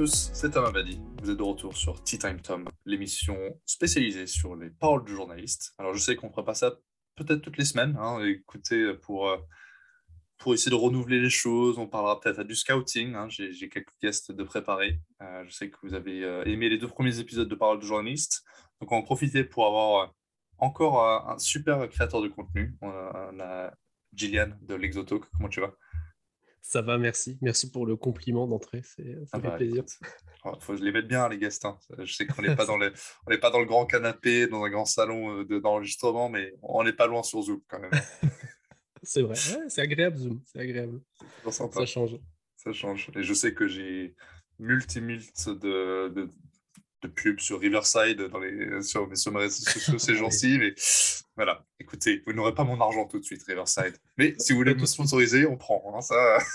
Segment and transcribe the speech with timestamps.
[0.00, 0.98] tous, c'est Tom Abadi.
[1.20, 3.36] Vous êtes de retour sur Tea Time Tom, l'émission
[3.66, 5.74] spécialisée sur les paroles du journaliste.
[5.76, 6.72] Alors je sais qu'on ne fera pas ça
[7.16, 7.98] peut-être toutes les semaines.
[8.00, 8.24] Hein.
[8.24, 9.36] Écoutez, pour, euh,
[10.38, 13.14] pour essayer de renouveler les choses, on parlera peut-être du scouting.
[13.14, 13.28] Hein.
[13.28, 15.02] J'ai quelques guests de préparer.
[15.20, 17.86] Euh, je sais que vous avez euh, aimé les deux premiers épisodes de paroles du
[17.86, 18.42] journaliste.
[18.80, 20.14] Donc on va en profiter pour avoir
[20.56, 22.74] encore un super créateur de contenu.
[22.80, 23.70] On a
[24.14, 25.24] Gillian de l'Exotalk.
[25.36, 25.74] Comment tu vas?
[26.62, 27.38] Ça va, merci.
[27.40, 29.84] Merci pour le compliment d'entrée, ça ah fait bah, plaisir.
[30.44, 31.64] Il faut les mettre bien, les guests.
[31.64, 31.78] Hein.
[31.98, 32.92] Je sais qu'on n'est pas, dans le,
[33.40, 37.06] pas dans le grand canapé, dans un grand salon euh, d'enregistrement, mais on n'est pas
[37.06, 37.90] loin sur Zoom quand même.
[39.02, 41.00] c'est vrai, c'est agréable Zoom, c'est agréable.
[41.50, 42.18] Ça change.
[42.56, 43.10] Ça change.
[43.16, 44.14] Et je sais que j'ai
[44.58, 46.28] multi de, de
[47.08, 50.58] pub sur Riverside dans les, sur mes sociaux ces jours-ci.
[50.58, 50.74] Mais
[51.36, 53.96] voilà, écoutez, vous n'aurez pas mon argent tout de suite, Riverside.
[54.18, 55.94] Mais si vous voulez me sponsoriser, on prend.
[55.96, 56.38] Hein, ça.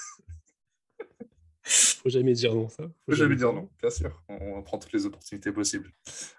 [1.68, 2.84] Faut jamais dire non, ça.
[2.84, 4.22] Faut, Faut jamais dire non, bien sûr.
[4.30, 5.92] On, prend toutes les opportunités possibles.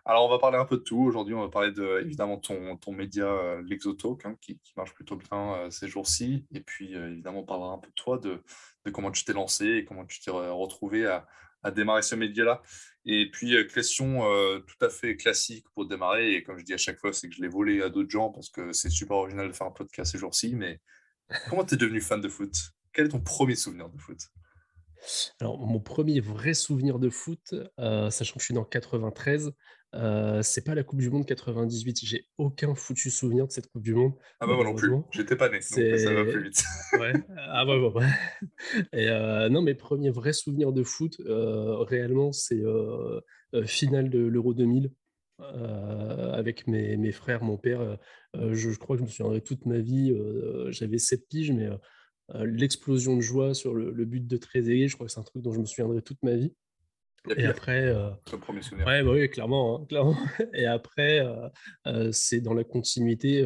[0.04, 1.00] Alors, on va parler un peu de tout.
[1.00, 4.94] Aujourd'hui, on va parler de, évidemment, ton, ton média, euh, l'Exotalk, hein, qui, qui, marche
[4.94, 6.46] plutôt bien euh, ces jours-ci.
[6.54, 8.40] Et puis, euh, évidemment, on parlera un peu de toi, de,
[8.84, 11.26] de comment tu t'es lancé et comment tu t'es retrouvé à,
[11.66, 12.62] à démarrer ce média-là.
[13.04, 16.74] Et puis, euh, question euh, tout à fait classique pour démarrer, et comme je dis
[16.74, 19.16] à chaque fois, c'est que je l'ai volé à d'autres gens parce que c'est super
[19.18, 20.80] original de faire un podcast ces jours-ci, mais
[21.48, 22.52] comment tu es devenu fan de foot?
[22.92, 24.18] Quel est ton premier souvenir de foot?
[25.40, 29.52] Alors, mon premier vrai souvenir de foot, euh, sachant que je suis dans 93,
[29.94, 32.00] euh, c'est pas la Coupe du Monde 98.
[32.04, 34.12] J'ai aucun foutu souvenir de cette Coupe du Monde.
[34.40, 34.92] Ah bah moi non plus.
[35.10, 36.64] J'étais pas né, donc ça va plus vite.
[37.00, 37.12] ouais.
[37.36, 38.06] Ah bah, bah, bah.
[38.92, 42.62] Et euh, non, mes premiers vrais souvenirs de foot, euh, réellement, c'est
[43.64, 44.90] finale de l'Euro 2000.
[45.38, 47.98] avec mes, mes, frères, mon père,
[48.34, 50.14] je, crois que je me souviendrai toute ma vie.
[50.68, 51.68] J'avais 7 piges, mais
[52.44, 55.42] l'explosion de joie sur le, le, but de Trezeguet, je crois que c'est un truc
[55.42, 56.52] dont je me souviendrai toute ma vie.
[57.36, 58.10] Et, après, euh,
[58.40, 58.86] premier souvenir.
[58.86, 60.16] Ouais, bah oui, clairement, hein, clairement.
[60.54, 61.48] Et après, euh,
[61.86, 63.44] euh, c'est dans la continuité,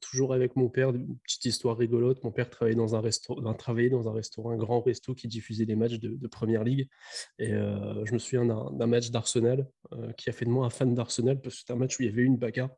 [0.00, 2.22] toujours avec mon père, une petite histoire rigolote.
[2.24, 5.66] Mon père travaillait dans un restaurant, travaillait dans un restaurant, un grand resto qui diffusait
[5.66, 6.88] des matchs de, de première ligue.
[7.38, 9.66] Et je me souviens d'un match d'Arsenal
[10.16, 12.06] qui a fait de moi un fan d'Arsenal parce que c'était un match où il
[12.06, 12.70] y avait eu une bagarre.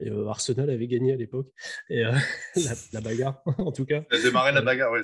[0.00, 1.48] Et Arsenal avait gagné à l'époque.
[1.88, 2.02] Et
[2.92, 4.04] la, bagarre, en tout cas.
[4.10, 5.00] Il a démarré la bagarre, oui.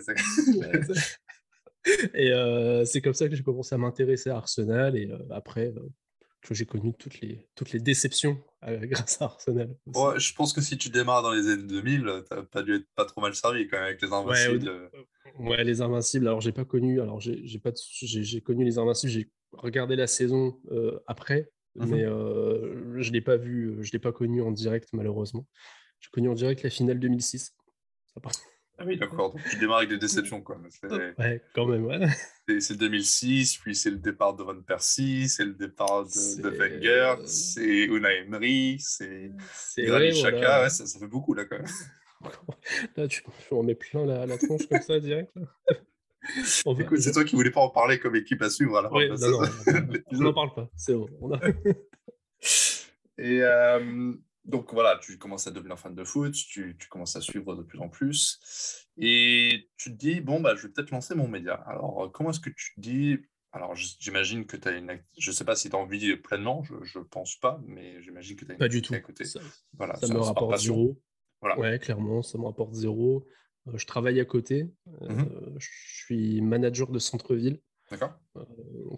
[2.14, 4.96] Et euh, c'est comme ça que j'ai commencé à m'intéresser à Arsenal.
[4.96, 5.88] Et euh, après, euh,
[6.42, 9.74] que j'ai connu toutes les, toutes les déceptions grâce à Arsenal.
[9.86, 12.86] je pense que si tu démarres dans les années 2000, tu n'as pas dû être
[12.94, 14.90] pas trop mal servi quand même avec les Invincibles.
[15.38, 16.28] Ouais, les Invincibles.
[16.28, 17.00] Alors, j'ai pas connu.
[17.00, 17.72] Alors, j'ai pas
[18.02, 19.12] j'ai connu les Invincibles.
[19.12, 20.60] J'ai regardé la saison
[21.06, 22.02] après, mmh mais
[23.02, 23.76] je l'ai pas vu.
[23.80, 25.46] Je l'ai pas connu en direct malheureusement.
[26.00, 27.54] J'ai connu en direct la finale 2006.
[28.80, 29.32] Ah oui, d'accord.
[29.32, 30.56] Donc tu démarres avec des déceptions, quoi.
[31.18, 32.06] Ouais, quand même, ouais.
[32.60, 37.16] C'est 2006, puis c'est le départ de Van Persie, c'est le départ de, de Wenger,
[37.26, 39.32] c'est Unai Emery, c'est
[39.78, 40.62] Granit Xhaka.
[40.62, 41.66] Ouais, ça, ça, fait beaucoup, là, quand même.
[42.96, 43.22] Là, tu,
[43.52, 45.32] on met plein la, la tronche comme ça, direct.
[46.78, 48.76] Écoute, c'est toi qui voulais pas en parler comme équipe à suivre.
[48.76, 49.40] Alors, ouais, non, non,
[50.12, 51.08] on n'en parle pas, c'est bon.
[51.20, 51.40] On a...
[53.18, 53.42] Et...
[53.42, 54.12] Euh,
[54.48, 57.78] donc voilà, tu commences à devenir fan de foot, tu, commences à suivre de plus
[57.80, 61.54] en plus, et tu te dis, bon, bah, je vais peut-être lancer mon média.
[61.66, 63.18] Alors, euh, comment est-ce que tu te dis,
[63.52, 65.00] alors j'imagine que tu as une...
[65.18, 68.36] Je ne sais pas si tu as envie pleinement, je ne pense pas, mais j'imagine
[68.36, 68.94] que tu as une Pas du tout.
[68.94, 69.24] À côté.
[69.24, 69.40] Ça,
[69.74, 70.98] voilà, ça, me rapporte zéro.
[71.42, 71.58] Voilà.
[71.58, 73.26] Ouais, clairement, ça me rapporte zéro.
[73.68, 74.66] Euh, je travaille à côté,
[75.02, 75.68] euh, mmh je
[76.04, 77.60] suis manager de centre-ville.
[77.90, 78.12] D'accord.
[78.36, 78.44] Euh,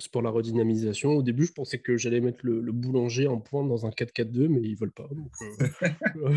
[0.01, 1.11] c'est pour la redynamisation.
[1.11, 4.61] Au début, je pensais que j'allais mettre le, boulanger en pointe dans un 4-4-2, mais
[4.63, 5.09] ils veulent pas.
[5.43, 5.69] Euh,
[6.17, 6.37] euh,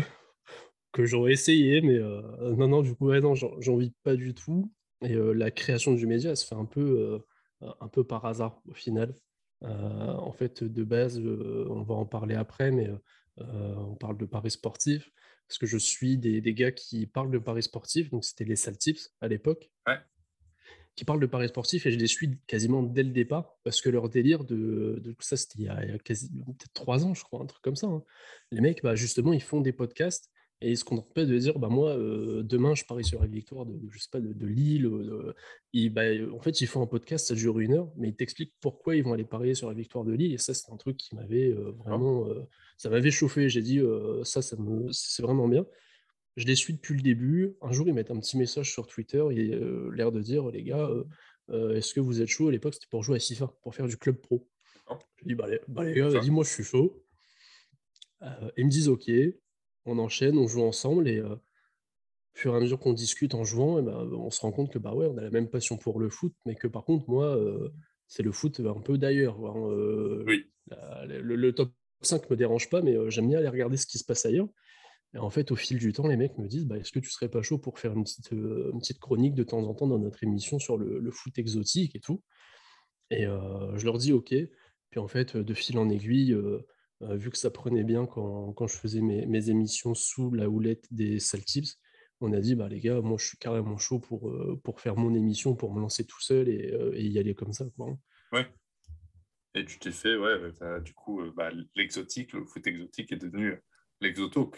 [0.92, 1.98] que j'aurais essayé, mais
[2.56, 4.70] non, non, du coup, ouais, non, j'en vis pas du tout.
[5.02, 7.20] Et la création du média, elle se fait un peu,
[7.60, 9.12] un peu par hasard au final.
[9.62, 12.88] en fait, de base, on va en parler après, mais
[13.38, 15.10] on parle de paris sportif
[15.48, 18.56] parce que je suis des, des, gars qui parlent de paris sportif, donc c'était les
[18.56, 19.72] Saltips à l'époque.
[19.88, 19.98] Ouais
[20.96, 23.88] qui parlent de paris sportifs et je les suis quasiment dès le départ parce que
[23.88, 27.46] leur délire de, de ça, c'était il y a, peut-être trois ans, je crois, un
[27.46, 27.88] truc comme ça.
[27.88, 28.02] Hein.
[28.52, 30.30] Les mecs, bah, justement, ils font des podcasts
[30.60, 33.26] et ils se contentent pas de dire, bah, moi, euh, demain, je parie sur la
[33.26, 34.88] victoire de, je sais pas, de, Lille.
[35.90, 36.02] bah,
[36.32, 39.02] en fait, ils font un podcast, ça dure une heure, mais ils t'expliquent pourquoi ils
[39.02, 40.32] vont aller parier sur la victoire de Lille.
[40.32, 43.48] Et ça, c'est un truc qui m'avait euh, vraiment, euh, ça m'avait chauffé.
[43.48, 43.80] J'ai dit,
[44.22, 45.66] ça, ça me, c'est vraiment bien.
[46.36, 47.56] Je les suis depuis le début.
[47.62, 50.48] Un jour, ils mettent un petit message sur Twitter, il a euh, l'air de dire
[50.48, 51.04] les gars, euh,
[51.50, 52.48] euh, est-ce que vous êtes chaud?
[52.48, 54.48] À l'époque, c'était pour jouer à FIFA, pour faire du club pro.
[55.16, 57.02] Je dis bah les, bah, les gars, vas-y, moi je suis chaud.
[58.56, 59.10] ils me disent ok,
[59.86, 61.38] on enchaîne, on joue ensemble et au
[62.34, 64.72] fur et à mesure qu'on discute en jouant, et eh ben, on se rend compte
[64.72, 67.08] que bah ouais, on a la même passion pour le foot, mais que par contre,
[67.08, 67.38] moi,
[68.08, 69.38] c'est le foot un peu d'ailleurs.
[69.46, 70.44] Hein, oui.
[71.06, 71.72] le, top
[72.02, 74.48] 5 me dérange pas, mais j'aime bien aller regarder ce qui se passe ailleurs.
[75.14, 77.10] Et en fait, au fil du temps, les mecs me disent bah, Est-ce que tu
[77.10, 79.98] serais pas chaud pour faire une petite, une petite chronique de temps en temps dans
[79.98, 82.22] notre émission sur le, foot exotique et tout?
[83.10, 84.34] Et je leur dis Ok.
[84.90, 86.36] Puis en fait, de fil en aiguille,
[87.00, 91.78] vu que ça prenait bien quand, je faisais mes, émissions sous la houlette des Saltips,
[92.20, 95.54] on a dit bah, Les gars, moi je suis carrément chaud pour, faire mon émission,
[95.54, 97.66] pour me lancer tout seul et, y aller comme ça.
[97.78, 97.98] Hein.
[98.32, 98.46] Ouais.
[99.54, 100.36] Et tu t'es fait, ouais,
[100.80, 103.60] du coup, bah, l'exotique, le foot exotique est devenu
[104.00, 104.56] l'exotalk.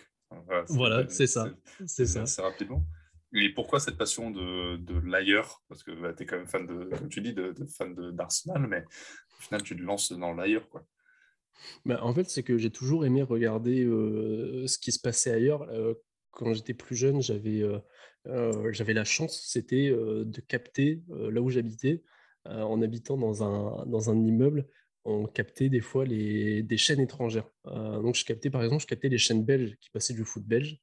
[0.69, 1.50] Voilà, c'est ça.
[1.87, 2.26] C'est ça.
[2.26, 2.84] C'est rapidement.
[3.34, 5.62] Et pourquoi cette passion de, de l'ailleurs?
[5.69, 7.94] Parce que bah, tu es quand même fan de, comme tu dis, de, de fan
[8.12, 10.69] d'Arsenal, mais au final, tu te lances dans l'ailleurs.
[10.69, 10.87] quoi.
[11.84, 15.62] Bah, en fait, c'est que j'ai toujours aimé regarder euh, ce qui se passait ailleurs.
[15.70, 15.94] Euh,
[16.31, 22.02] quand j'étais plus jeune, j'avais euh, j'avais la chance, c'était de capter là où j'habitais,
[22.44, 24.67] en habitant dans un, dans un immeuble
[25.06, 27.49] on captait des fois les, des chaînes étrangères.
[27.67, 30.44] Euh, donc, je captais, par exemple, je captais les chaînes belges qui passaient du foot
[30.44, 30.81] belge.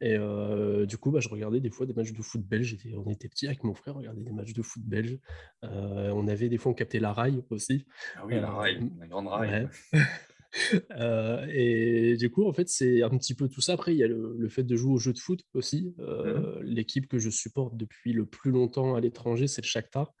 [0.00, 2.76] Et euh, du coup, bah, je regardais des fois des matchs de foot belge.
[2.94, 5.18] on était petits avec mon frère, on regardait des matchs de foot belge.
[5.64, 7.84] Euh, on avait des fois, on captait la rail aussi.
[8.16, 9.68] Ah oui, la rail, la grande rail.
[11.52, 13.72] et du coup, en fait, c'est un petit peu tout ça.
[13.72, 15.94] Après, il y a le, fait de jouer au jeu de foot aussi.
[15.98, 20.12] Mmh l'équipe que je supporte depuis le plus longtemps à l'étranger, c'est le Shakhtar.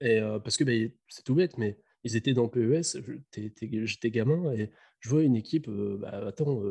[0.00, 0.72] Et, parce que bah,
[1.08, 2.96] c'est tout bête, mais ils étaient dans PES,
[3.84, 4.70] j'étais gamin et
[5.00, 6.62] je vois une équipe, bah, attends,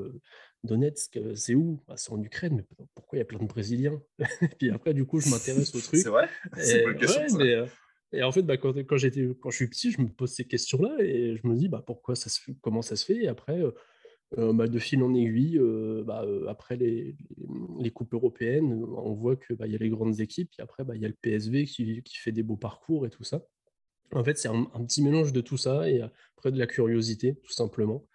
[0.63, 1.81] Donetsk, c'est où?
[1.87, 4.01] Bah, C'est en Ukraine, mais pourquoi il y a plein de Brésiliens?
[4.19, 6.01] Et puis après, du coup, je m'intéresse au truc.
[6.01, 7.37] C'est vrai C'est une question.
[7.37, 7.55] mais,
[8.11, 10.97] et en fait, bah, quand, quand, quand je suis petit, je me pose ces questions-là
[10.99, 13.23] et je me dis bah, pourquoi ça se comment ça se fait?
[13.23, 13.61] Et après,
[14.37, 17.15] euh, bah, de fil en aiguille, euh, bah, euh, après les,
[17.79, 21.01] les, coupes européennes, on voit qu'il bah, y a les grandes équipes, et après, il
[21.01, 23.43] y a le PSV qui, fait des beaux parcours et tout ça.
[24.13, 27.51] En fait, c'est un, petit mélange de tout ça, et après de la curiosité, tout
[27.51, 28.05] simplement.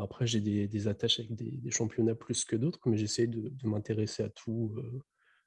[0.00, 4.24] après, j'ai des, attaches avec des, championnats plus que d'autres, mais j'essaie de, de m'intéresser
[4.24, 4.74] à, tout,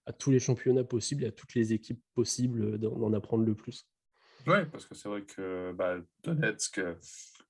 [0.06, 3.86] à tous les championnats possibles, à toutes les équipes possibles, d'en apprendre le plus.
[4.48, 6.82] Oui, parce que c'est vrai que bah, Donetsk,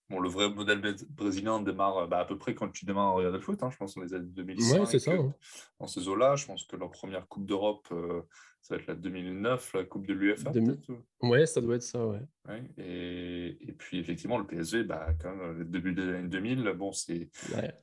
[0.09, 3.39] Bon, le vrai modèle brésilien démarre bah, à peu près quand tu démarres à regarder
[3.39, 4.79] le foot, hein, je pense, dans les années 2005.
[4.79, 5.13] Ouais, c'est ça.
[5.13, 5.33] Hein.
[5.79, 8.21] Dans ces eaux-là, je pense que leur première Coupe d'Europe, euh,
[8.61, 10.51] ça va être la 2009, la Coupe de l'UEFA.
[11.23, 12.21] Ouais, ça doit être ça, ouais.
[12.47, 16.73] ouais et, et, puis, effectivement, le PSV, bah, quand même, le début des années 2000,
[16.77, 17.31] bon, c'est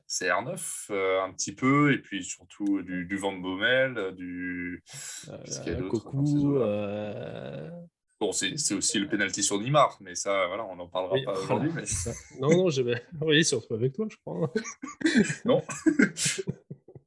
[0.07, 4.81] c'est R9 euh, un petit peu, et puis surtout du, du Van Bommel, du.
[6.61, 7.69] Euh,
[8.23, 11.71] Bon, c'est aussi le penalty sur Neymar, mais ça, voilà, on n'en parlera pas aujourd'hui.
[11.75, 11.83] Mais...
[12.39, 13.03] non, non, je vais.
[13.21, 14.49] Oui, surtout avec toi, je crois.
[15.43, 15.61] non.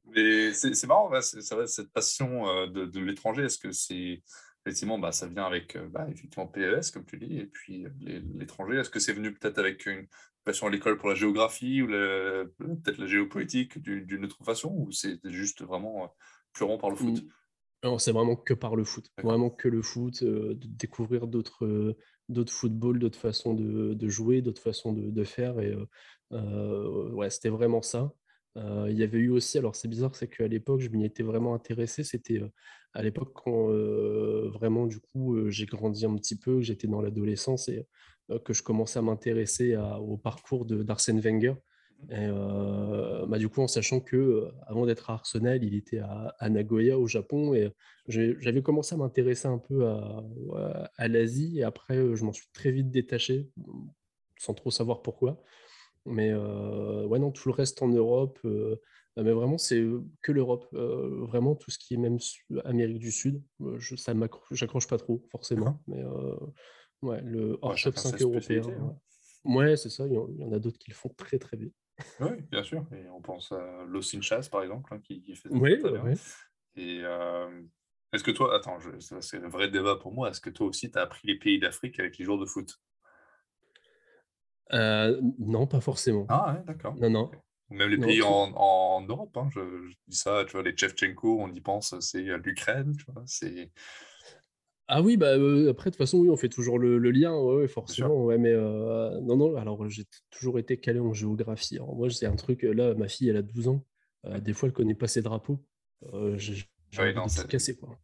[0.05, 3.45] mais c'est marrant, c'est vrai, cette passion euh, de, de l'étranger.
[3.45, 4.21] Est-ce que c'est.
[4.63, 8.21] Effectivement, bah, ça vient avec euh, bah, effectivement PES, comme tu dis, et puis euh,
[8.35, 8.77] l'étranger.
[8.77, 10.05] Est-ce que c'est venu peut-être avec une
[10.43, 15.17] passion à l'école pour la géographie ou peut-être la géopolitique d'une autre façon, ou c'est
[15.23, 16.13] juste vraiment
[16.53, 17.23] purement par le foot?
[17.23, 17.29] mmh.
[17.83, 19.07] Non, c'est vraiment que par le foot.
[19.23, 21.95] Vraiment que le foot, euh, de découvrir d'autres euh,
[22.27, 25.59] d'autres footballs, d'autres façons de, de jouer, d'autres façons de, de, faire.
[25.59, 25.75] Et
[26.33, 28.11] euh, ouais, c'était vraiment ça.
[28.55, 31.53] il y avait eu aussi, alors c'est bizarre, c'est qu'à l'époque, je m'y étais vraiment
[31.53, 32.03] intéressé.
[32.03, 32.41] C'était
[32.93, 33.67] à l'époque quand
[34.49, 37.87] vraiment, du coup, j'ai grandi un petit peu, j'étais dans l'adolescence et
[38.43, 41.53] que je commençais à m'intéresser au parcours d'Arsène Wenger.
[42.09, 45.99] Et euh, bah, du coup, en sachant que euh, avant d'être à Arsenal, il était
[45.99, 47.71] à, Nagoya au Japon et
[48.07, 50.23] j'avais commencé à m'intéresser un peu à,
[50.97, 53.49] à l'Asie et après, euh, je m'en suis très vite détaché,
[54.37, 55.41] sans trop savoir pourquoi.
[56.05, 58.39] Mais ouais, non, tout le reste en Europe,
[59.17, 59.85] mais vraiment, c'est
[60.21, 60.65] que l'Europe.
[60.71, 62.17] vraiment, tout ce qui est même
[62.63, 63.43] Amérique du Sud,
[63.77, 64.13] je, ça
[64.51, 65.81] j'accroche pas trop, forcément.
[65.85, 66.01] Mais
[67.01, 68.97] ouais, le hors top 5 européen.
[69.43, 71.69] Ouais, c'est ça, il y, en, a d'autres qui le font très très bien.
[72.19, 72.85] Oui, bien sûr.
[72.93, 75.55] Et on pense à Los Inchas, par exemple, hein, qui, fait ça.
[75.55, 75.77] Oui,
[76.75, 77.61] Et euh,
[78.13, 78.77] est-ce que toi, attends,
[79.19, 81.59] c'est un vrai débat pour moi, est-ce que toi aussi, tu as appris les pays
[81.59, 82.79] d'Afrique avec les joueurs de foot?
[84.73, 86.25] Euh, Non, pas forcément.
[86.29, 86.95] Ah, ouais, d'accord.
[86.95, 87.31] Non, non.
[87.69, 89.59] Même les pays en, en, Europe, hein, je,
[90.07, 93.71] dis ça, tu vois, les Chevchenko, on y pense, c'est l'Ukraine, tu vois, c'est.
[94.87, 95.33] Ah oui, bah,
[95.69, 98.23] après, de toute façon, oui, on fait toujours le, lien, ouais, forcément.
[98.23, 101.75] Ouais, mais non, non, alors j'ai toujours été calé en géographie.
[101.75, 103.85] Alors, moi, c'est un truc, là, ma fille, elle a 12 ans.
[104.39, 105.59] des fois, elle connaît pas ses drapeaux.
[106.35, 106.63] j'ai
[106.97, 107.99] ouais, non, cassé, quoi.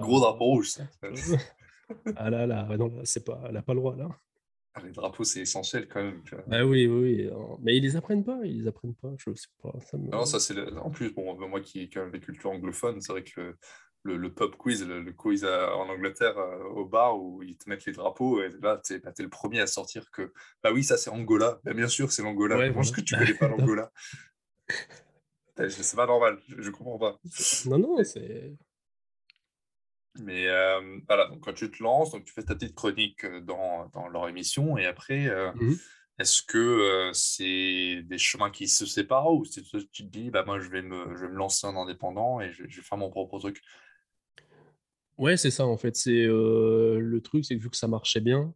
[0.00, 0.84] Gros drapeau rouge, ça.
[2.16, 4.08] ah là, là, non, c'est pas, elle n'a pas le droit, là.
[4.74, 6.22] Ah, les drapeaux, c'est essentiel quand même.
[6.46, 7.28] Bah oui, oui,
[7.60, 9.12] mais ils les apprennent pas, ils les apprennent pas.
[9.18, 9.72] Je sais pas.
[9.80, 13.00] Ça Non, ça c'est en plus bon, moi qui ai quand même des cultures anglophones,
[13.02, 13.54] c'est vrai que
[14.04, 16.36] le, pub quiz, le, quiz en Angleterre
[16.74, 19.60] au bar où ils te mettent les drapeaux et là, tu es, bah, le premier
[19.60, 20.32] à sortir que
[20.62, 21.60] bah oui, ça c'est Angola.
[21.64, 22.56] Bah, bien sûr, c'est l'Angola.
[22.56, 23.92] Ouais, Comment est-ce que tu connais pas l'Angola
[25.68, 27.18] C'est pas normal, je, je comprends pas.
[27.66, 28.56] Non, non, c'est.
[30.18, 30.46] Mais
[31.06, 34.28] voilà, donc quand tu te lances, donc tu fais ta petite chronique dans, dans leur
[34.28, 35.28] émission et après.
[35.54, 35.74] Mmh
[36.18, 40.60] est-ce que c'est des chemins qui se séparent ou c'est tu te dis, bah, moi,
[40.60, 43.38] je vais me, je vais me lancer en indépendant et je, vais faire mon propre
[43.38, 43.60] truc?
[45.18, 45.96] Ouais, c'est ça, en fait.
[45.96, 48.54] C'est le truc, c'est que vu que ça marchait bien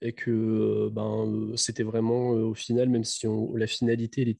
[0.00, 4.38] et que ben, c'était vraiment, au final, même si la finalité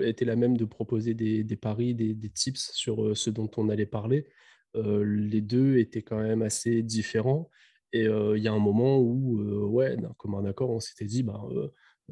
[0.00, 4.26] était la même de proposer des, paris, des, tips sur ce dont on allait parler,
[4.74, 7.50] les deux étaient quand même assez différents.
[7.92, 11.48] Et il y a un moment où, ouais, d'un commun accord, on s'était dit, ben,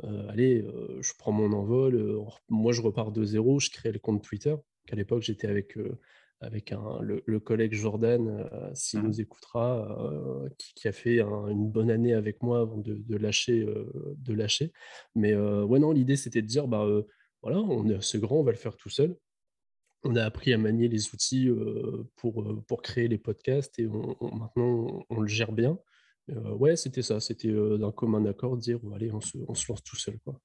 [0.05, 3.93] euh, allez, euh, je prends mon envol, euh, moi je repars de zéro, je crée
[3.93, 4.55] le compte Twitter,
[4.87, 5.77] qu'à l'époque j'étais avec,
[6.41, 9.97] avec un, le, collègue Jordan, s'il mmh nous écoutera,
[10.59, 13.67] qui, a fait une bonne année avec moi avant de, lâcher,
[14.17, 14.73] de lâcher.
[15.15, 16.87] Mais ouais, non, l'idée c'était de dire, bah
[17.43, 19.17] voilà, on est assez grand, on va le faire tout seul.
[20.03, 21.51] On a appris à manier les outils
[22.17, 25.79] pour, pour créer les podcasts et maintenant on le gère bien.
[26.31, 27.21] Euh, ouais, c'était ça.
[27.21, 30.19] C'était euh, d'un commun accord de dire allez, on se, on se, lance tout seul.
[30.21, 30.41] Quoi.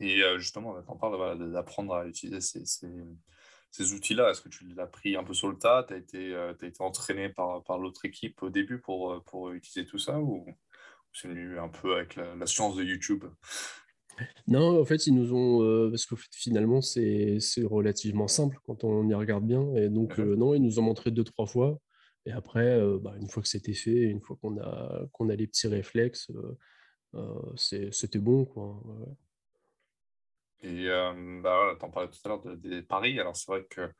[0.00, 2.88] Et euh, justement, on parle d'apprendre à utiliser ces, ces,
[3.70, 4.30] ces outils-là.
[4.30, 5.84] Est-ce que tu l'as pris un peu sur le tas?
[5.86, 9.86] Tu as été, as été entraîné par, par l'autre équipe au début pour, pour utiliser
[9.86, 10.46] tout ça ou
[11.12, 13.24] c'est venu un peu avec la, science de YouTube?
[14.46, 15.90] Non, en fait, ils nous ont.
[15.90, 19.74] parce que finalement, c'est relativement simple quand on y regarde bien.
[19.76, 21.78] Et donc, non, ils nous ont montré deux, trois fois.
[22.26, 25.46] Et après, bah, une fois que c'était fait, une fois qu'on a, qu'on a les
[25.46, 26.30] petits réflexes,
[27.56, 28.44] c'était bon.
[28.44, 28.82] Quoi.
[30.62, 30.88] Et
[31.42, 33.18] bah, tu en parlais tout à l'heure des paris.
[33.20, 33.92] Alors, c'est vrai que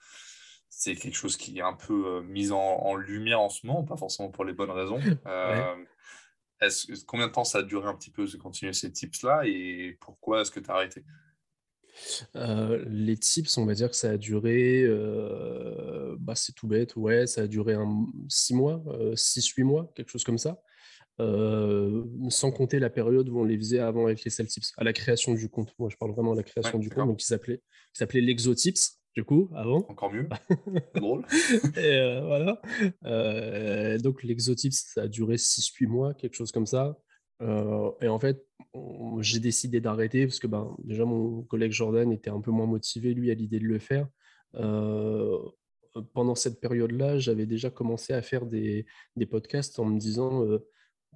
[0.69, 4.31] c'est quelque chose qui est un peu mis en, lumière en ce moment, pas forcément
[4.31, 4.99] pour les bonnes raisons.
[6.61, 9.97] est combien de temps ça a duré un petit peu de continuer ces tips-là et
[10.01, 11.05] pourquoi est-ce que tu as arrêté?
[12.37, 16.97] Euh, les tips, on va dire que ça a duré, euh, bah, c'est tout bête,
[16.97, 18.83] ouais, ça a duré un, six mois,
[19.15, 20.61] 6-8 euh, mois, quelque chose comme ça.
[21.19, 25.35] Sans compter la période où on les faisait avant avec les tips à la création
[25.35, 25.75] du compte.
[25.79, 28.99] Moi, je parle vraiment de la création du compte, donc qui s'appelait, qui s'appelait l'Exotips,
[29.15, 29.87] du coup, avant.
[29.89, 30.29] Encore mieux.
[30.95, 31.25] drôle.
[31.77, 32.61] Et voilà.
[33.99, 36.97] donc, l'Exotips, ça a duré 6-8 mois, quelque chose comme ça.
[37.41, 38.45] et en fait,
[39.21, 43.15] j'ai décidé d'arrêter parce que ben, déjà mon collègue Jordan était un peu moins motivé,
[43.15, 44.09] lui, à l'idée de le faire.
[44.57, 45.39] Euh,
[46.15, 50.67] pendant cette période-là, j'avais déjà commencé à faire des, des podcasts en me disant, euh,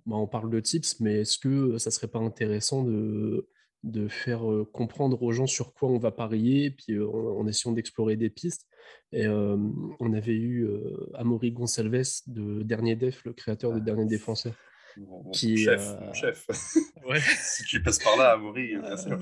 [0.07, 3.49] ben, on parle de tips, mais est-ce que ça serait pas intéressant de,
[3.83, 8.17] de faire euh, comprendre aux gens sur quoi on va parier, puis en, essayant d'explorer
[8.17, 8.67] des pistes?
[9.13, 10.67] Et on avait eu
[11.15, 14.55] Amaury Gonçalves de Dernier Def, le créateur de Dernier Défenseur
[14.97, 16.47] mon, chef, mon chef.
[17.09, 17.19] Ouais.
[17.43, 19.19] si tu passes par là à mourir, bien sûr.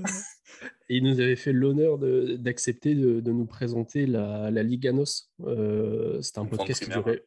[0.90, 1.98] Et il nous avait fait l'honneur
[2.38, 5.30] d'accepter de, de, nous présenter la, la Liganos.
[5.44, 7.24] Euh, C'était un podcast qui durait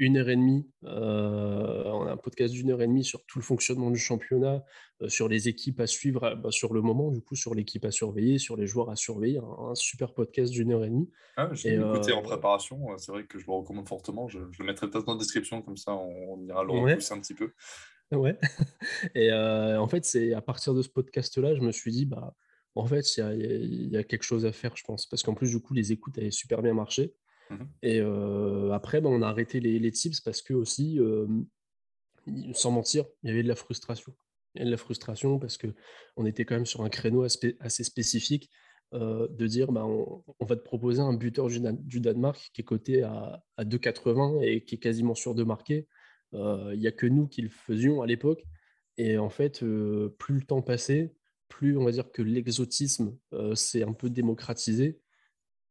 [0.00, 0.66] une heure et demie.
[0.84, 4.64] Euh, on a un podcast d'une heure et demie sur tout le fonctionnement du championnat,
[5.02, 7.84] euh, sur les équipes à suivre euh, bah, sur le moment, du coup, sur l'équipe
[7.84, 9.38] à surveiller, sur les joueurs à surveiller.
[9.38, 11.10] Un, super podcast d'une heure et demie.
[11.36, 12.96] Ah, je l'ai écouté en préparation.
[12.96, 14.26] C'est vrai que je le recommande fortement.
[14.28, 17.34] Je, le mettrai peut-être dans la description, comme ça on, ira le repousser un petit
[17.34, 17.52] peu.
[18.10, 18.38] Ouais.
[19.14, 22.34] Et en fait, c'est à partir de ce podcast-là, je me suis dit, bah,
[22.74, 25.06] en fait, il y, y, a quelque chose à faire, je pense.
[25.06, 27.12] Parce qu'en plus, du coup, les écoutes avaient super bien marché.
[27.50, 28.00] Mmh et
[28.72, 31.00] après, ben, on a arrêté les, tips parce que aussi,
[32.54, 34.14] sans mentir, il y avait de la frustration.
[34.54, 37.84] Il y avait de la frustration parce qu'on était quand même sur un créneau assez
[37.84, 38.50] spécifique
[38.92, 43.42] de dire ben, on, va te proposer un buteur du, Danemark qui est coté à,
[43.56, 45.86] à 2,80 et qui est quasiment sûr de marquer.
[46.32, 48.44] Il n'y a que nous qui le faisions à l'époque.
[48.96, 51.14] Et en fait, plus le temps passait,
[51.48, 53.16] plus on va dire que l'exotisme
[53.54, 55.00] s'est un peu démocratisé.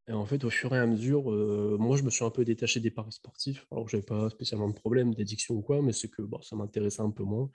[0.10, 2.44] Et en fait, au fur et à mesure, euh, moi, je me suis un peu
[2.44, 3.68] détaché des paris sportifs.
[3.72, 6.56] Alors je n'avais pas spécialement de problème d'addiction ou quoi, mais c'est que bon, ça
[6.56, 7.52] m'intéressait un peu moins.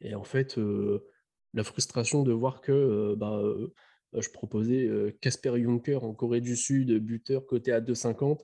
[0.00, 1.04] Et en fait, euh,
[1.52, 3.42] la frustration de voir que euh, bah,
[4.14, 4.88] je proposais
[5.20, 8.40] Casper Juncker en Corée du Sud, buteur côté à 2,50,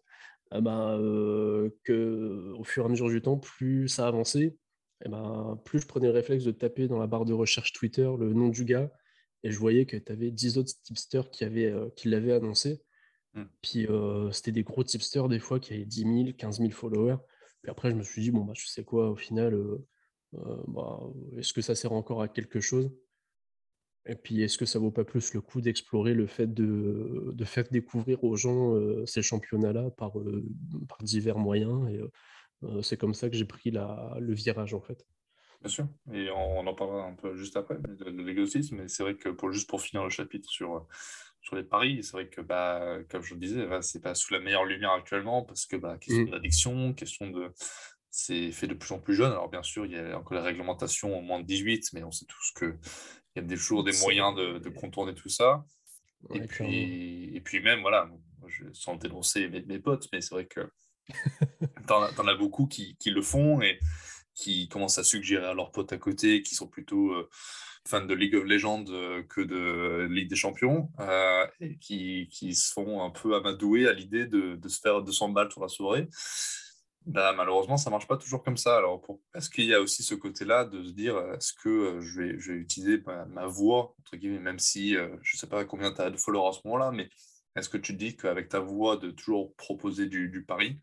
[0.51, 4.57] ah bah, au fur et à mesure du temps, plus ça avançait,
[5.05, 8.11] et ben, plus je prenais le réflexe de taper dans la barre de recherche Twitter
[8.19, 8.91] le nom du gars,
[9.45, 11.47] et je voyais que tu avais 10 autres tipsters qui,
[11.97, 12.83] qui l'avaient annoncé.
[13.35, 13.43] Mmh.
[13.63, 13.87] Puis
[14.33, 17.17] c'était des gros tipsters des fois qui avaient 10 000, 15 000 followers.
[17.63, 19.57] Puis après, je me suis dit, bon, bah, je sais quoi, au final,
[20.33, 21.01] bah,
[21.37, 22.91] est-ce que ça sert encore à quelque chose?
[24.07, 27.45] Et puis, est-ce que ça vaut pas plus le coup d'explorer le fait de, de
[27.45, 30.45] faire découvrir aux gens euh, ces championnats-là par, euh,
[30.89, 31.89] par divers moyens?
[31.89, 32.01] Et
[32.65, 35.07] euh, c'est comme ça que j'ai pris la, le virage en fait.
[35.61, 39.15] Bien sûr, et on, en parlera un peu juste après de, l'exotisme, mais c'est vrai
[39.15, 40.89] que pour, juste pour finir le chapitre sur,
[41.43, 44.33] sur les paris, c'est vrai que, bah, comme je le disais, bah, c'est pas sous
[44.33, 46.31] la meilleure lumière actuellement parce que, bah, question mmh.
[46.31, 47.53] d'addiction, question de.
[48.15, 49.33] C'est fait de plus en plus jeune.
[49.33, 52.11] Alors, bien sûr, il y a encore les réglementations au moins de 18, mais on
[52.11, 52.77] sait tous que
[53.35, 55.65] il y a toujours des moyens de, contourner tout ça.
[56.35, 58.11] et, puis, et puis même, voilà,
[58.47, 60.71] je, sans dénoncer mes, mes potes, mais c'est vrai que
[61.87, 63.79] t'en, en as beaucoup qui, qui, le font et
[64.35, 67.29] qui commencent à suggérer à leurs potes à côté qui sont plutôt euh,
[67.87, 72.55] fans de League of Legends euh, que de Ligue des Champions euh, et qui, qui,
[72.55, 75.69] se font un peu amadouer à l'idée de, de, se faire 200 balles sur la
[75.69, 76.09] soirée.
[77.05, 78.77] Bah, malheureusement, ça marche pas toujours comme ça.
[78.77, 79.21] Alors, pour...
[79.35, 82.53] est-ce qu'il y a aussi ce côté-là de se dire, est-ce que je, vais, je
[82.53, 86.17] vais utiliser ma, voix, entre guillemets, même si je sais pas combien tu as de
[86.17, 87.09] followers à ce moment-là, mais
[87.57, 90.79] est-ce que tu te dis qu'avec ta voix, de toujours proposer du, du pari,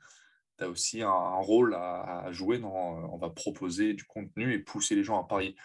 [0.59, 4.95] tu as aussi un, rôle à, jouer dans on va proposer du contenu et pousser
[4.95, 5.55] les gens à parier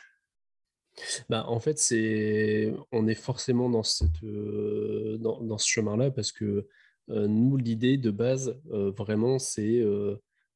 [1.28, 6.68] bah, en fait, c'est on est forcément dans, cette, dans, dans, ce chemin-là parce que
[7.08, 9.82] nous, l'idée de base, vraiment, c'est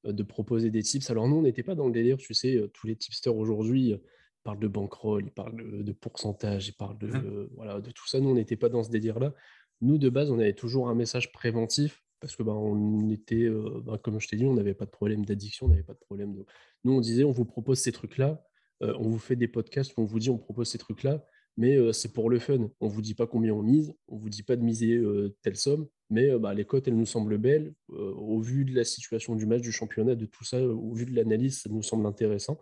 [0.05, 1.11] de proposer des tips.
[1.11, 3.97] Alors, nous, on n'était pas dans le délire, tu sais, tous les tipsters aujourd'hui
[4.45, 7.49] parlent de bankroll, ils parlent de, pourcentage, ils parlent de, mmh.
[7.55, 8.21] voilà, de tout ça.
[8.21, 9.35] Nous, on n'était pas dans ce délire-là.
[9.81, 13.49] Nous, de base, on avait toujours un message préventif parce que bah, on était,
[13.85, 15.99] bah, comme je t'ai dit, on n'avait pas de problème d'addiction, on n'avait pas de
[15.99, 16.45] problème de.
[16.85, 18.45] Nous, on disait, on vous propose ces trucs-là,
[18.81, 21.25] on vous fait des podcasts où on vous dit, on propose ces trucs-là,
[21.57, 22.71] mais c'est pour le fun.
[22.81, 25.03] On vous dit pas combien on mise, on vous dit pas de miser
[25.43, 27.75] telle somme, mais bah, les cotes, elles nous semblent belles.
[27.89, 31.15] au vu de la situation du match, du championnat, de tout ça, au vu de
[31.15, 32.61] l'analyse, ça nous semble intéressant.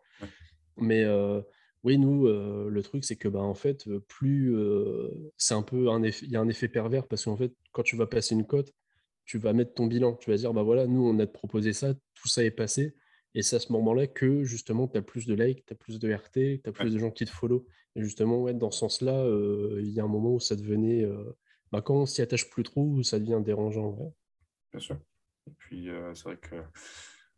[0.78, 1.04] Mais
[1.85, 4.57] oui, nous, le truc, c'est que bah, en fait, plus
[5.37, 7.83] c'est un peu un effet, il y a un effet pervers parce qu'en fait, quand
[7.83, 8.72] tu vas passer une cote,
[9.26, 10.14] tu vas mettre ton bilan.
[10.14, 12.96] Tu vas dire, bah voilà, nous, on a proposé ça, tout ça est passé.
[13.34, 15.98] Et c'est à ce moment-là que justement, tu as plus de likes, tu as plus
[15.98, 17.66] de RT, tu as plus de gens qui te follow.
[17.94, 21.04] Et justement, ouais, dans ce sens-là, euh, il y a un moment où ça devenait.
[21.04, 21.36] Euh,
[21.70, 24.14] bah, quand on s'y attache plus trop, ça devient dérangeant.
[24.72, 24.96] Bien sûr.
[25.46, 26.56] Et puis, euh, c'est vrai que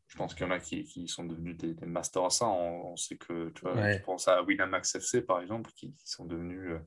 [0.07, 2.46] je pense qu'il y en a qui, qui sont devenus des, masters à ça.
[2.46, 6.79] On, sait que, tu vois, je pense à Winamax FC, par exemple, qui, sont devenus.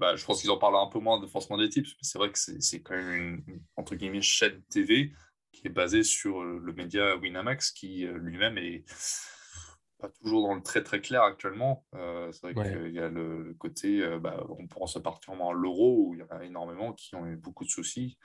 [0.00, 2.32] Bah, je pense qu'ils en parlent un peu moins de forcément des tips, c'est vrai
[2.32, 3.12] que c'est quand même
[3.46, 5.12] une, entre guillemets, chaîne TV
[5.52, 8.84] qui est basé sur euh, le média Winamax, qui euh, lui-même est
[9.98, 11.84] pas toujours dans le très très clair actuellement.
[11.94, 16.14] Euh, c'est vrai qu'il y a le côté, bah, on pense particulièrement à l'euro, où
[16.14, 18.16] il y en a énormément qui ont eu beaucoup de soucis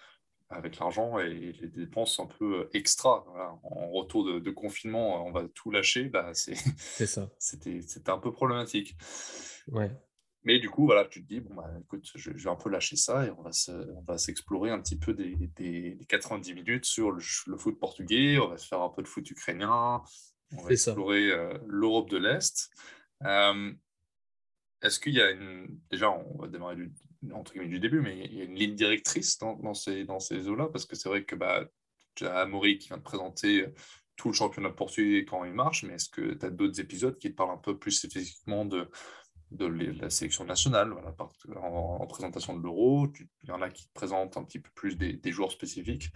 [0.48, 3.26] avec l'argent et les dépenses un peu extra.
[3.64, 6.06] En retour de, confinement, on va tout lâcher.
[6.06, 6.56] Bah, c'est
[7.06, 7.30] ça.
[7.38, 8.96] C'était un peu problématique.
[9.68, 9.92] Ouais.
[10.46, 12.96] Mais du coup, voilà, tu te dis, bon, bah, écoute, je, vais un peu lâcher
[12.96, 17.20] ça et on va, s'explorer un petit peu des, des, 90 minutes sur le,
[17.58, 20.04] foot portugais, on va se faire un peu de foot ukrainien,
[20.56, 22.70] on va explorer euh, l'Europe de l'Est.
[23.24, 23.74] Euh,
[24.84, 25.80] est-ce qu'il y a une.
[25.90, 26.94] Déjà, on va démarrer du,
[27.34, 30.20] entre guillemets, du début, mais il y a une ligne directrice dans, dans ces, dans
[30.20, 31.68] ces eaux-là, parce que c'est vrai que bah,
[32.14, 33.66] tu as Amaury qui vient de présenter
[34.16, 37.32] tout le championnat portugais quand il marche, mais est-ce que tu as d'autres épisodes qui
[37.32, 38.88] te parlent un peu plus spécifiquement de
[39.52, 41.16] de la sélection nationale, voilà,
[41.62, 43.08] en, présentation de l'euro.
[43.44, 46.10] Il y en a qui présentent un petit peu plus des, joueurs spécifiques.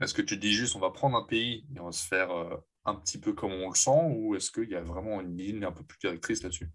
[0.00, 2.30] Est-ce que tu dis juste on va prendre un pays et on va se faire
[2.30, 5.36] euh, un petit peu comme on le sent ou est-ce qu'il y a vraiment une
[5.36, 6.70] ligne un peu plus directrice là-dessus?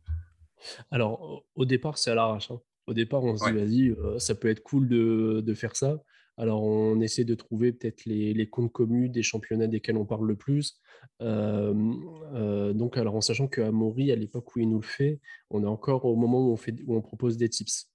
[0.89, 2.51] Alors, au départ, c'est à l'arrache.
[2.51, 2.59] Hein.
[2.87, 6.01] Au départ, on se dit, vas-y, euh, ça peut être cool de, de, faire ça.
[6.39, 10.25] Alors, on essaie de trouver peut-être les, les, comptes communs des championnats desquels on parle
[10.25, 10.79] le plus.
[11.21, 15.63] Euh, donc, alors en sachant qu'à Maury, à l'époque où il nous le fait, on
[15.63, 17.91] est encore au moment où on, fait, où on propose des tips.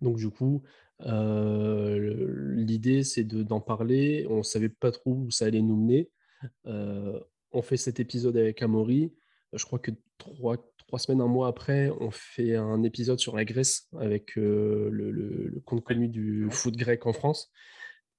[0.00, 0.62] Donc, du coup,
[1.02, 4.26] euh, l'idée, c'est d'en parler.
[4.30, 6.08] On ne savait pas trop où ça allait nous mener.
[6.66, 7.20] Euh,
[7.52, 9.12] on fait cet épisode avec Amaury.
[9.52, 10.56] Je crois que trois,
[10.90, 15.62] trois semaines, un mois après, on fait un épisode sur la Grèce avec euh, le,
[15.64, 17.52] compte connu du foot grec en France.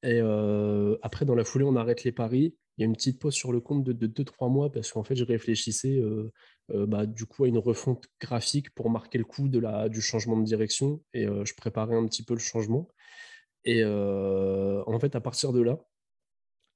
[0.04, 2.56] Et euh, après, dans la foulée, on arrête les paris.
[2.78, 5.16] Il y a une petite pause sur le compte de 2-3 mois parce qu'en fait,
[5.16, 6.32] je réfléchissais euh,
[6.70, 10.38] bah, du coup à une refonte graphique pour marquer le coup de la, du changement
[10.38, 12.88] de direction et je préparais un petit peu le changement.
[13.66, 15.78] Et en fait, à partir de là,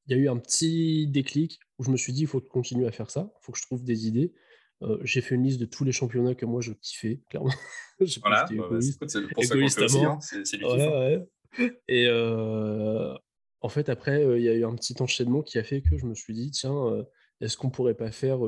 [0.08, 2.86] il y a eu un petit déclic où je me suis dit, il faut continuer
[2.86, 4.34] à faire ça, il faut que je trouve des idées.
[4.86, 7.50] Euh, j'ai fait une liste de tous les championnats que moi je kiffais, clairement.
[8.22, 11.26] voilà, bah, bah, c'est pour ça qu'on fait aussi, hein, c'est du ouais,
[11.88, 13.14] Et euh,
[13.62, 15.98] en fait, après, euh, il y a eu un petit enchaînement qui a fait que
[15.98, 17.06] je me suis dit, tiens,
[17.42, 18.40] est-ce qu'on pourrait pas faire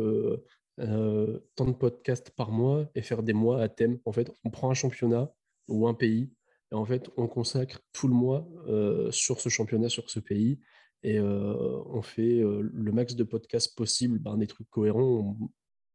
[0.78, 4.00] tant de podcasts par mois et faire des mois à thème?
[4.06, 5.34] En fait, on prend un championnat
[5.68, 6.32] ou un pays
[6.72, 8.48] et en fait, on consacre tout le mois
[9.12, 10.60] sur ce championnat, sur ce pays
[11.02, 15.38] et on fait le max de podcasts possible, ben, des trucs cohérents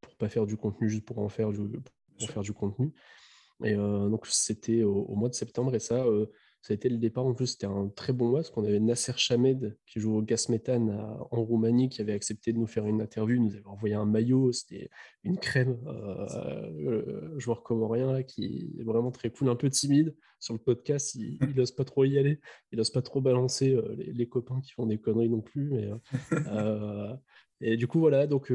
[0.03, 1.59] pour pas faire du contenu juste pour en faire du,
[2.19, 2.91] pour faire du contenu.
[3.63, 5.73] Et donc, c'était au, mois de septembre.
[5.73, 6.05] Et ça,
[6.63, 7.25] ça a été le départ.
[7.25, 10.21] En plus, c'était un très bon mois parce qu'on avait Nasser Chamed qui joue au
[10.21, 10.91] Gas Méthane
[11.29, 13.35] en Roumanie qui avait accepté de nous faire une interview.
[13.35, 14.53] Il nous avait envoyé un maillot.
[14.53, 14.89] C'était
[15.25, 15.77] une crème.
[15.87, 21.15] Euh, joueur comorien là, qui est vraiment très cool, un peu timide sur le podcast.
[21.15, 22.39] Il n'ose pas trop y aller.
[22.71, 25.69] Il n'ose pas trop balancer les, copains qui font des conneries non plus.
[25.69, 25.89] Mais,
[27.65, 28.27] et du coup, voilà.
[28.27, 28.51] Donc,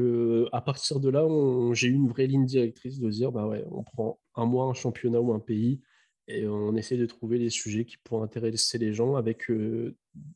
[0.51, 1.25] à partir de là,
[1.73, 4.73] j'ai eu une vraie ligne directrice de dire bah ouais, on prend un mois un
[4.73, 5.81] championnat ou un pays
[6.27, 9.51] et on essaie de trouver les sujets qui pourraient intéresser les gens avec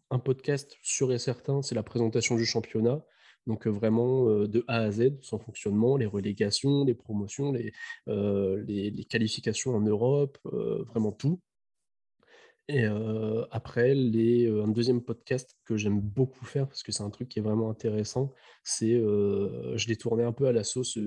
[0.09, 3.05] un podcast sûr et certain, c'est la présentation du championnat.
[3.45, 7.51] Donc vraiment de A à Z, son fonctionnement, les relégations, les promotions,
[8.07, 10.37] les qualifications en Europe,
[10.87, 11.39] vraiment tout.
[12.69, 12.85] Et
[13.51, 17.39] après, les, un deuxième podcast que j'aime beaucoup faire, parce que c'est un truc qui
[17.39, 18.31] est vraiment intéressant,
[18.63, 20.97] c'est, je l'ai tourné un peu à la sauce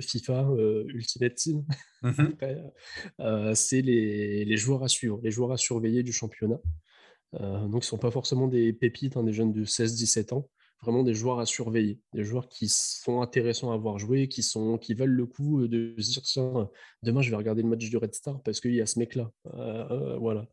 [0.00, 0.48] FIFA
[0.88, 1.64] Ultimate Team.
[2.02, 2.32] Mmh
[3.54, 6.60] c'est les, les, joueurs à suivre, les joueurs à surveiller du championnat.
[7.38, 10.48] donc, ils ne sont pas forcément des pépites, hein, des jeunes de 16-17 ans,
[10.80, 14.78] vraiment des joueurs à surveiller, des joueurs qui sont intéressants à voir jouer, qui, sont,
[14.78, 16.70] qui valent le coup de se dire tiens,
[17.02, 19.30] demain je vais regarder le match du Red Star parce qu'il y a ce mec-là.
[20.18, 20.48] voilà.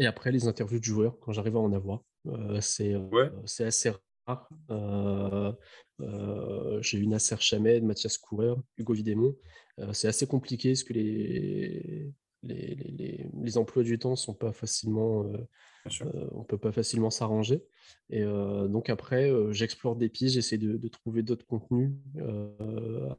[0.00, 3.64] Et après, les interviews de joueurs, quand j'arrive à en avoir, euh, c'est euh, c'est
[3.64, 3.92] assez
[4.26, 4.48] rare.
[4.70, 5.52] Euh,
[6.80, 9.36] j'ai eu Nasser Chamed, Mathias Coureur, Hugo Vidémon.
[9.92, 15.30] c'est assez compliqué parce que les, les, les, les, emplois du temps sont pas facilement.
[16.32, 17.62] on peut pas facilement s'arranger.
[18.08, 21.92] Et donc après, j'explore des pistes, j'essaie de, de, trouver d'autres contenus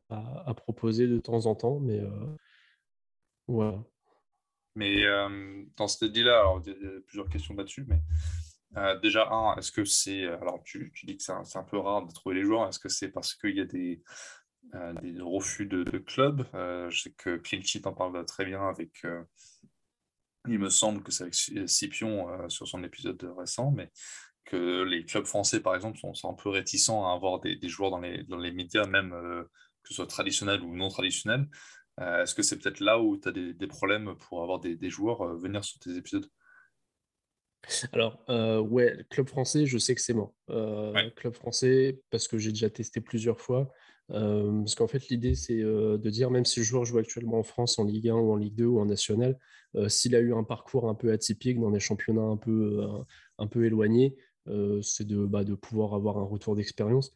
[0.10, 1.80] à, à, proposer de temps en temps.
[1.80, 2.02] Mais
[3.48, 3.84] voilà.
[4.76, 8.02] Mais euh, dans cette idée-là, il y a plusieurs questions là-dessus, mais
[8.78, 10.26] euh, déjà, un, est-ce que c'est.
[10.26, 12.68] Alors, tu, dis que c'est un, peu rare de trouver les joueurs.
[12.70, 14.02] Est-ce que c'est parce qu'il y a des,
[14.76, 19.06] euh, refus de, clubs Je sais que Clinchit en parle très bien avec.
[20.48, 21.36] il me semble que c'est avec
[21.70, 23.92] Scipion sur son épisode récent, mais
[24.46, 28.00] que les clubs français, par exemple, sont, un peu réticents à avoir des, joueurs dans
[28.00, 29.12] les, dans les médias, même
[29.84, 31.48] que ce soit traditionnels ou non traditionnels.
[32.02, 35.22] Euh, est-ce que c'est peut-être là où tu as des, problèmes pour avoir des, joueurs
[35.22, 36.28] euh, venir sur tes épisodes?
[37.94, 40.34] Alors, euh, ouais, club français, je sais que c'est mort.
[41.16, 43.72] Club français, parce que j'ai déjà testé plusieurs fois.
[44.10, 47.78] parce qu'en fait, l'idée, c'est de dire, même si le joueur joue actuellement en France,
[47.78, 49.38] en Ligue 1 ou en Ligue 2 ou en National,
[49.88, 52.84] s'il a eu un parcours un peu atypique dans des championnats un peu,
[53.38, 54.18] un peu éloignés,
[54.82, 57.16] c'est de, bah, de pouvoir avoir un retour d'expérience.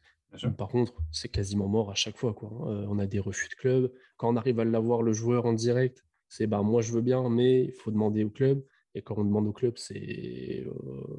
[0.57, 2.33] Par contre, c'est quasiment mort à chaque fois.
[2.33, 2.49] Quoi.
[2.51, 2.71] Hein.
[2.71, 3.91] Euh, on a des refus de club.
[4.17, 7.29] Quand on arrive à l'avoir, le joueur en direct, c'est bah, moi je veux bien,
[7.29, 8.63] mais il faut demander au club.
[8.97, 10.71] Et quand on demande au club, c'est euh,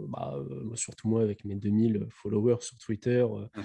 [0.08, 3.60] bah, euh, surtout moi avec mes 2000 followers sur Twitter, mmh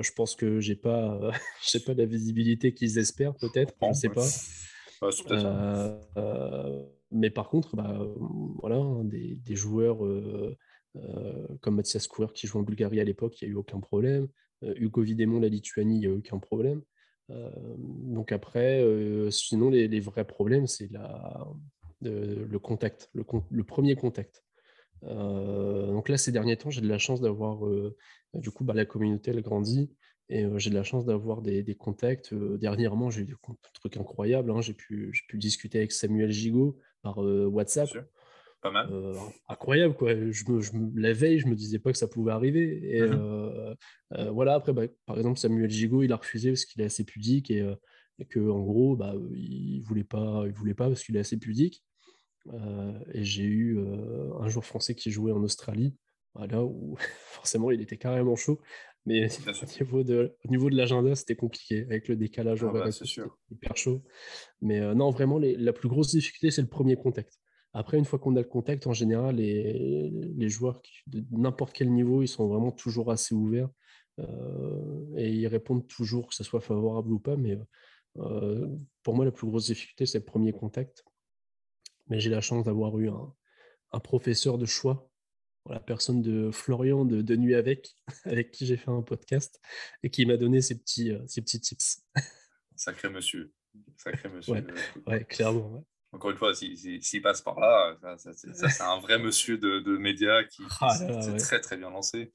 [0.00, 1.30] je pense que j'ai pas,
[1.86, 4.26] pas la visibilité qu'ils espèrent peut-être, je ne sais pas.
[7.10, 7.98] mais par contre, bah,
[8.60, 9.98] voilà, hein, des, des joueurs
[11.60, 14.28] comme Mathias Courer qui joue en Bulgarie à l'époque, il n'y a eu aucun problème.
[14.64, 16.82] Euh, Hugo Vidémon, la Lituanie, il n'y a aucun problème.
[17.30, 20.90] Euh, donc après, euh, sinon, les, vrais problèmes, c'est
[22.02, 24.44] le contact, le, premier contact.
[25.02, 27.62] donc là, ces derniers temps, j'ai de la chance d'avoir,
[28.34, 29.90] du coup, bah, la communauté, elle grandit,
[30.28, 32.34] et j'ai de la chance d'avoir des, contacts.
[32.34, 33.34] dernièrement, j'ai eu des
[33.74, 34.50] trucs incroyables.
[34.50, 34.60] Hein.
[34.60, 37.88] J'ai pu, pu, discuter avec Samuel Gigot par WhatsApp.
[38.64, 39.14] Euh,
[39.48, 40.14] incroyable, quoi.
[40.14, 42.96] Je me, je la veille, je me disais pas que ça pouvait arriver.
[42.96, 43.74] Et mmh euh,
[44.14, 47.04] euh, voilà, après, bah, par exemple, Samuel Gigot, il a refusé parce qu'il est assez
[47.04, 47.66] pudique et,
[48.18, 51.38] et que, en gros, bah, il voulait pas, il voulait pas parce qu'il est assez
[51.38, 51.84] pudique.
[53.12, 53.78] et j'ai eu
[54.40, 55.94] un joueur français qui jouait en Australie,
[56.34, 56.96] voilà, où
[57.32, 58.60] forcément il était carrément chaud.
[59.06, 59.28] Mais
[59.62, 62.88] au niveau de, niveau de l'agenda, c'était compliqué avec le décalage ah bah,
[63.50, 64.02] hyper chaud.
[64.62, 67.38] Mais non, vraiment, la plus grosse difficulté, c'est le premier contact.
[67.74, 71.90] Après, une fois qu'on a le contact, en général, les, les joueurs de n'importe quel
[71.92, 73.68] niveau, ils sont vraiment toujours assez ouverts
[74.20, 77.36] euh, et ils répondent toujours, que ce soit favorable ou pas.
[77.36, 77.58] Mais
[78.18, 78.68] euh,
[79.02, 81.04] pour moi, la plus grosse difficulté, c'est le premier contact.
[82.06, 83.34] Mais j'ai la chance d'avoir eu un,
[83.90, 85.10] un, professeur de choix,
[85.68, 89.60] la personne de Florian de, de Nuit avec, avec qui j'ai fait un podcast
[90.04, 92.04] et qui m'a donné ces petits, euh, ces petits tips.
[92.76, 93.52] Sacré monsieur.
[93.96, 94.64] Sacré monsieur.
[95.08, 95.84] Ouais, clairement.
[96.14, 100.44] Encore une fois, s'il passe par là, ça, c'est un vrai monsieur de, de médias
[100.44, 102.32] qui, ah, s'est très très bien lancé.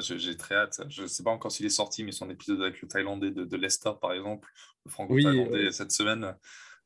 [0.00, 0.80] J'ai très hâte.
[0.88, 3.44] Je ne sais pas encore s'il est sorti, mais son épisode avec le Thaïlandais de,
[3.44, 4.48] de Leicester, par exemple,
[4.84, 6.36] le franco-thaïlandais cette semaine,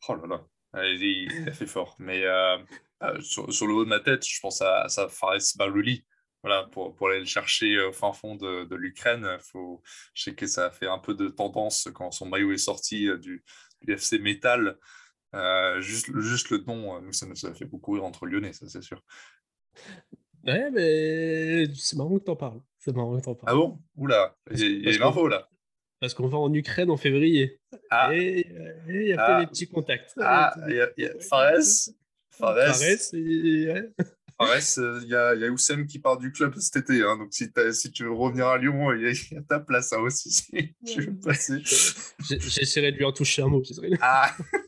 [0.09, 0.27] oh là
[0.75, 1.95] là, il, a fait fort.
[1.99, 2.59] Mais euh,
[3.05, 6.05] euh, sur, sur, le haut de ma tête, je pense à, à Fares Baluli.
[6.43, 9.83] Voilà, pour, pour, aller le chercher au fin fond de, de l'Ukraine, faut...
[10.15, 13.09] je sais que ça a fait un peu de tendance quand son maillot est sorti
[13.09, 13.45] euh, du,
[13.83, 14.79] du FC Metal.
[15.81, 18.83] Juste, juste le nom, nous, ça nous a fait beaucoup rire entre Lyonnais, ça c'est
[18.83, 19.03] sûr.
[20.47, 22.61] Ouais, mais c'est marrant que t'en parles.
[22.79, 23.53] C'est marrant que t'en parles.
[23.53, 23.79] Ah bon?
[23.97, 25.49] Oula, il y a, une info là.
[26.01, 27.61] Parce qu'on va en Ukraine en février.
[27.91, 28.15] Ah.
[28.15, 28.47] Et
[28.89, 29.41] il y a ah.
[29.41, 30.13] des petits contacts.
[30.21, 31.91] Ah, il y a, y a Fares.
[32.31, 32.77] Fares.
[32.77, 33.75] Fares, et...
[34.39, 37.03] Fares, euh, il y, a, y a Oussem qui part du club cet été.
[37.03, 39.99] Hein, donc si, si, tu veux revenir à Lyon, il y, a ta place hein,
[39.99, 40.31] aussi.
[40.31, 41.61] Si tu veux passer.
[42.21, 43.63] J'essaierai de lui en toucher un mot.
[44.01, 44.31] Ah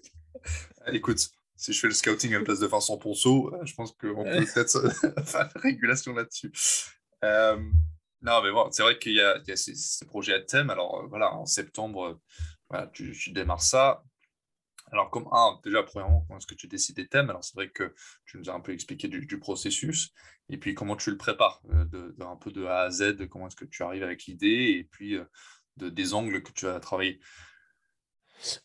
[0.93, 3.93] Écoute, si je fais le scouting à la place de Vincent Ponceau, euh, je pense
[3.93, 4.91] qu'on peut peut-être
[5.27, 6.51] faire une régulation là-dessus.
[7.23, 7.57] Euh,
[8.23, 10.71] non, mais bon, c'est vrai qu'il y, a, ces, projets à thème.
[10.71, 12.19] Alors euh, voilà, en septembre,
[12.71, 14.03] voilà, tu, démarres ça.
[14.91, 17.29] Alors, comme, ah, déjà, premièrement, comment est-ce que tu décides des thèmes?
[17.31, 20.13] Alors, c'est vrai que tu nous as un peu expliqué du, processus
[20.49, 23.55] et puis comment tu le prépares, de, un peu de A à Z, comment est-ce
[23.55, 24.79] que tu arrives avec l'idée?
[24.79, 25.17] Et puis
[25.77, 27.21] de, des angles que tu as travaillé.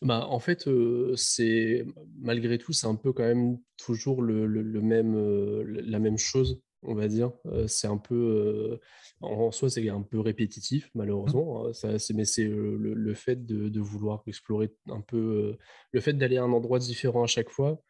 [0.02, 0.68] Bah, en fait,
[1.16, 1.84] c'est
[2.18, 6.94] malgré tout, c'est un peu quand même toujours le, le, même, la même chose, on
[6.94, 7.32] va dire.
[7.66, 8.78] c'est un peu,
[9.20, 10.98] en soi, c'est un peu répétitif, mmh.
[10.98, 11.66] malheureusement.
[11.66, 15.56] Hein, ça, c'est, mais c'est le, le, fait de, de, vouloir explorer un peu,
[15.92, 17.82] le fait d'aller à un endroit différent à chaque fois,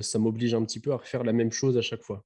[0.00, 2.24] ça m'oblige un petit peu à refaire la même chose à chaque fois.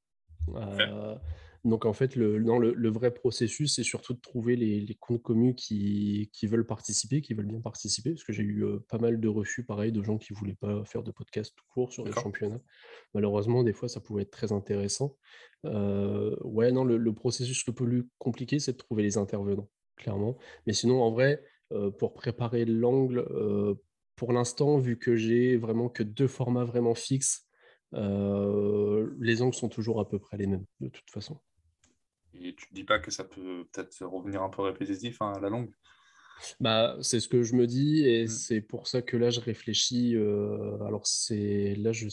[1.65, 6.31] Donc en fait, le, le, vrai processus, c'est surtout de trouver les, comptes communs qui,
[6.45, 9.65] veulent participer, qui veulent bien participer, parce que j'ai eu euh, pas mal de refus,
[9.65, 12.61] pareil, de gens qui ne voulaient pas faire de podcast tout court sur les championnats.
[13.15, 15.17] Malheureusement, des fois, ça pouvait être très intéressant.
[15.65, 20.39] Euh, ouais, non, le, processus le plus compliqué, c'est de trouver les intervenants, clairement.
[20.67, 21.43] Mais sinon, en vrai,
[21.73, 23.27] euh, pour préparer l'angle,
[24.15, 27.49] pour l'instant, vu que j'ai vraiment que deux formats vraiment fixes,
[27.93, 31.41] les angles sont toujours à peu près les mêmes, de toute façon.
[32.41, 35.41] Et tu ne dis pas que ça peut peut-être revenir un peu répétitif hein, à
[35.41, 35.71] la longue
[36.61, 38.29] bah, c'est ce que je me dis et mmh.
[38.29, 40.15] c'est pour ça que là je réfléchis.
[40.17, 42.09] Euh, alors c'est là je,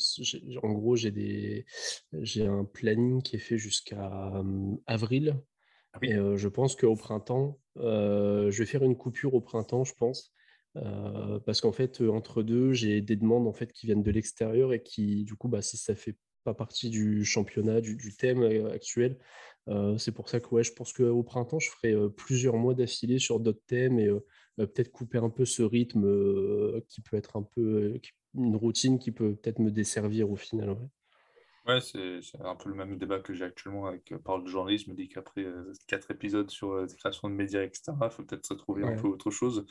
[0.63, 1.65] en gros j'ai des
[2.13, 5.39] j'ai un planning qui est fait jusqu'à hum, avril
[5.93, 9.83] ah et euh, je pense qu'au printemps euh, je vais faire une coupure au printemps
[9.83, 10.31] je pense
[11.45, 14.83] parce qu'en fait entre deux j'ai des demandes en fait qui viennent de l'extérieur et
[14.83, 19.17] qui du coup bah si ça fait pas partie du championnat du, du thème actuel
[19.97, 23.39] c'est pour ça que ouais, je pense qu'au printemps, je ferai plusieurs mois d'affilée sur
[23.39, 24.09] d'autres thèmes et
[24.57, 27.99] bah, peut-être couper un peu ce rythme qui peut être un peu
[28.35, 30.71] une routine qui peut peut-être me desservir au final.
[30.71, 30.87] Ouais.
[31.67, 34.85] Ouais, c'est un peu le même débat que j'ai actuellement avec Parole de journalisme.
[34.85, 35.47] Je me dis qu'après
[35.87, 39.07] quatre épisodes sur la création de médias, etc., il faut peut-être se trouver un peu
[39.07, 39.65] autre chose.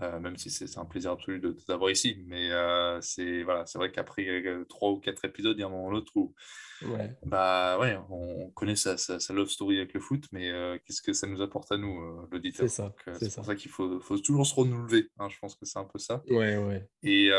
[0.00, 2.22] Euh, même si c'est un plaisir absolu de, t'avoir ici.
[2.26, 5.70] Mais euh, c'est voilà, vrai qu'après euh, trois ou quatre épisodes, il y a un
[5.70, 6.34] moment ou l'autre où
[7.24, 10.50] Bah, ouais, on connaît sa, sa, love story avec le foot, mais
[10.84, 12.68] qu'est-ce que ça nous apporte à nous, l'auditeur?
[12.68, 12.94] C'est ça.
[13.18, 15.08] C'est pour ça qu'il faut, faut, toujours se renouveler.
[15.18, 16.22] Hein, je pense que c'est un peu ça.
[16.28, 16.88] Ouais, ouais.
[17.02, 17.32] Et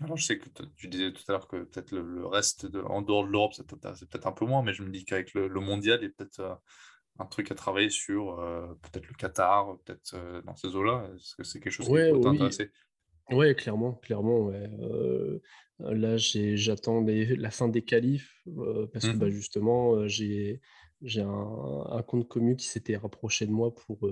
[0.00, 3.00] alors, je sais que tu disais tout à l'heure que peut-être le, reste, de, en
[3.00, 5.60] dehors de l'Europe, c'est peut-être un peu moins, mais je me dis qu'avec le, le,
[5.60, 6.60] mondial, il y a peut-être
[7.18, 11.08] un truc à travailler sur euh, peut-être le Qatar, peut-être euh, dans ces eaux-là?
[11.14, 12.70] Est-ce que c'est quelque chose qui peut t'intéresser?
[13.30, 14.50] Oui, clairement, clairement.
[14.50, 15.40] Euh,
[15.78, 18.42] là, j'attends la fin des qualifs
[18.92, 20.60] parce que bah, mmh justement, j'ai
[21.16, 24.06] un, un, compte commun qui s'était rapproché de moi pour,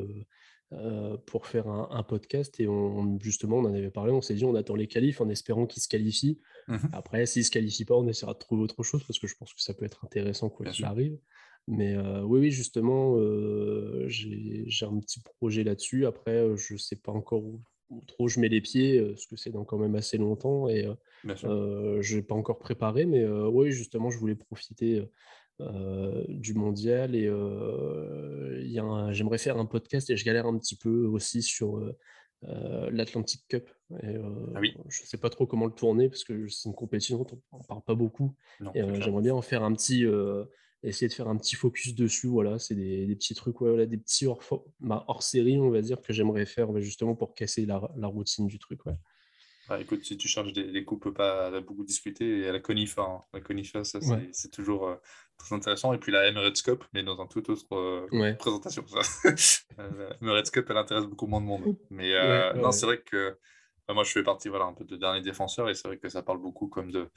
[1.27, 4.13] pour faire un, podcast et on, justement, on en avait parlé.
[4.13, 6.41] On s'est dit, on attend les qualifs en espérant qu'ils se qualifient.
[6.69, 9.27] Mmh Après, s'ils ne se qualifient pas, on essaiera de trouver autre chose parce que
[9.27, 11.19] je pense que ça peut être intéressant quoi qu'il arrive.
[11.69, 13.17] Mais oui, oui, justement,
[14.09, 16.07] j'ai un petit projet là-dessus.
[16.07, 17.61] Après, je ne sais pas encore où,
[18.07, 20.89] trop je mets les pieds, parce que c'est dans quand même assez longtemps et
[21.25, 23.07] je n'ai pas encore préparé.
[23.07, 25.03] Mais oui, justement, je voulais profiter
[26.29, 27.31] du mondial et
[29.13, 31.81] j'aimerais faire un podcast et je galère un petit peu aussi sur
[32.43, 33.71] l'Atlantic Cup.
[34.03, 34.17] Et,
[34.55, 37.27] ah Je ne sais pas trop comment le tourner parce que c'est une compétition dont
[37.53, 38.35] on ne parle pas beaucoup.
[38.75, 40.05] j'aimerais bien en faire un petit,
[40.83, 42.27] essayer de faire un petit focus dessus.
[42.27, 44.43] Voilà, c'est des, des, petits trucs, voilà, des petits hors,
[44.81, 48.47] bah, hors, série, on va dire, que j'aimerais faire justement pour casser la, la, routine
[48.47, 48.85] du truc.
[48.87, 48.97] Ouais.
[49.69, 52.41] Bah, écoute, si tu charges des, des coups, peut pas beaucoup discuter.
[52.41, 53.23] Et à la Conifa, hein.
[53.33, 54.01] la Conifa, ça,
[54.33, 54.97] c'est toujours euh,
[55.39, 55.93] très intéressant.
[55.93, 58.85] Et puis la Emirates Cup, mais dans un tout autre euh, présentation.
[59.79, 61.77] Euh, la Emirates Cup, elle intéresse beaucoup moins de monde.
[61.91, 62.13] Mais
[62.55, 63.39] non, c'est vrai que
[63.89, 66.23] moi, je fais partie voilà, un peu de dernier défenseur et c'est vrai que ça
[66.23, 67.11] parle beaucoup comme de,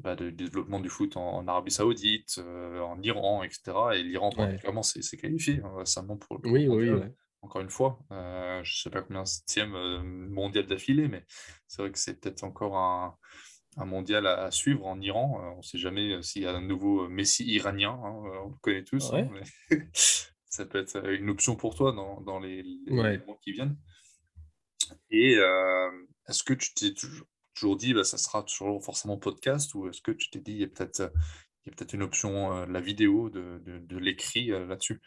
[0.00, 3.72] bah, du développement du foot en, Arabie Saoudite, en Iran, etc.
[3.94, 6.90] Et l'Iran, particulièrement, c'est qualifié hein, récemment pour, le oui, oui,
[7.42, 7.98] encore une fois.
[8.10, 9.72] je ne sais pas combien septième
[10.30, 11.24] mondial d'affilée, mais
[11.66, 13.16] c'est vrai que c'est peut-être encore un,
[13.84, 15.40] mondial à, suivre en Iran.
[15.54, 18.12] on ne sait jamais s'il y a un nouveau Messi iranien, hein,
[18.44, 19.12] on le connaît tous.
[19.12, 19.28] Hein,
[20.56, 23.76] ça peut être une option pour toi dans, les, mois qui viennent.
[25.10, 25.34] Et
[26.28, 26.92] est-ce que tu t'es
[27.54, 30.60] toujours, dit, bah, ça sera toujours forcément podcast, ou est-ce que tu t'es dit, il
[30.60, 31.10] y a peut-être
[31.76, 35.00] peut une option, la vidéo, de, de l'écrit là-dessus?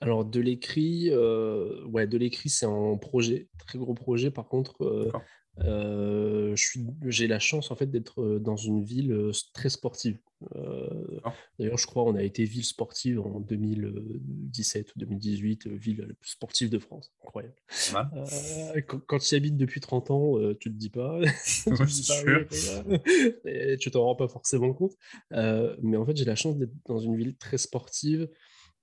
[0.00, 4.30] Alors de l'écrit, euh, ouais, de l'écrit, c'est un projet, très gros projet.
[4.30, 5.12] Par contre,
[5.60, 6.56] euh, euh,
[7.06, 10.18] j'ai la chance en fait d'être dans une ville très sportive.
[11.58, 16.78] d'ailleurs, je crois on a été ville sportive en 2017 ou 2018, ville sportive de
[16.78, 17.12] France.
[17.22, 17.54] Incroyable.
[19.06, 21.70] quand, tu y habites depuis 30 ans, tu te dis pas, tu
[23.78, 24.94] tu t'en rends pas forcément compte.
[25.30, 28.28] mais en fait, j'ai la chance d'être dans une ville très sportive.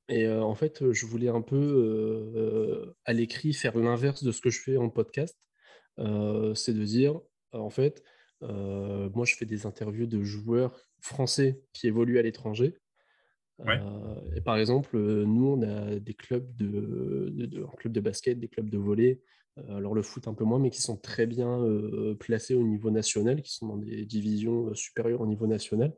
[0.10, 4.60] Et en fait, je voulais un peu à l'écrit faire l'inverse de ce que je
[4.60, 5.38] fais en podcast.
[6.55, 7.19] C'est de dire,
[7.53, 8.03] en fait,
[8.41, 12.77] moi je fais des interviews de joueurs français qui évoluent à l'étranger.
[14.35, 18.77] et par exemple, nous, on a des clubs de, de, de basket, des clubs de
[18.77, 19.21] volley,
[19.69, 21.63] alors le foot un peu moins, mais qui sont très bien
[22.19, 25.93] placés au niveau national, qui sont dans des divisions supérieures au niveau national,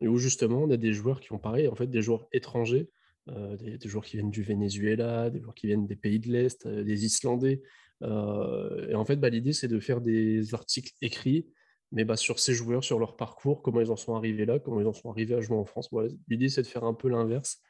[0.00, 2.90] et où justement on a des joueurs qui ont pareil, en fait, des joueurs étrangers
[3.28, 6.64] euh, des, joueurs qui viennent du Venezuela, des joueurs qui viennent des pays de l'Est,
[6.66, 7.60] euh, des Islandais.
[8.02, 11.46] Euh, et en fait, bah, l'idée, c'est de faire des articles écrits,
[11.92, 14.80] mais bah, sur ces joueurs, sur leur parcours, comment ils en sont arrivés là, comment
[14.80, 15.88] ils en sont arrivés à jouer en France.
[16.28, 17.62] l'idée, c'est de faire un peu l'inverse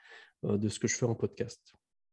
[0.43, 1.73] de ce que je fais en podcast.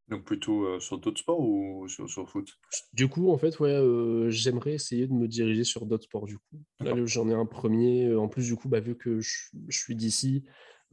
[0.10, 2.50] Donc plutôt sur d'autres sports ou sur, sur, foot?
[2.94, 3.80] Du coup, en fait, ouais,
[4.30, 6.26] j'aimerais essayer de me diriger sur d'autres sports.
[6.26, 8.14] Du coup, là, j'en ai un premier.
[8.14, 10.44] En plus, du coup, bah, vu que je suis d'ici,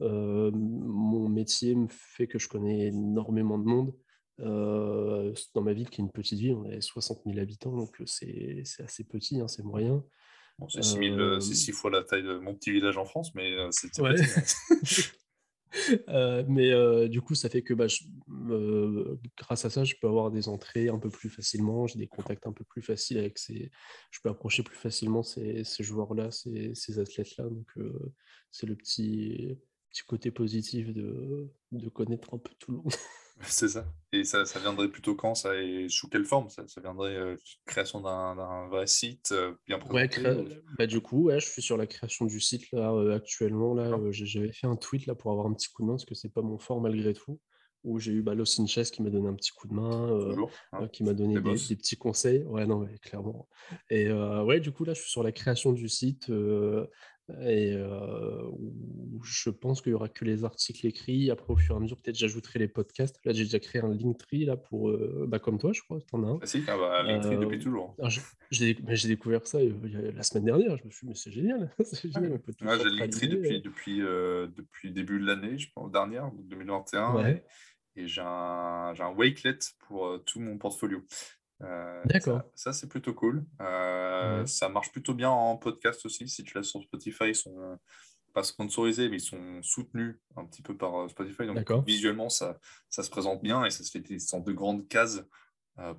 [0.01, 3.93] euh, mon métier me fait que je connais énormément de monde.
[4.41, 8.01] Euh, dans ma ville, qui est une petite ville, on a 60 000 habitants, donc
[8.01, 10.03] euh, c'est assez petit, hein, c'est moyen.
[10.69, 10.81] c'est
[11.41, 14.15] six fois la taille de mon petit village en France, mais c'est ouais.
[16.47, 17.87] mais du coup, ça fait que bah,
[19.37, 22.47] grâce à ça, je peux avoir des entrées un peu plus facilement, j'ai des contacts
[22.47, 23.71] un peu plus faciles avec ces.
[24.11, 27.45] Je peux approcher plus facilement ces, ces joueurs-là, ces, ces athlètes-là.
[27.45, 27.67] Donc,
[28.51, 29.57] c'est le petit,
[29.91, 32.93] petit côté positif de, de connaître un peu tout le monde.
[33.47, 33.85] C'est ça.
[34.13, 36.49] Et ça, ça, viendrait plutôt quand ça et sous quelle forme?
[36.49, 41.23] Ça, ça viendrait euh, création d'un vrai site euh, bien présenté ouais, bah, Du coup,
[41.23, 43.73] ouais, je suis sur la création du site là euh, actuellement.
[43.73, 46.15] Là, j'avais fait un tweet là pour avoir un petit coup de main parce que
[46.15, 47.39] c'est pas mon fort malgré tout.
[47.83, 50.87] Où j'ai eu bah, qui m'a donné un petit coup de main, hein.
[50.89, 52.43] qui m'a donné des, des, petits conseils.
[52.43, 53.49] Ouais, non, mais clairement.
[53.89, 56.29] Et ouais, du coup là, je suis sur la création du site
[57.41, 57.77] et
[59.23, 61.31] je pense qu'il y aura que les articles écrits.
[61.31, 63.19] Après, au fur et à mesure, peut-être j'ajouterai les podcasts.
[63.25, 64.91] Là, j'ai déjà créé un Linktree là pour,
[65.27, 65.99] bah, comme toi, je crois.
[66.11, 66.39] en as un.
[66.41, 67.95] Ah, si, ah bah, Linktree depuis toujours.
[68.49, 68.75] J'ai
[69.07, 70.77] découvert ça la semaine dernière.
[70.77, 71.71] Je me suis dit, mais c'est génial.
[72.03, 77.25] génial j'ai Linktree depuis, depuis, depuis début de l'année, je pense, dernière, 2021.
[77.97, 81.03] Et, j'ai un, un Wakelet pour tout mon portfolio.
[81.63, 82.41] Euh, D'accord.
[82.55, 83.45] Ça, c'est plutôt cool.
[83.61, 86.27] Euh, ça marche plutôt bien en podcast aussi.
[86.27, 87.77] Si tu l'as sur Spotify, ils sont
[88.33, 91.45] pas sponsorisés, mais ils sont soutenus un petit peu par euh, Spotify.
[91.47, 94.87] Donc visuellement, ça, ça se présente bien et ça se fait des sortes de grandes
[94.87, 95.23] cases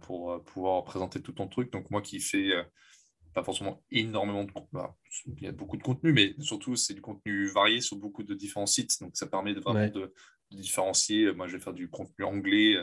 [0.03, 1.73] pour pouvoir présenter tout ton truc.
[1.73, 2.53] Donc moi qui fais
[3.35, 4.95] pas forcément énormément de contenu, bah,
[5.27, 8.35] il y a beaucoup de contenu, mais surtout c'est du contenu varié sur beaucoup de
[8.35, 9.01] différents sites.
[9.01, 10.13] Donc ça permet de, vraiment de,
[10.53, 11.33] de, différencier.
[11.33, 12.77] Moi je vais faire du contenu anglais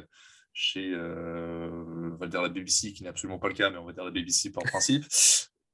[0.54, 1.70] chez, euh,
[2.14, 4.04] on va dire la BBC, qui n'est absolument pas le cas, mais on va dire
[4.04, 5.06] la BBC par principe.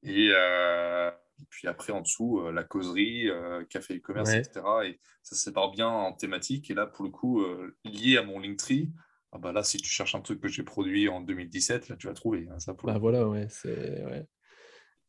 [0.04, 1.12] Et, euh,
[1.50, 3.30] puis après, en dessous, euh, la causerie,
[3.70, 4.62] café et commerce, etc.
[4.86, 6.70] Et ça se sépare bien en thématique.
[6.70, 7.44] Et là, pour le coup,
[7.84, 8.92] lié à mon Linktree,
[9.32, 12.08] ah bah là, si tu cherches un truc que j'ai produit en 2017, là, tu
[12.08, 12.48] vas trouver.
[12.50, 14.06] Hein, ça bah voilà, ouais, c'est...
[14.06, 14.26] Ouais.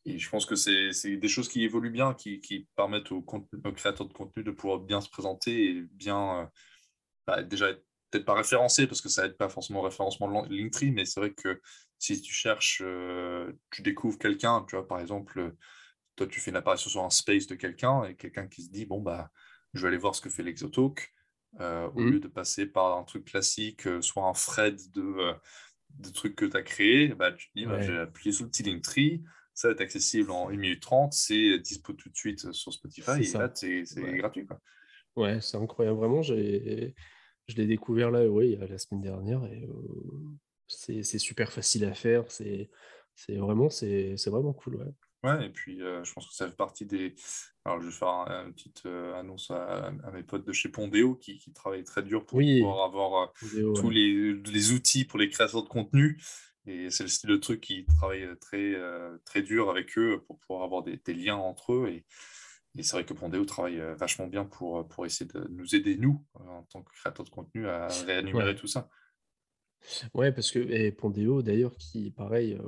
[0.04, 3.72] Et je pense que c'est des choses qui évoluent bien, qui, qui permettent aux, aux,
[3.72, 6.48] créateurs de contenu de pouvoir bien se présenter et bien
[7.26, 10.54] bah, déjà être peut-être pas référencé parce que ça n'aide pas forcément au référencement de
[10.54, 11.60] Linktree, mais c'est vrai que
[11.98, 15.54] si tu cherches, euh, tu découvres quelqu'un, tu vois, par exemple,
[16.14, 18.86] toi tu fais une apparition sur un space de quelqu'un et quelqu'un qui se dit,
[18.86, 19.30] bon, bah,
[19.74, 21.12] je vais aller voir ce que fait l'Exotalk,
[21.60, 22.10] euh, au mmh.
[22.10, 25.32] lieu de passer par un truc classique, euh, soit un thread de,
[25.90, 28.50] de trucs que tu as créé, bah, tu te dis, bah, j'ai appuyé sur le
[28.50, 29.22] petit Linktree,
[29.54, 33.22] ça va être accessible en 1 minute 30, c'est dispo tout de suite sur Spotify,
[33.22, 34.46] et là, c'est gratuit.
[34.46, 34.60] Quoi.
[35.16, 35.96] Ouais, c'est incroyable.
[35.96, 36.94] Vraiment, j'ai
[37.48, 39.68] je l'ai découvert là, oui, la semaine dernière, et
[40.68, 42.24] c'est super facile à faire.
[42.30, 42.68] C'est
[43.28, 44.76] vraiment, c'est vraiment cool.
[44.76, 44.92] Ouais.
[45.24, 47.14] Ouais, et puis je pense que ça fait partie des.
[47.64, 51.52] Alors, je vais faire une petite annonce à, mes potes de chez Pondéo qui, qui
[51.52, 53.32] travaillent très dur pour pouvoir avoir
[53.74, 56.20] tous les, les, outils pour les créateurs de contenu.
[56.66, 58.74] Et c'est le style de truc qui travaille très,
[59.24, 61.88] très dur avec eux pour pouvoir avoir des, des liens entre eux.
[61.88, 62.04] Et,
[62.76, 66.24] et c'est vrai que Pondéo travaille vachement bien pour, pour essayer de nous aider, nous,
[66.34, 68.88] en tant que créateurs de contenu, à réanumérer tout ça.
[70.14, 72.58] Ouais, parce que et Pondéo d'ailleurs qui pareil,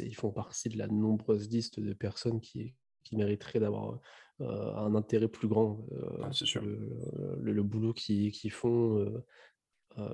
[0.00, 4.00] ils font partie de la nombreuse liste de personnes qui qui mériteraient d'avoir,
[4.40, 5.86] un intérêt plus grand,
[6.22, 6.62] Ah, c'est sûr.
[6.62, 9.22] le le boulot qu'ils qu'ils font,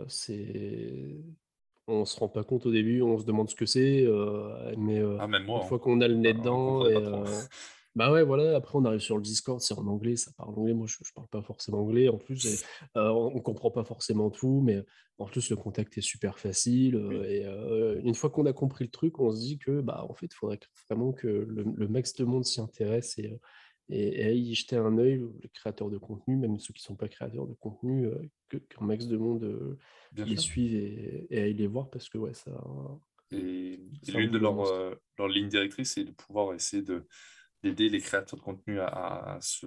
[0.09, 1.17] c'est
[1.89, 4.07] on se rend pas compte au début, on se demande ce que c'est,
[4.79, 5.69] mais Ah, même moi, une hein.
[5.69, 6.95] fois qu'on a le nez ne dedans et.
[7.95, 10.73] bah, ouais, voilà, après on arrive sur le Discord, c'est en anglais, ça parle anglais.
[10.75, 12.65] Moi, je je parle pas forcément anglais en plus
[12.97, 14.83] heu, on on comprend pas forcément tout, mais
[15.19, 17.45] en plus le contact est super facile, heu Oui, et
[18.05, 20.35] une fois qu'on a compris le truc, on se dit que, bah, en fait, il
[20.35, 23.39] faudrait vraiment que le le max de monde s'y intéresse et
[23.89, 27.47] et y jeter un œil, les créateurs de contenu, même ceux qui sont pas créateurs
[27.47, 28.09] de contenu,
[28.49, 29.79] qu'un max de monde,
[30.25, 30.39] les sûr.
[30.39, 32.53] suive et et aille les voir parce que, ouais, ça
[33.33, 33.79] Et,
[34.09, 37.07] l'une de leurs euh, leurs lignes directrices, c'est de pouvoir essayer de
[37.63, 38.87] d'aider les créateurs de contenu à,
[39.37, 39.67] à se,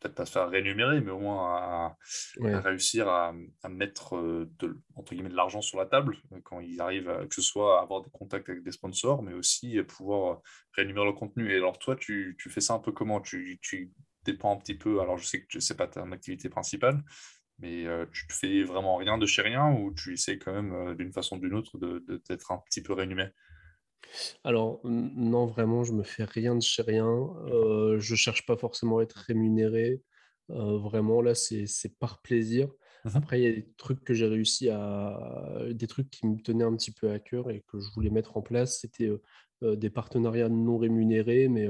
[0.00, 3.32] peut-être pas se faire rémunérer, mais au moins à, réussir à,
[3.62, 7.08] à mettre euh, de, entre guillemets, de l'argent sur la table euh, quand ils arrivent,
[7.10, 10.40] à, que ce soit à avoir des contacts avec des sponsors, mais aussi à pouvoir
[10.76, 11.52] rémunérer le contenu.
[11.52, 13.20] Et alors toi, tu, tu fais ça un peu comment?
[13.20, 13.92] Tu, tu
[14.24, 17.02] dépends un petit peu, alors je sais que c'est pas ta activité principale,
[17.58, 20.72] mais euh, tu te fais vraiment rien de chez rien ou tu essaies quand même
[20.72, 23.30] euh, d'une façon ou d'une autre de, de- d'être un petit peu rémunéré?
[24.44, 27.06] Alors, non, vraiment, je me fais rien de chez rien.
[27.52, 30.02] Heu, je cherche pas forcément à être rémunéré.
[30.50, 31.66] Heu, vraiment, là, c'est
[31.98, 32.68] par plaisir.
[33.04, 33.22] Mhm.
[33.22, 35.18] Après, il y a des trucs que j'ai réussi à
[35.70, 38.36] des trucs qui me tenaient un petit peu à cœur et que je voulais mettre
[38.36, 38.80] en place.
[38.80, 39.22] C'était, heu
[39.62, 41.68] heu, des partenariats non rémunérés, mais,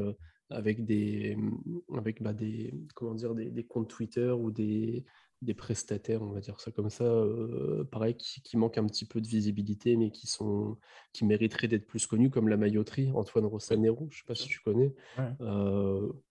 [0.50, 3.34] avec des, mmh, avec, bah, des comment dire?
[3.34, 5.04] Des des comptes Twitter ou des
[5.42, 9.06] des prestataires, on va dire ça comme ça, heu, pareil, qui qui manquent un petit
[9.06, 10.78] peu de visibilité, mais qui sont
[11.12, 14.48] qui mériteraient d'être plus connus, comme la mailloterie, Antoine Rossanero, je ne sais pas si
[14.48, 14.94] tu connais.
[15.16, 15.38] Ouais.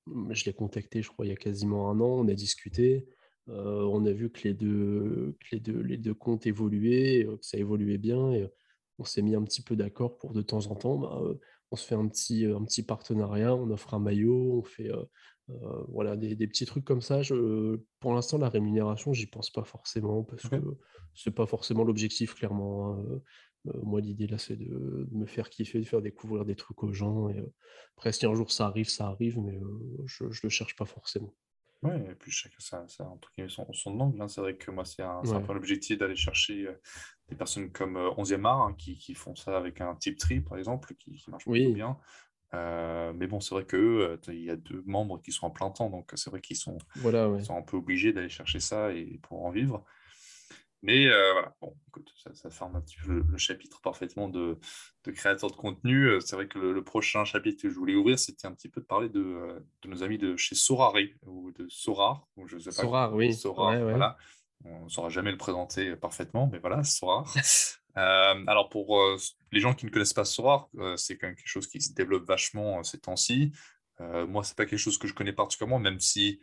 [0.07, 3.07] Mmh, je l'ai contacté, je crois, il y a quasiment un an, on a discuté,
[3.49, 3.53] heu,
[3.87, 7.57] on a vu que les 2 que les 2 les 2 comptes évoluaient, que ça
[7.57, 8.47] évoluait bien et
[8.99, 11.21] on s'est mis un petit peu d'accord pour de temps en temps, bah,
[11.71, 14.89] on se fait un petit, un petit partenariat, on offre un maillot, on fait,
[15.49, 17.21] heu, voilà, des des petits trucs comme ça.
[17.23, 20.59] Je pour l'instant, la rémunération, j'y pense pas forcément parce que
[21.15, 23.21] c'est pas forcément l'objectif clairement, hein,
[23.67, 24.65] Heu, moi, l'idée là, c'est de
[25.09, 27.53] de me faire kiffer, de faire découvrir des trucs aux gens et heu,
[27.97, 29.59] après si un jour ça arrive, ça arrive, mais
[30.05, 31.33] je je le cherche pas forcément.
[31.83, 33.07] Ouais, et puis chacun ça, ça
[33.49, 34.19] son, son angle.
[34.21, 34.27] hein.
[34.27, 36.81] C'est vrai que moi, c'est un, un peu l'objectif d'aller chercher euh,
[37.29, 40.41] des personnes comme euh, 11e art hein, qui, qui font ça avec un type tree,
[40.41, 41.99] par exemple, qui, qui marche plutôt Oui, bien.
[42.53, 45.69] Euh, mais bon, c'est vrai que il y a deux membres qui sont en plein
[45.69, 47.43] temps, donc c'est vrai qu'ils sont, voilà, ils ouais.
[47.43, 49.83] sont un peu obligés d'aller chercher ça et pour en vivre.
[50.83, 54.29] Mais euh, voilà, bon, écoute, ça, ça ferme un petit peu le, le chapitre parfaitement
[54.29, 54.59] de,
[55.05, 56.05] de créateurs de contenu.
[56.07, 58.69] Euh, C'est vrai que le, le prochain chapitre que je voulais ouvrir, c'était un petit
[58.69, 60.93] peu de parler de, euh, de nos amis de chez Sorare
[61.25, 63.27] ou de Sorar, ou je ne sais pas, oui.
[63.27, 63.81] Ouais, Sorar, ouais.
[63.81, 64.17] voilà.
[64.65, 67.31] On ne saura jamais le présenter parfaitement, mais voilà, Sorar.
[67.97, 69.17] Euh, alors pour euh,
[69.51, 71.93] les gens qui ne connaissent pas Sorar, euh, c'est quand même quelque chose qui se
[71.95, 73.51] développe vachement euh, ces temps-ci.
[74.01, 76.39] Euh, moi, c'est pas quelque chose que je connais particulièrement, même si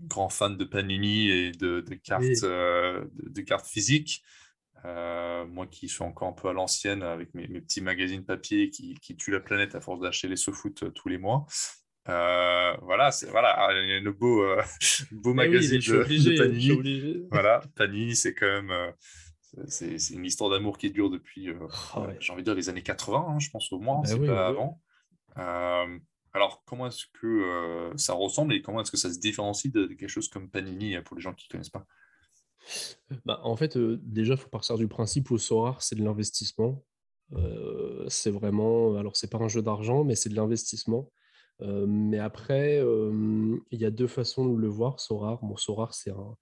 [0.00, 2.34] grand fan de Panini et de, de cartes, Oui.
[2.44, 4.22] euh, de, de cartes physiques.
[4.86, 8.70] Euh, moi qui suis encore un peu à l'ancienne avec mes, mes petits magazines papier
[8.70, 11.46] qui, qui tuent la planète à force d'acheter les euh, tous les mois.
[12.08, 14.62] Euh, voilà, c'est voilà, le beau, euh,
[15.12, 17.26] beau Eh mais magazine de, obligé, Panini.
[17.30, 18.90] Voilà, Panini, c'est quand même euh,
[19.68, 22.16] c'est c'est une histoire d'amour qui dure depuis, euh, Ah ouais.
[22.20, 24.46] j'ai envie de dire, les années 80, hein, je pense au moins, si oui, pas
[24.46, 24.80] avant.
[25.38, 25.98] Euh,
[26.34, 29.94] alors, comment est-ce que ça ressemble et comment est-ce que ça se différencie de, de
[29.94, 31.86] quelque chose comme Panini pour les gens qui ne connaissent pas?
[33.24, 36.84] Bah, en fait, déjà, il faut partir du principe où Sorare, c'est de l'investissement.
[38.08, 41.08] C'est vraiment alors c'est pas un jeu d'argent, mais c'est de l'investissement.
[41.62, 45.40] Heu, mais après, hem, il y a 2 façons de le voir, Sorare.
[45.44, 46.36] Bon, Sorare, c'est un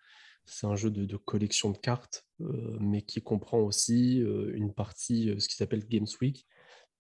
[0.65, 5.55] un jeu de collection de cartes, heu, mais qui comprend aussi, une partie, ce qui
[5.57, 6.47] s'appelle Games Week.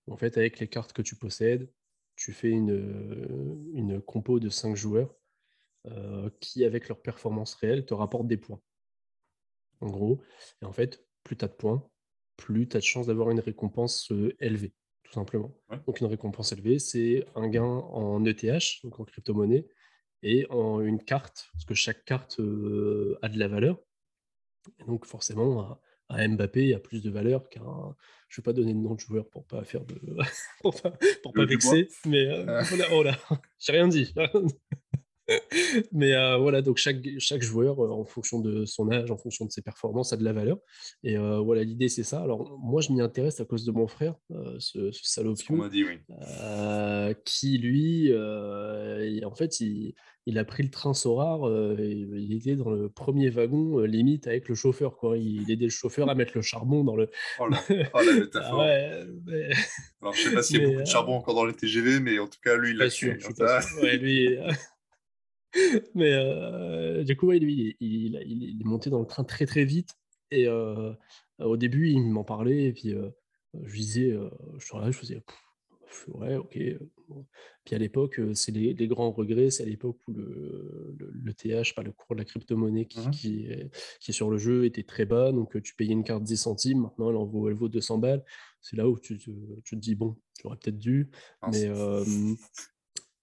[0.09, 1.71] En fait, avec les cartes que tu possèdes,
[2.17, 5.15] tu fais une, une compo de 5 joueurs,
[6.41, 8.61] qui, avec leur performance réelle, te rapportent des points
[9.81, 10.23] en gros.
[10.63, 11.87] Et en fait, plus tu as de points,
[12.37, 14.11] plus tu as de chances d'avoir une récompense,
[14.41, 14.73] élevée,
[15.13, 15.55] tout simplement.
[15.71, 19.67] Ouais, Donc une récompense élevée, c'est un gain en ETH, donc en crypto-monnaie
[20.23, 23.79] et en une carte, parce que chaque carte, heu, a de la valeur
[24.81, 27.97] et donc forcément, à Mbappé a plus de valeur qu'un.
[28.29, 30.01] Je ne vais pas donner de nom de joueur pour pas faire de.
[30.63, 30.93] pour pas,
[31.23, 33.19] pour pas vexer, mais euh, oh là,
[33.59, 34.15] j'ai rien dit.
[35.93, 39.47] Mais euh, voilà, donc chaque, chaque joueur, euh, en fonction de son âge, en fonction
[39.47, 40.59] de ses performances, a de la valeur.
[41.05, 42.21] Et euh, voilà, l'idée, c'est ça.
[42.21, 44.15] Alors, moi, je m'y intéresse à cause de mon frère,
[44.59, 45.99] ce, ce salopio, dit, oui.
[47.25, 49.95] qui, lui, en fait, il,
[50.27, 51.49] il, a pris le train Sorar,
[51.79, 54.97] il était dans le premier wagon, limite avec le chauffeur.
[54.97, 55.19] Quoi.
[55.19, 57.09] Il, aidait le chauffeur à mettre le charbon dans le.
[57.39, 57.63] Oh, la,
[57.95, 58.59] oh, métaphore.
[59.27, 59.51] ouais,
[60.01, 62.19] Alors, je sais pas s'il y a beaucoup de charbon encore dans les TGV, mais
[62.19, 63.15] en tout cas, lui, il l'a sûr.
[63.83, 64.39] Ouais, lui.
[65.95, 69.91] Mais euh, du coup, lui, il, est monté dans le train très très vite.
[70.31, 70.93] Et euh,
[71.39, 72.65] au début, il m'en parlait.
[72.65, 73.11] Et puis, euh,
[73.63, 74.17] je disais,
[74.59, 75.23] je suis là, je faisais,
[76.09, 76.59] ouais, ok.
[77.65, 79.51] Puis à l'époque, c'est les, grands regrets.
[79.51, 83.11] C'est à l'époque où le, le, TH, pas le cours de la crypto-monnaie qui, mmh
[83.11, 85.33] qui, est, qui, est, sur le jeu, était très bas.
[85.33, 86.81] Donc, tu payais une carte 10 centimes.
[86.81, 88.25] Maintenant, elle, en vaut, elle vaut 200 balles.
[88.63, 89.31] C'est là où tu, tu,
[89.63, 91.11] te dis, bon, j'aurais peut-être dû.
[91.51, 91.69] mais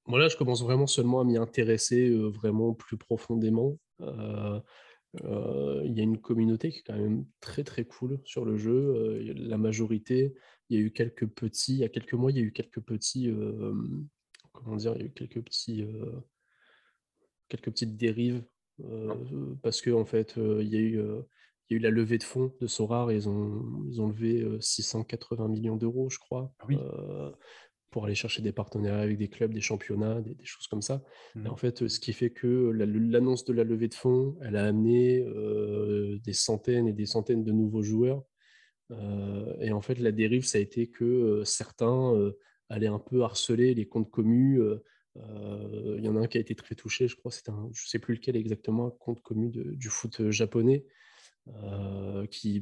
[0.10, 3.78] moi, là, je commence vraiment seulement à m'y intéresser vraiment plus profondément.
[3.99, 9.22] il y a une communauté qui est quand même très très cool sur le jeu.
[9.36, 10.34] la majorité,
[10.70, 12.51] il y a eu quelques petits, il y a quelques mois, il y a eu
[12.51, 13.32] quelques petits,
[14.51, 15.86] comment dire, il y a eu quelques petits,
[17.47, 18.43] quelques petites dérives
[19.62, 20.99] parce que en fait, il y a eu
[21.70, 24.43] il y a eu la levée de fonds de Sorar, ils ont, ils ont levé
[24.60, 26.51] 680 millions d'euros, je crois.
[27.92, 31.04] Pour aller chercher des partenariats avec des clubs, des championnats, des, choses comme ça.
[31.36, 31.48] Et mmh.
[31.48, 35.26] en fait, ce qui fait que l'annonce de la levée de fonds, elle a amené
[36.24, 38.24] des centaines et des centaines de nouveaux joueurs.
[39.60, 42.14] et en fait, la dérive, ça a été que certains
[42.70, 44.62] allaient un peu harceler les comptes commus.
[45.16, 47.88] Il y en a un qui a été très touché, je crois, c'est un, je
[47.88, 50.86] sais plus lequel exactement, un compte commu du foot japonais,
[52.30, 52.62] qui,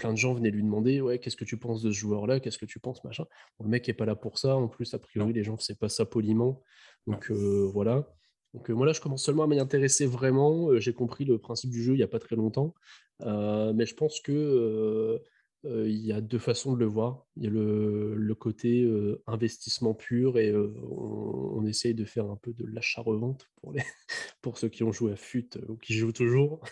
[0.00, 2.40] plein de gens venaient lui demander ouais qu'est-ce que tu penses de ce joueur là
[2.40, 3.04] qu'est-ce que tu penses?
[3.04, 3.26] Machin.
[3.60, 4.56] Le mec est pas là pour ça.
[4.56, 6.62] En plus a priori les gens c'est pas ça poliment.
[7.06, 8.08] Donc euh, voilà.
[8.54, 10.70] Donc euh, moi là je commence seulement à m'y intéresser vraiment.
[10.70, 12.74] Euh, j'ai compris le principe du jeu il y a pas très longtemps.
[13.20, 15.20] Mais je pense que
[15.64, 17.26] il y a deux façons de le voir.
[17.36, 18.90] Il y a le, côté
[19.26, 23.82] investissement pur et on, on, essaye de faire un peu de l'achat-revente pour les
[24.40, 26.62] pour ceux qui ont joué à FUT ou qui jouent toujours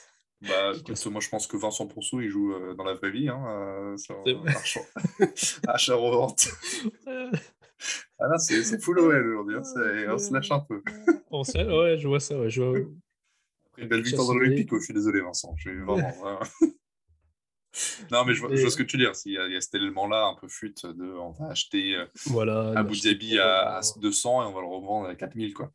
[0.41, 0.73] bah,
[1.11, 3.97] moi je pense que Vincent Ponceau il joue euh, dans la vraie vie, hein, euh,
[5.67, 6.49] achat-revente.
[8.19, 9.63] ah là, c'est full OL aujourd'hui, hein,
[10.13, 10.83] on se lâche un peu.
[11.31, 11.59] on se...
[11.59, 12.39] Ouais, je vois ça.
[12.39, 12.79] Ouais, je vois...
[13.67, 15.55] Après une belle victoire dans l'Olympique, je suis désolé Vincent.
[15.57, 16.41] Je suis vraiment...
[18.11, 19.13] non, mais je vois, ce que tu veux dire.
[19.25, 21.95] Il y, a, il y a cet élément-là, un peu fuite de on va acheter
[21.95, 25.55] euh, voilà, Abu Dhabi à, 200 et on va le revendre à 4000.
[25.55, 25.73] Quoi.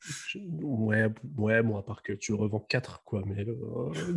[0.62, 3.24] Ouais, ouais, bon, à part que tu le revends 4, quoi.
[3.26, 3.46] Mais,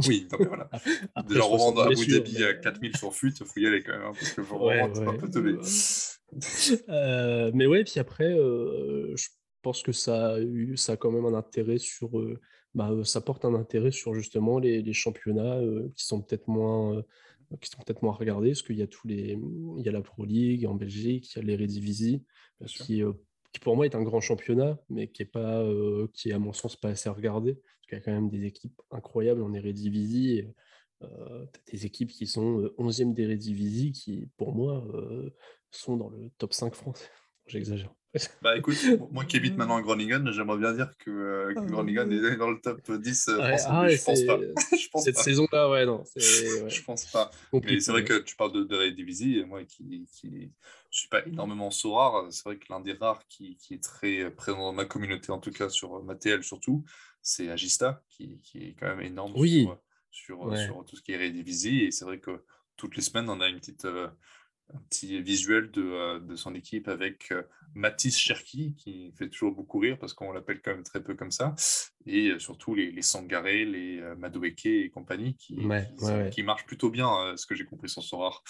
[0.06, 0.68] Oui, donc voilà.
[1.14, 4.02] Après, Déjà, revendre Abu Dhabi à 4000 sur fuite, il faut y aller quand même.
[4.02, 5.08] Hein, parce que pour ouais, ouais.
[5.08, 5.56] un peu teubé.
[6.88, 9.28] euh, mais ouais, puis après, euh, je
[9.62, 12.18] pense que ça a, eu, ça a quand même un intérêt sur.
[12.18, 12.38] Euh,
[12.74, 15.60] bah, ça porte un intérêt sur justement les, les championnats
[15.94, 17.02] qui sont peut-être moins
[17.60, 19.38] qui sont peut-être moins regardés, parce qu'il y a tous les,
[19.78, 22.22] il y a la Pro League en Belgique, il y a l'Eredivisie,
[22.66, 23.12] qui, euh,
[23.52, 26.38] qui pour moi est un grand championnat, mais qui est pas, euh, qui est à
[26.38, 29.52] mon sens pas assez regardé, parce qu'il y a quand même des équipes incroyables en
[29.52, 30.38] Eredivisie.
[30.38, 30.54] Et,
[31.02, 34.82] euh, des équipes qui sont 11e d'Eredivisie, qui pour moi
[35.70, 37.10] sont dans le top 5 français.
[37.46, 37.94] J'exagère.
[38.42, 38.76] Bah écoute,
[39.10, 42.50] moi qui habite maintenant à Groningen, j'aimerais bien dire que, euh, que Groningen est dans
[42.50, 44.38] le top 10 euh, français, ah je pense pas.
[44.76, 46.04] je pense Cette saison-là, ouais, non.
[46.16, 46.70] Ouais.
[46.70, 47.30] je pense pas.
[47.52, 50.50] Mais c'est vrai que tu parles de, de Redivisie, moi qui ne qui
[50.90, 54.58] suis pas énormément rare, c'est vrai que l'un des rares qui, qui, est très présent
[54.58, 56.84] dans ma communauté, en tout cas sur ma TL surtout,
[57.22, 59.68] c'est Agista, qui, qui, est quand même énorme oui.
[60.10, 61.80] sur, sur, sur, tout ce qui est Redivisie.
[61.84, 62.42] Et c'est vrai que
[62.76, 63.84] toutes les semaines, on a une petite.
[63.84, 64.08] Euh,
[64.74, 67.42] un petit visuel de, euh, de son équipe avec euh,
[67.74, 71.30] Mathis Cherki, qui fait toujours beaucoup rire parce qu'on l'appelle quand même très peu comme
[71.30, 71.54] ça,
[72.04, 75.56] et euh, surtout les, les Sangaré, les Madueke et compagnie qui,
[76.30, 78.42] qui, marchent plutôt bien, ce que j'ai compris sur Sorar.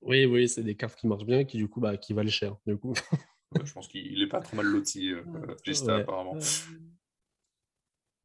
[0.00, 2.30] Oui, oui, c'est des cartes qui marchent bien et qui du coup, bah, qui valent
[2.30, 2.56] cher.
[2.66, 2.94] Du coup.
[3.64, 5.12] je pense qu'il n'est pas trop mal loti,
[5.64, 6.36] Gista, apparemment.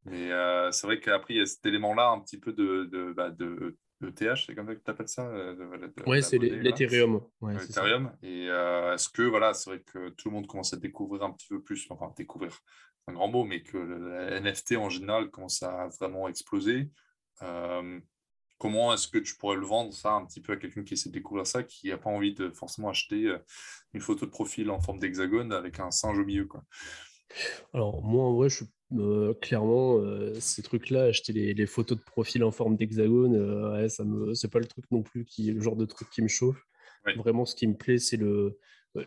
[0.06, 0.30] Mais
[0.72, 3.78] c'est vrai qu'après, il y a cet élément-là un petit peu de, de, bah, de
[4.02, 7.22] ETH, c'est comme ça que tu appelles ça euh, Oui, c'est l'Ethereum.
[7.52, 8.12] Ethereum.
[8.24, 11.32] Et euh, est-ce que, voilà, c'est vrai que tout le monde commence à découvrir un
[11.32, 12.58] petit peu plus, enfin, découvrir,
[13.08, 16.90] un grand mot, mais que le, NFT en général commence à vraiment exploser.
[17.42, 18.00] Euh,
[18.58, 21.10] comment est-ce que tu pourrais le vendre, ça, un petit peu à quelqu'un qui essaie
[21.10, 23.34] de découvrir ça, qui n'a pas envie de forcément acheter
[23.94, 26.64] une photo de profil en forme d'hexagone avec un singe au milieu, quoi?
[27.74, 28.66] Alors, moi, en vrai, je suis
[29.42, 30.02] clairement,
[30.40, 34.60] ces trucs-là, acheter les, photos de profil en forme d'hexagone, ouais, ça me, c'est pas
[34.60, 36.64] le truc non plus qui est le genre de truc qui me chauffe.
[37.18, 38.60] Vraiment, ce qui me plaît, c'est le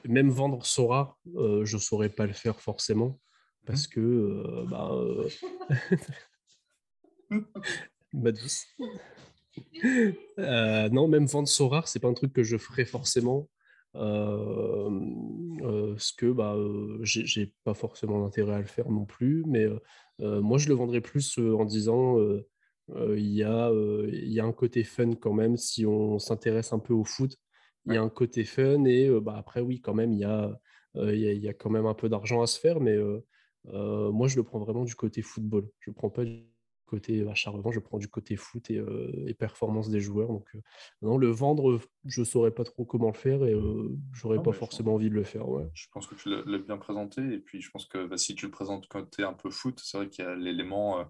[0.05, 3.19] même vendre Sora, je saurais pas le faire forcément mmh
[3.65, 4.91] parce que bah,
[8.13, 8.67] ma douce.
[10.37, 13.49] non, même vendre Sora, c'est pas un truc que je ferais forcément
[13.95, 14.93] ce
[16.17, 16.57] que bah,
[17.03, 19.67] j'ai pas forcément intérêt à le faire non plus, mais
[20.19, 22.19] moi je le vendrais plus en disant
[22.89, 23.71] il y, a,
[24.11, 27.37] y a un côté fun quand même si on s'intéresse un peu au foot.
[27.87, 30.59] Il y a un côté fun et bah, après oui quand même il y a,
[30.95, 32.99] il y, a, quand même un peu d'argent à se faire, mais
[33.65, 35.69] moi je le prends vraiment du côté football.
[35.81, 36.52] Je prends pas du
[36.93, 38.83] côté achat-revente, je prends du côté foot et,
[39.27, 40.29] et, performance des joueurs.
[40.29, 40.47] Donc,
[41.01, 43.55] non, le vendre, je ne saurais pas trop comment le faire et
[44.13, 45.49] j'aurais pas forcément envie de le faire.
[45.49, 45.67] Ouais.
[45.73, 47.23] Je pense que tu l'as bien présenté.
[47.33, 49.97] Et puis, je pense que bah, si tu le présentes côté un peu foot, c'est
[49.97, 51.03] vrai qu'il y a l'élément.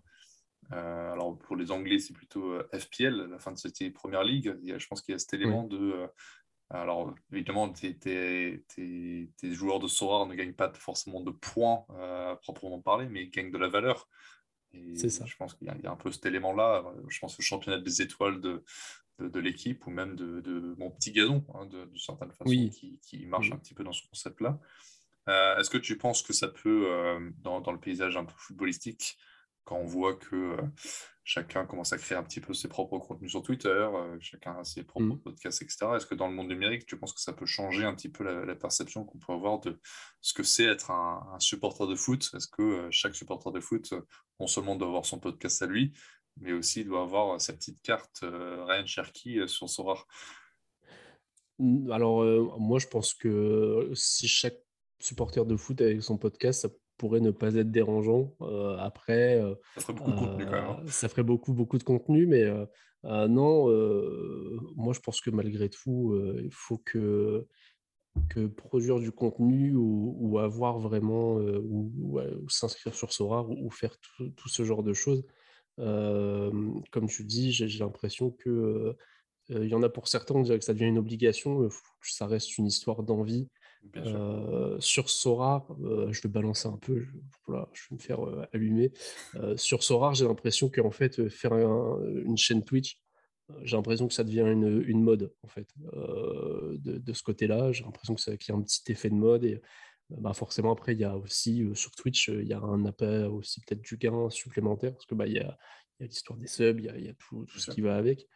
[0.71, 4.57] alors, pour les Anglais, c'est plutôt FPL, la fin de cette première ligue.
[4.63, 6.07] Il y a, je pense qu'il y a cet élément de.
[6.71, 12.39] alors, évidemment, tes, tes, tes, joueurs de Sora ne gagnent pas forcément de points à
[12.41, 14.09] proprement parler, mais ils gagnent de la valeur.
[14.95, 15.25] C'est ça.
[15.27, 16.85] Je pense qu'il y, a un peu cet élément-là.
[17.09, 18.65] Je pense au championnat des étoiles de,
[19.19, 23.27] de, l'équipe ou même de, de, mon petit gazon, hein, de, certaine façon, qui, qui,
[23.27, 24.59] marche un petit peu dans ce concept-là.
[25.29, 28.35] Euh, est-ce que tu penses que ça peut, euh, dans, dans, le paysage un peu
[28.37, 29.19] footballistique,
[29.65, 30.63] quand on voit que euh,
[31.25, 34.65] chacun commence à créer un petit peu ses propres contenus sur Twitter, euh, chacun a
[34.65, 35.21] ses propres mmh.
[35.21, 35.87] podcasts, etc.
[35.97, 38.25] Est-ce que dans le monde numérique, tu penses que ça peut changer un petit peu
[38.25, 39.79] la, perception qu'on peut avoir de
[40.21, 42.31] ce que c'est être un, supporter de foot?
[42.35, 43.95] Est-ce que euh, chaque supporter de foot,
[44.41, 45.93] non seulement doit avoir son podcast à lui,
[46.41, 50.07] mais aussi doit avoir sa petite carte Ryan Cherky sur son rare
[51.91, 54.59] Alors, moi, je pense que si chaque
[54.99, 58.35] supporter de foot avec son podcast, ça pourrait ne pas être dérangeant.
[58.43, 60.65] Euh, après, euh, ça ferait beaucoup de contenu quand même.
[60.65, 60.81] Hein.
[60.85, 62.45] Euh, ça ferait beaucoup, beaucoup de contenu, mais
[63.05, 63.67] non,
[64.77, 67.47] moi je pense que malgré tout, il faut que,
[68.31, 74.65] que produire du contenu ou, avoir vraiment, ou, s'inscrire sur Sora ou, faire tout, ce
[74.65, 75.25] genre de choses,
[75.77, 78.97] comme tu dis, j'ai l'impression que
[79.49, 81.69] il y en a pour certains, on dirait que ça devient une obligation,
[82.01, 83.49] ça reste une histoire d'envie
[84.79, 85.67] sur Sora,
[86.11, 87.11] je vais balancer un peu, je,
[87.49, 88.21] je vais me faire
[88.53, 88.93] allumer.
[89.57, 92.99] sur Sora, j'ai l'impression qu'en fait, faire une chaîne Twitch,
[93.65, 97.73] j'ai l'impression que ça devient une, une mode, en fait, de, de, ce côté-là.
[97.73, 99.45] J'ai l'impression qu'il y a un petit effet de mode.
[99.45, 99.61] Et
[100.11, 103.61] bah, forcément, après, il y a aussi, sur Twitch, il y a un appel aussi
[103.61, 105.57] peut-être du gain supplémentaire, parce que bah, il y a,
[106.01, 107.97] y a l'histoire des subs, il y a, y a tout, tout ce qui va
[107.97, 108.27] avec.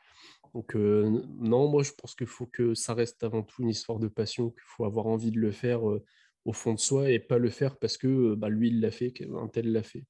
[0.57, 4.09] Donc non, moi je pense qu'il faut que ça reste avant tout une histoire de
[4.09, 7.51] passion, qu'il faut avoir envie de le faire au fond de soi et pas le
[7.51, 10.07] faire parce que bah, lui il l'a fait, qu'un tel l'a fait.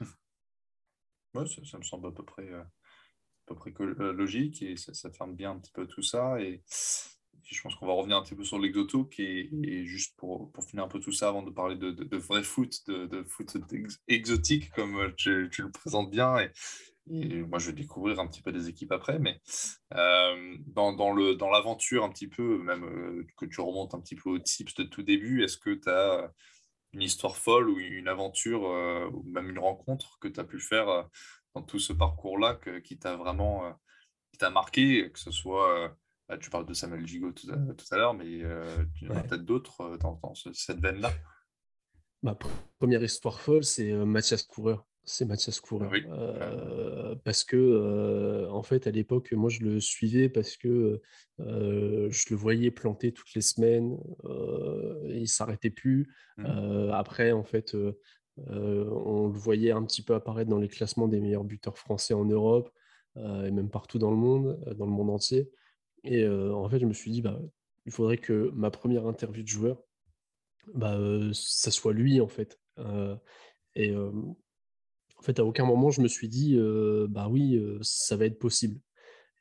[1.34, 2.66] Ouais, ça, me semble à peu près, à
[3.44, 3.72] peu près
[4.14, 6.40] logique et ça, ferme bien un petit peu tout ça.
[6.40, 6.62] Et,
[7.44, 10.64] je pense qu'on va revenir un petit peu sur l'exotoque et, et, juste pour, pour,
[10.64, 13.56] finir un peu tout ça avant de parler de, de, vrai foot, de, foot
[14.08, 16.38] exotique comme tu, tu, le présentes bien.
[16.38, 16.50] Et,
[17.12, 19.40] et moi, je vais découvrir un petit peu des équipes après, mais
[19.94, 24.00] euh, dans, dans, le, dans l'aventure un petit peu, même euh, que tu remontes un
[24.00, 26.32] petit peu aux tips de tout début, est-ce que tu as
[26.92, 30.60] une histoire folle ou une aventure euh, ou même une rencontre que tu as pu
[30.60, 31.08] faire
[31.54, 33.76] dans tout ce parcours-là qui t'a vraiment
[34.32, 35.96] qui t'a marqué, que ce soit,
[36.28, 39.96] bah, tu parles de Samuel Gigot tout à, l'heure, mais y en a peut-être d'autres
[39.98, 41.12] dans, cette veine-là?
[42.22, 42.36] Ma
[42.78, 44.86] première histoire folle, c'est Mathias Coureur.
[45.12, 45.90] C'est Mathias Coureur.
[47.24, 51.02] parce que, en fait, à l'époque, moi, je le suivais parce que
[51.38, 53.98] je le voyais planter toutes les semaines.
[55.08, 56.14] il s'arrêtait plus.
[56.36, 56.90] Mmh.
[56.92, 57.76] après, en fait,
[58.36, 62.24] on le voyait un petit peu apparaître dans les classements des meilleurs buteurs français en
[62.24, 62.70] Europe
[63.16, 65.50] et même partout dans le monde, dans le monde entier.
[66.04, 67.40] Et en fait, je me suis dit, bah,
[67.84, 69.82] il faudrait que ma première interview de joueur,
[70.72, 70.96] bah,
[71.32, 72.60] ça soit lui, en fait.
[73.74, 73.92] et
[75.20, 76.58] en fait, à aucun moment, je me suis dit,
[77.10, 78.80] bah oui, ça va être possible.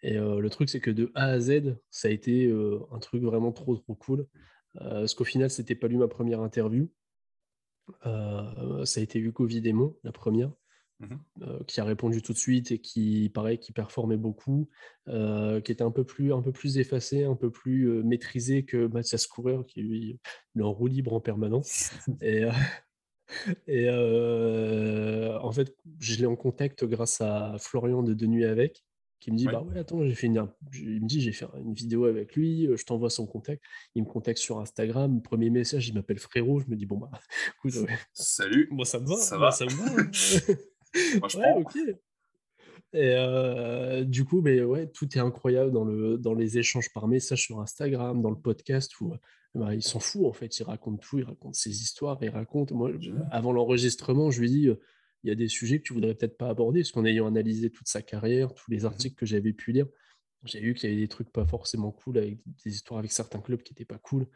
[0.01, 2.53] Et le truc, c'est que de A à Z, ça a été
[2.91, 4.27] un truc vraiment trop, trop cool.
[4.73, 6.89] parce qu'au final, c'était pas lui ma première interview.
[8.03, 10.51] ça a été Hugo Vidémon, la première,
[10.99, 11.15] mmh
[11.65, 14.69] qui a répondu tout de suite et qui, pareil, qui performait beaucoup,
[15.07, 19.27] qui était un peu plus, un peu plus effacé, un peu plus maîtrisé que Mathias
[19.27, 20.19] Coureur, qui lui,
[20.57, 21.91] est en roue libre en permanence.
[22.21, 22.43] et,
[23.67, 28.84] et en fait, je l'ai en contact grâce à Florian de De Nuit avec,
[29.19, 31.73] qui me dit bah ouais attends j'ai fait une il me dit j'ai fait une
[31.73, 33.63] vidéo avec lui je t'envoie son contact
[33.95, 37.11] il me contacte sur Instagram premier message il m'appelle frérot je me dis bon bah
[38.13, 39.51] salut moi ça me va ça va?
[39.51, 39.91] ça me va
[41.19, 41.77] moi, je ouais, ok.
[42.93, 47.43] Et du coup mais ouais tout est incroyable dans le dans les échanges par message
[47.43, 49.13] sur Instagram dans le podcast où
[49.55, 52.71] bah, il s'en fout en fait il raconte tout il raconte ses histoires il raconte
[52.71, 52.91] moi
[53.31, 54.69] avant l'enregistrement je lui dis
[55.23, 57.69] il y a des sujets que tu voudrais peut-être pas aborder, parce qu'en ayant analysé
[57.69, 59.87] toute sa carrière, tous les mmh articles que j'avais pu lire,
[60.45, 63.39] j'ai vu qu'il y avait des trucs pas forcément cool, avec des histoires avec certains
[63.39, 64.27] clubs qui n'étaient pas cool.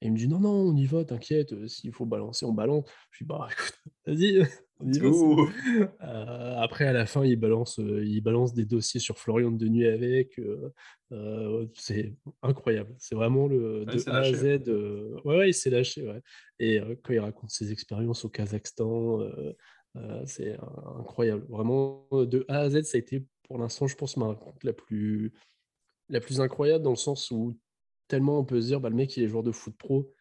[0.00, 2.52] Et il me dit non, non, on y va, t'inquiète, euh, s'il faut balancer, on
[2.52, 2.84] balance.
[3.10, 4.46] Je dis bah écoute, vas-y,
[4.80, 5.08] on y va.
[6.02, 9.66] Euh, après, à la fin, il balance, euh, il balance des dossiers sur Florian de
[9.66, 10.40] nuit avec.
[11.74, 12.94] c'est incroyable.
[12.98, 14.68] C'est vraiment le de A à Z.
[15.24, 16.06] ouais, ouais, il s'est lâché.
[16.06, 16.22] Ouais.
[16.60, 19.20] Et quand il raconte ses expériences au Kazakhstan,
[19.96, 20.56] euh, c'est
[20.98, 21.44] incroyable.
[21.48, 24.72] Vraiment, de A à Z, ça a été pour l'instant, je pense, ma rencontre la
[24.72, 25.32] plus,
[26.08, 27.58] la plus incroyable dans le sens où
[28.08, 30.12] tellement on peut se dire, bah, le mec, il est joueur de foot pro.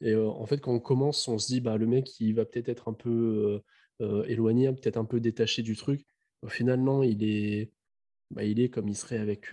[0.00, 2.44] Et euh, en fait, quand on commence, on se dit, bah, le mec, il va
[2.44, 3.62] peut-être être un peu
[4.02, 6.06] euh, éloigné, peut-être un peu détaché du truc.
[6.42, 7.72] Au final, non, il est,
[8.30, 9.50] bah, il est comme il serait avec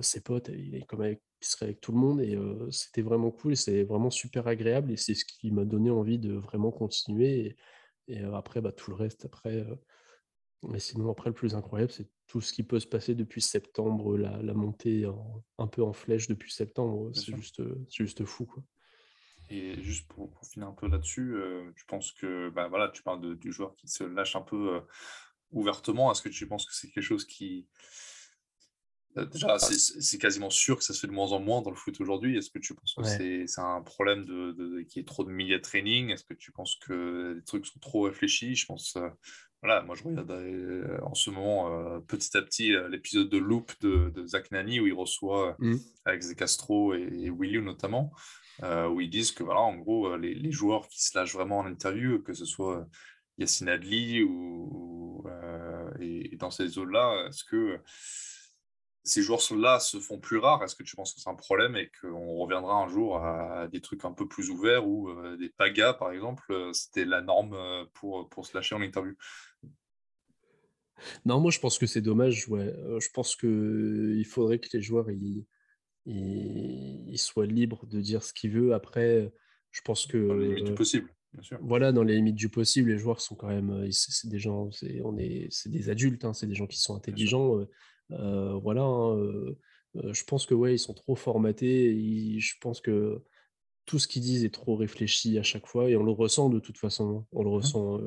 [0.00, 2.20] ses potes, il est comme avec, il serait avec tout le monde.
[2.20, 2.38] Et
[2.70, 4.92] c'était vraiment cool, et c'est vraiment super agréable.
[4.92, 7.56] Et c'est ce qui m'a donné envie de vraiment continuer.
[8.08, 9.64] Et après, bah, tout le reste, après.
[10.68, 14.16] mais sinon, après, le plus incroyable, c'est tout ce qui peut se passer depuis septembre,
[14.16, 15.06] la, la montée
[15.58, 17.10] un peu en flèche depuis septembre.
[17.14, 18.46] C'est juste, juste fou.
[18.46, 18.62] Quoi.
[19.50, 21.36] Et juste pour, finir un peu là-dessus,
[21.76, 24.80] tu penses que, bah, voilà, tu parles du joueur qui se lâche un peu
[25.50, 26.10] ouvertement.
[26.10, 27.68] Est-ce que tu penses que c'est quelque chose qui,
[29.16, 32.00] Déjà, c'est quasiment sûr que ça se fait de moins en moins dans le foot
[32.00, 32.36] aujourd'hui.
[32.36, 33.04] Est-ce que tu penses que
[33.46, 36.50] c'est un problème de, de qu'il y ait trop de media training Est-ce que tu
[36.50, 38.56] penses que les trucs sont trop réfléchis?
[38.56, 39.08] Je pense, euh,
[39.62, 43.72] voilà, moi je regarde euh, en ce moment euh, petit à petit l'épisode de Loop
[43.80, 45.76] de, de, Zach Nani où il reçoit mmh.
[46.06, 48.12] Alex De Castro et, et William notamment,
[48.62, 51.66] où ils disent que voilà, en gros, les, les, joueurs qui se lâchent vraiment en
[51.66, 52.88] interview, que ce soit
[53.38, 55.24] Yassine Adli ou,
[56.00, 57.78] et, et, dans ces zones-là, est-ce que
[59.04, 61.90] ces joueurs-là se font plus rares, est-ce que tu penses que c'est un problème et
[62.00, 65.92] qu'on reviendra un jour à des trucs un peu plus ouverts ou euh, des pagas,
[65.92, 69.14] par exemple, euh, c'était la norme euh, pour, pour se lâcher en interview?
[71.26, 72.48] Non, moi je pense que c'est dommage.
[72.48, 72.74] Ouais.
[72.98, 75.44] Je pense qu'il faudrait que les joueurs ils,
[76.06, 78.72] ils, soient libres de dire ce qu'ils veulent.
[78.72, 79.30] Après,
[79.70, 80.16] je pense que.
[80.16, 81.12] Dans les limites du possible.
[81.34, 81.58] Bien sûr.
[81.60, 85.02] Voilà, dans les limites du possible, les joueurs sont quand même, c'est des gens, c'est
[85.02, 87.66] on est, c'est des adultes, hein, c'est des gens qui sont intelligents
[88.10, 89.54] voilà, hein,
[89.94, 92.38] je pense que ouais, ils sont trop formatés.
[92.38, 93.22] je pense que
[93.86, 96.58] tout ce qu'ils disent est trop réfléchi à chaque fois et on le ressent de
[96.58, 97.18] toute façon.
[97.18, 97.26] Hein.
[97.32, 97.54] On le mmh.
[97.54, 98.00] ressent,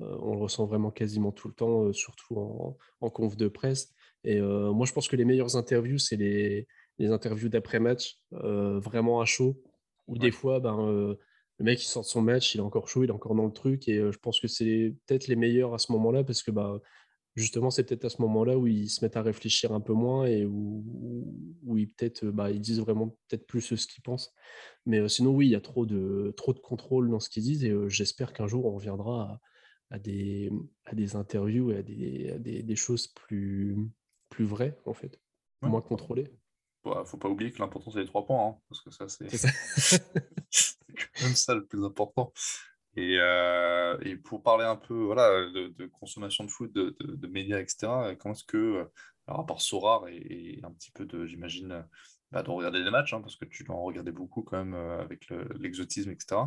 [0.00, 3.94] on le ressent vraiment quasiment tout le temps, surtout en, en, conf de presse.
[4.24, 6.66] Et moi, je pense que les meilleures interviews, c'est les,
[6.98, 9.60] les interviews d'après-match, vraiment à chaud,
[10.06, 11.16] où des fois, ben,
[11.58, 13.46] le mec, il sort de son match, il est encore chaud, il est encore dans
[13.46, 13.88] le truc.
[13.88, 16.80] Et je pense que c'est peut-être les meilleurs à ce moment-là parce que bah,
[17.38, 20.26] justement, c'est peut-être à ce moment-là où ils se mettent à réfléchir un peu moins
[20.26, 20.84] et où,
[21.64, 24.34] où, ils peut-être, bah, ils disent vraiment peut-être plus ce qu'ils pensent.
[24.86, 27.64] Mais sinon, oui, il y a trop de, trop de contrôle dans ce qu'ils disent
[27.64, 29.40] et j'espère qu'un jour on reviendra
[29.90, 30.50] à, des,
[30.84, 33.76] à des interviews et à des, des, choses plus,
[34.28, 35.20] plus vraies, en fait,
[35.62, 36.32] moins contrôlées.
[36.84, 39.08] Il ne faut pas oublier que l'important, c'est les trois points, hein, parce que ça,
[39.08, 39.28] c'est
[41.18, 42.32] quand même ça le plus important.
[42.98, 48.34] Euh, et, pour parler un peu voilà, de, consommation de foot, de, médias, etc., comment
[48.34, 48.88] est-ce que,
[49.26, 51.84] alors à part Sorar et, un petit peu de, j'imagine,
[52.30, 54.74] bah, de regarder des matchs, hein, parce que tu dois en regarder beaucoup quand même
[54.74, 55.28] euh, avec
[55.58, 56.40] l'exotisme, etc.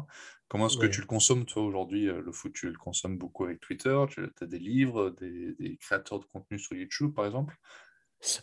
[0.48, 2.54] Comment est-ce que tu le consommes, toi, aujourd'hui, euh, le foot?
[2.54, 6.60] Tu le consommes beaucoup avec Twitter Tu as des livres, des, des créateurs de contenu
[6.60, 7.58] sur YouTube, par exemple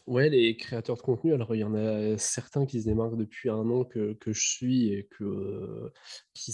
[0.07, 3.49] Ouais, les créateurs de contenu, alors il y en a certains qui se démarquent depuis
[3.49, 5.93] un an que, que je suis et que,
[6.35, 6.53] qui,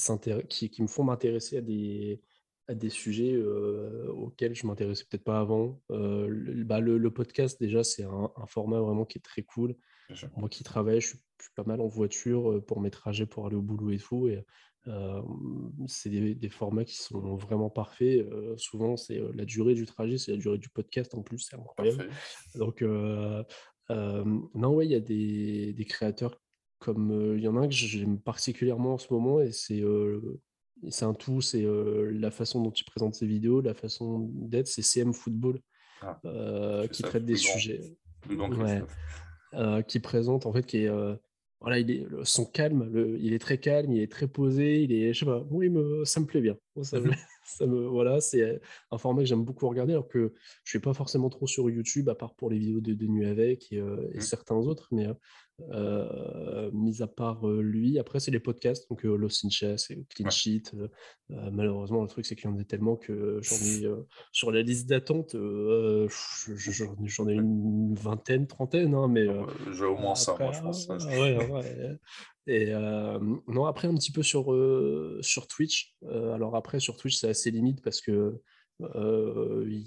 [0.48, 2.20] qui, qui me font m'intéresser à des,
[2.68, 3.36] à des sujets
[4.08, 5.80] auxquels je m'intéressais peut-être pas avant.
[5.88, 9.74] le, bah, le, podcast, déjà, c'est un, format vraiment qui est très cool.
[10.36, 13.46] Moi qui travaille, je suis, je suis, pas mal en voiture pour mes trajets pour
[13.46, 14.28] aller au boulot et tout.
[14.28, 14.44] Et
[15.86, 18.26] c'est des, formats qui sont vraiment parfaits.
[18.56, 22.08] souvent, c'est la durée du trajet, c'est la durée du podcast en plus, c'est incroyable.
[22.54, 26.40] Donc, non, ouais, il y a des, créateurs
[26.78, 27.34] comme.
[27.36, 29.82] Il y en a un que j'aime particulièrement en ce moment et c'est
[30.90, 34.82] c'est un tout, c'est la façon dont il présente ses vidéos, la façon d'être, c'est
[34.82, 35.60] CM Football
[36.02, 37.96] ah, qui traite des sujets.
[39.86, 40.90] qui présente en fait, qui est
[41.60, 45.14] voilà, il est, son calme, il est très calme, il est très posé, il est,
[45.14, 46.56] je sais pas, oui, me, ça me plaît bien.
[46.82, 50.34] ça me, voilà, c'est un format que j'aime beaucoup regarder, alors que
[50.64, 53.26] je suis pas forcément trop sur YouTube, à part pour les vidéos de, de nuit
[53.26, 54.20] avec et, et mmh.
[54.20, 55.14] certains autres, mais euh,
[56.72, 60.04] mis à part euh, lui, après c'est les podcasts, donc euh, Lost in Chess et
[60.14, 60.72] Clean Sheet.
[61.28, 63.88] malheureusement, le truc c'est qu'il y en a tellement que j'en ai
[64.32, 69.26] sur la liste d'attente, j'en ai une vingtaine, trentaine, hein, mais
[69.72, 70.88] j'ai au moins ça, moi je pense.
[72.46, 74.54] Et non, après un petit peu sur,
[75.20, 75.94] sur Twitch.
[76.10, 78.40] alors après sur Twitch c'est assez limite parce que
[78.80, 79.86] il,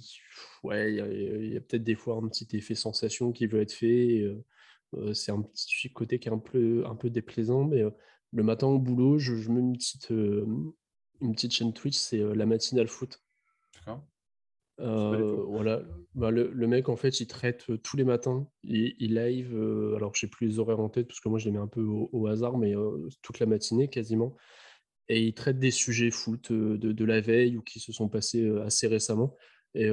[0.63, 4.24] ouais, il y a, peut-être des fois un petit effet sensation qui veut être fait
[5.14, 7.84] c'est un petit côté qui est un peu, un peu déplaisant, mais
[8.32, 12.88] le matin au boulot, je, mets une petite, une petite chaîne Twitch, c'est la matinale
[12.88, 13.22] foot.
[14.78, 15.82] voilà,
[16.14, 19.56] bah, le, mec en fait il traite tous les matins, il, live,
[19.96, 21.68] alors je sais plus les horaires en tête parce que moi je les mets un
[21.68, 22.74] peu au, hasard, mais
[23.22, 24.36] toute la matinée quasiment,
[25.10, 28.48] et il traite des sujets foot de, de, la veille ou qui se sont passés
[28.60, 29.36] assez récemment,
[29.74, 29.88] et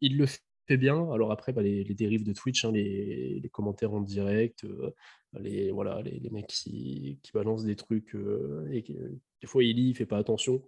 [0.00, 0.40] il le fait
[0.76, 1.10] bien.
[1.12, 4.90] Alors après, bah, les, dérives de Twitch, hein, les, commentaires en direct, euh,
[5.38, 9.94] les, voilà, les, mecs qui, balancent des trucs, euh, et des fois il lit, il
[9.94, 10.62] fait pas attention,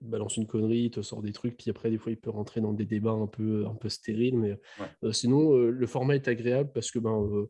[0.00, 2.30] il balance une connerie, il te sort des trucs, puis après, des fois, il peut
[2.30, 4.58] rentrer dans des débats un peu, un peu stériles, mais
[5.04, 7.48] euh, sinon, le format est agréable parce que ben,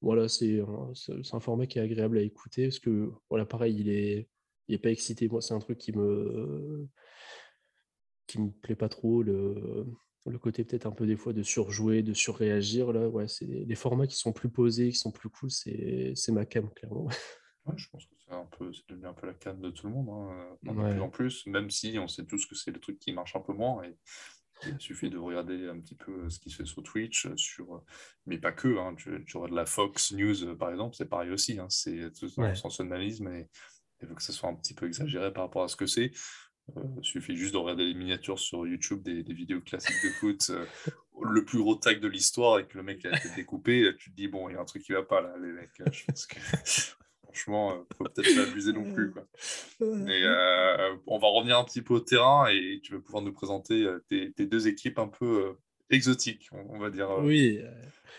[0.00, 0.92] voilà, c'est un,
[1.32, 4.28] un, format qui est agréable à écouter, parce que, voilà, pareil, il est,
[4.68, 5.28] il est pas excité.
[5.28, 6.88] Moi, c'est un truc qui me
[8.26, 9.22] qui me plaît pas trop.
[9.22, 9.86] Le,
[10.26, 13.74] le côté peut-être un peu des fois de surjouer, de surréagir, là, ouais, c'est des,
[13.74, 17.08] formats qui sont plus posés, qui sont plus cool, c'est ma cam, clairement.
[17.66, 19.86] Ouais, je pense que c'est un peu, c'est devenu un peu la cam de tout
[19.86, 22.80] le monde, hein, de plus en plus, même si on sait tous que c'est le
[22.80, 23.82] truc qui marche un peu moins.
[23.84, 23.96] Et...
[24.66, 27.82] Il suffit de regarder un petit peu ce qui se fait sur Twitch, sur...
[28.26, 28.78] mais pas que.
[28.78, 28.94] Hein.
[28.96, 31.58] Tu, tu de la Fox News, par exemple, c'est pareil aussi.
[31.58, 31.66] Hein.
[31.68, 32.54] C'est tout ouais.
[32.54, 33.48] sensationnalisme et
[34.00, 36.12] il faut que ce soit un petit peu exagéré par rapport à ce que c'est.
[36.68, 40.50] Il euh, suffit juste de regarder les miniatures sur YouTube des, vidéos classiques de foot.
[40.50, 40.64] Euh,
[41.22, 44.16] le plus gros tag de l'histoire et que le mec a été découpé, tu te
[44.16, 45.70] dis, bon, il y a un truc qui va pas là, les mecs.
[45.92, 46.36] Je pense que
[47.22, 49.12] franchement, euh, faut peut-être pas abuser non plus.
[49.12, 49.26] Quoi.
[49.80, 50.24] Et,
[51.06, 54.46] on va revenir un petit peu au terrain et tu vas pouvoir nous présenter tes,
[54.46, 55.56] deux équipes un peu
[55.90, 57.10] exotiques, on, va dire.
[57.20, 57.60] Oui.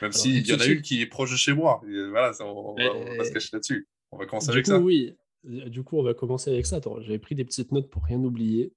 [0.01, 1.81] Même s'il y en a une qui est proche de chez moi.
[1.83, 3.87] voilà, on, va, se cacher là-dessus.
[4.11, 4.79] On va commencer avec ça.
[4.79, 5.15] Oui.
[5.45, 6.77] Du coup, on va commencer avec ça.
[6.77, 8.73] Attends, j'avais pris des petites notes pour rien oublier.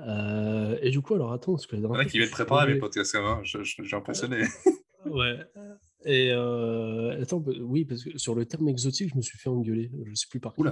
[0.00, 2.78] Euh, et du coup, alors attends, parce que la dernière qui va être préparé mes
[2.78, 3.24] podcasts même.
[3.24, 3.42] Hein.
[3.42, 4.44] J'ai impressionné.
[5.06, 5.38] ouais.
[6.04, 9.48] Et euh, attends, bah, oui, parce que sur le terme exotique, je me suis fait
[9.48, 9.90] engueuler.
[10.04, 10.62] Je ne sais plus par qui.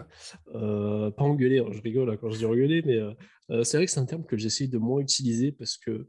[0.55, 3.01] Euh, pas engueuler, hein, je rigole hein, quand je dis engueuler, mais
[3.64, 6.07] c'est vrai que c'est un terme que j'essaye de moins utiliser parce que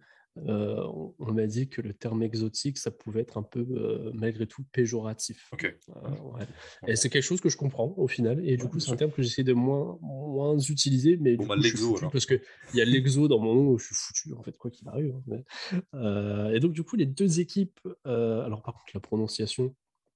[0.47, 0.83] euh,
[1.19, 4.63] on, m'a dit que le terme exotique, ça pouvait être un peu, euh, malgré tout,
[4.71, 5.51] péjoratif.
[5.63, 6.45] Euh,
[6.87, 8.41] et c'est quelque chose que je comprends au final.
[8.47, 11.17] Et du coup, c'est un terme que j'essaie de moins, moins utiliser.
[11.17, 12.41] Mais bon, bah, l'exo, Parce qu'il
[12.73, 15.13] y a l'exo dans mon nom où je suis foutu, en fait, quoi qu'il arrive.
[15.93, 19.75] Hein, et donc, du coup, les deux équipes, alors par contre, la prononciation,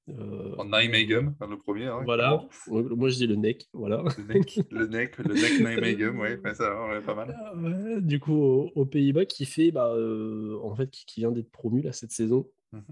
[0.10, 1.86] euh, en Nijmegen, le premier.
[1.86, 3.68] Hein, voilà, moi je dis le neck.
[3.74, 4.04] Voilà.
[4.18, 7.36] Le neck, le neck, le neck Nijmegen, ouais, ça, ouais, pas mal.
[7.38, 11.82] Ah du coup, aux, Pays-Bas, qui fait, bah, euh, en fait, qui, vient d'être promu
[11.82, 12.84] là cette saison mhm.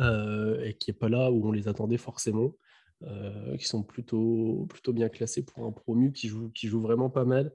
[0.00, 2.54] euh, et qui est pas là où on les attendait forcément.
[3.58, 7.24] qui sont plutôt, plutôt bien classés pour un promu qui joue, qui joue vraiment pas
[7.24, 7.52] mal.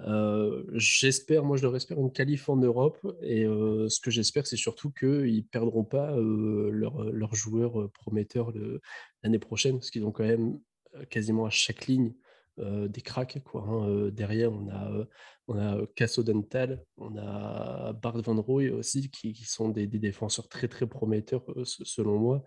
[0.00, 4.46] Euh, j'espère, moi je leur espère une qualif en Europe et euh, ce que j'espère
[4.46, 8.52] c'est surtout qu'ils ne perdront pas euh, leurs joueurs prometteurs
[9.22, 10.60] l'année prochaine parce qu'ils ont quand même
[11.08, 12.12] quasiment à chaque ligne
[12.58, 13.38] des cracks.
[13.54, 14.08] Hein.
[14.12, 15.06] derrière on a,
[15.46, 20.66] on a Casso Dental, on a Bart Van Rooy aussi qui, sont des, défenseurs très
[20.66, 22.44] très prometteurs selon moi.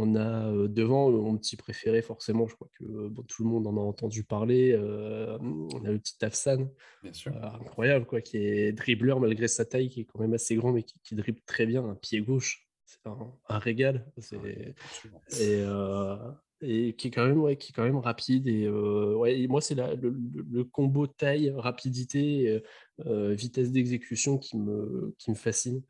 [0.00, 3.80] On a devant mon petit préféré, forcément, je crois que tout le monde en a
[3.80, 4.76] entendu parler.
[4.76, 6.68] on a le petit Afsan,
[7.26, 10.84] incroyable, quoi, qui est dribbleur malgré sa taille, qui est quand même assez grand, mais
[10.84, 12.68] qui, dribble très bien, un pied gauche.
[12.86, 14.06] C'est un, régal.
[16.60, 18.46] et, qui est quand même, qui est quand même rapide.
[18.46, 18.68] Et,
[19.48, 22.62] moi, c'est le, combo taille, rapidité,
[23.04, 25.82] vitesse d'exécution qui me, qui me fascine.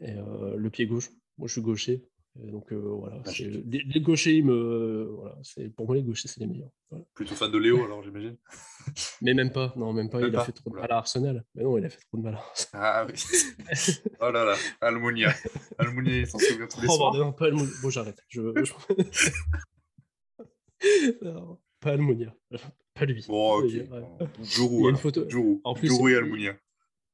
[0.00, 0.14] Et
[0.56, 2.04] le pied gauche, moi je suis gaucher,
[2.34, 3.20] donc voilà,
[3.66, 5.36] les, gauchers, me, voilà,
[5.76, 6.70] pour moi les gauchers c'est les meilleurs.
[7.14, 8.38] Plutôt fan de Léo alors j'imagine.
[9.22, 11.44] Mais même pas, non même pas, il a fait trop de mal à Arsenal.
[11.54, 12.38] Mais non, il a fait trop de mal.
[12.72, 13.02] À...
[13.02, 13.12] Ah oui.
[14.20, 15.34] oh là là, Almunia.
[15.78, 17.14] Almunia, il s'en souvient tous les oh, soirs.
[17.14, 17.70] non, pas Almunia.
[17.82, 18.24] Bon, j'arrête.
[18.28, 18.40] Je...
[21.80, 22.34] pas Almunia.
[22.94, 23.22] Pas lui.
[23.28, 23.70] Bon, ok.
[24.42, 24.80] Jourou.
[24.80, 25.28] Il y a une photo.
[25.28, 25.60] Jourou.
[25.64, 26.56] En plus, Jourou et Almunia.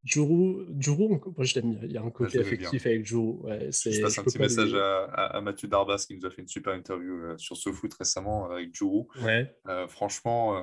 [0.09, 3.34] Juru, Juru, moi je l'aime Il y a un côté affectif avec Juru.
[3.42, 6.48] Ouais, je passe un petit message à, à, Mathieu Darbas qui nous a fait une
[6.48, 9.02] super interview euh, sur ce foot récemment avec Juru.
[9.22, 9.54] Ouais.
[9.68, 10.62] Euh, franchement, euh,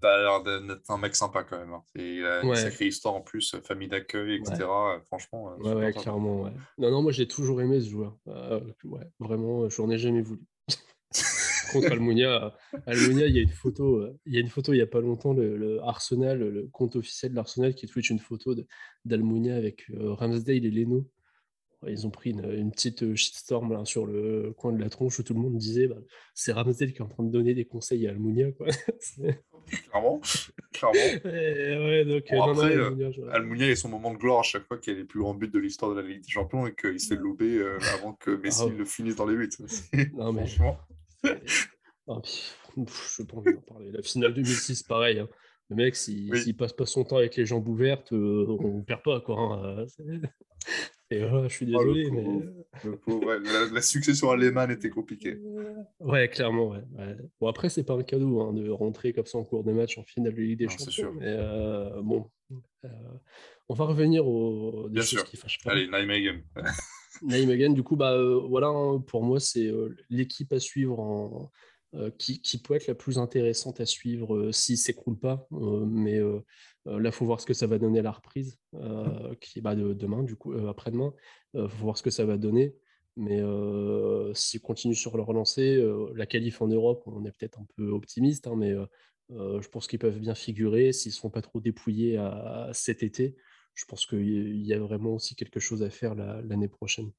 [0.00, 1.72] T'as l'air d'être un mec sympa quand même.
[1.72, 1.82] Hein.
[1.96, 4.64] Il a une sacrée histoire en plus, famille d'accueil, etc.
[5.06, 5.56] Franchement.
[5.58, 6.42] Ouais, ouais, clairement.
[6.42, 6.52] Ouais.
[6.78, 8.16] Non, non, moi j'ai toujours aimé ce joueur.
[8.26, 10.42] ouais, vraiment, je n'en ai jamais voulu.
[11.72, 12.54] Contre Almunia,
[12.86, 15.00] Almunia, il y a une photo, il y a une photo il n'y a pas
[15.00, 18.54] longtemps, le, Arsenal, le compte officiel de l'Arsenal qui tweet une photo
[19.04, 21.08] d'Almunia avec Ramsdale et Leno
[21.86, 25.22] ils ont pris une, petite euh, shitstorm là, sur le coin de la tronche où
[25.22, 25.96] tout le monde disait bah,
[26.34, 28.50] c'est Ramsdale qui est en train de donner des conseils à Almunia.
[28.52, 28.66] Quoi.
[29.90, 30.20] Clairement.
[30.72, 30.98] Clairement.
[31.24, 34.92] Ouais, donc, bon, après, Almunia, euh, Almunia, son moment de gloire à chaque fois qu'il
[34.92, 36.98] y a les plus grands buts de l'histoire de la Ligue des Champions et qu'il
[36.98, 39.50] s'est lobé euh, avant que Messi ah le finisse dans les buts.
[40.14, 40.46] non, mais.
[40.46, 40.78] Franchement.
[42.10, 43.90] Ah, je ne pas envie d'en parler.
[43.92, 45.18] La finale 2006, pareil.
[45.18, 45.28] Hein.
[45.68, 49.20] Le mec, s'il passe pas son temps avec les jambes ouvertes, on ne perd pas.
[49.20, 49.86] Quoi, hein.
[51.10, 53.70] Et je suis oh, désolé, mais.
[53.72, 55.40] la, succession à Lehmann était compliquée.
[56.00, 56.68] Ouais, clairement.
[56.68, 59.72] Ouais, Bon, après, c'est pas un cadeau hein, de rentrer comme ça en cours de
[59.72, 60.90] match en finale de Ligue des Champions.
[60.90, 61.14] Sûr.
[61.14, 62.30] Mais euh, bon,
[62.84, 62.88] euh,
[63.70, 65.72] on va revenir aux des choses qui fâchent pas.
[65.72, 66.42] Allez, Nijmegen.
[67.22, 69.70] Nijmegen, du coup, bah, euh, voilà, hein, pour moi, c'est
[70.10, 71.50] l'équipe à suivre en.
[72.18, 75.48] Qui, qui, peut être la plus intéressante à suivre s'il ne s'écroule pas.
[75.50, 76.20] mais
[76.88, 79.60] euh, là, il faut voir ce que ça va donner à la reprise, euh, qui
[79.60, 81.12] bah, de, demain, du coup, euh, après-demain.
[81.54, 82.74] Il faut voir ce que ça va donner.
[83.16, 83.42] Mais
[84.34, 88.46] s'ils continuent sur leur relancée, la qualif en Europe, on est peut-être un peu optimiste,
[88.46, 88.76] hein, mais
[89.30, 92.16] je pense qu'ils peuvent bien figurer s'ils ne sont pas trop dépouillés
[92.72, 93.34] cet été.
[93.78, 97.12] Je pense qu'il y a vraiment aussi quelque chose à faire l'année prochaine.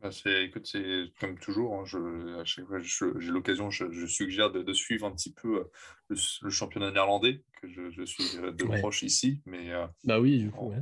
[0.00, 4.50] Bah, c'est, écoute, c'est comme toujours, hein, je, à chaque fois j'ai l'occasion, je, suggère
[4.50, 9.42] de, suivre un petit peu euh, le, championnat néerlandais, que je, suis de proche ici.
[9.44, 10.72] Mais, euh, bah oui, du coup,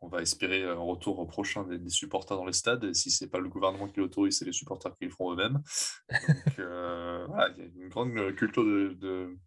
[0.00, 2.82] on, va espérer un retour prochain des, supporters dans les stades.
[2.82, 5.32] Et si ce n'est pas le gouvernement qui l'autorise, c'est les supporters qui le feront
[5.32, 5.62] eux-mêmes.
[6.10, 7.24] Donc, euh,
[7.56, 9.38] il y a une grande culture de de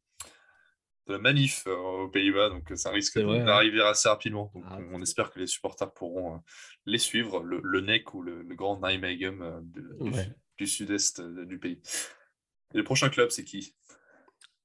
[1.10, 4.52] la manif euh, aux Pays-Bas, donc ça risque d'arriver assez rapidement.
[4.54, 6.40] Donc ah, on, espère que les supporters pourront euh,
[6.86, 10.22] les suivre, le, le NEC ou le, grand Nijmegen euh,
[10.58, 11.82] du, sud-est du pays.
[12.74, 13.76] Et le prochain club, c'est qui?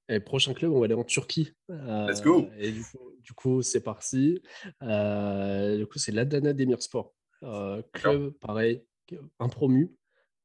[0.08, 1.52] Et le prochain club, on va aller en Turquie.
[1.68, 4.42] Let's go Et du coup, c'est parti.
[4.82, 7.14] du coup, c'est l'Adana Demirspor.
[7.92, 8.84] club, pareil,
[9.38, 9.94] un promu,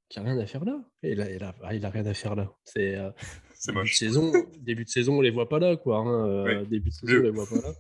[0.07, 0.81] qui n'a rien à faire là.
[1.03, 2.53] Et là, il, a, il a rien à faire là.
[2.63, 2.97] C'est
[3.59, 4.31] c'est début, de saison,
[4.61, 5.97] début de saison, on les voit pas là, quoi.
[5.97, 7.73] Hein, euh, début de saison, on les voit pas là.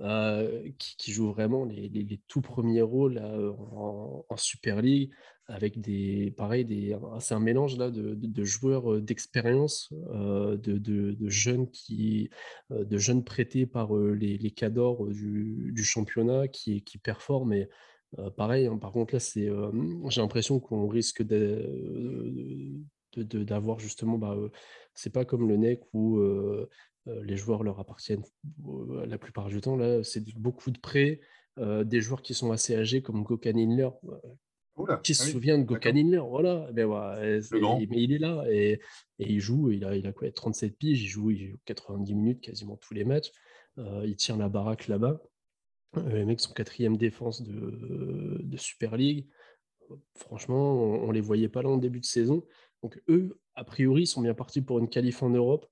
[0.00, 5.12] Euh, qui, qui, joue vraiment les, les, tout premiers rôles en, Super League
[5.46, 11.28] avec des pareil des c'est un mélange là de, de, joueurs euh, d'expérience de, de,
[11.28, 12.28] jeunes qui
[12.70, 17.68] de jeunes prêtés par les, les cadors du, du, championnat qui, qui performent et
[18.36, 19.48] pareil hein, par contre là c'est
[20.08, 21.22] j'ai l'impression qu'on risque
[23.16, 24.36] d'avoir justement bah,
[24.94, 26.20] c'est pas comme le NEC où
[27.06, 28.24] les joueurs leur appartiennent
[29.06, 29.76] la plupart du temps.
[29.76, 31.20] Là, c'est beaucoup de prêts,
[31.58, 33.90] des joueurs qui sont assez âgés comme Gokan Inler.
[35.02, 38.80] qui se ah souvient de Gokan Inler Voilà, ben mais il est là et,
[39.18, 39.70] il joue.
[39.70, 42.94] Il a, il a quoi 37 piges, il joue, il joue 90 minutes quasiment tous
[42.94, 43.30] les matchs.
[43.76, 45.20] il tient la baraque là-bas.
[46.06, 49.28] Les mecs sont quatrième défense de, de Super League.
[50.16, 52.44] Franchement, on, ne les voyait pas là en début de saison.
[52.84, 55.66] Donc eux, a priori, ils sont bien partis pour une qualif en Europe.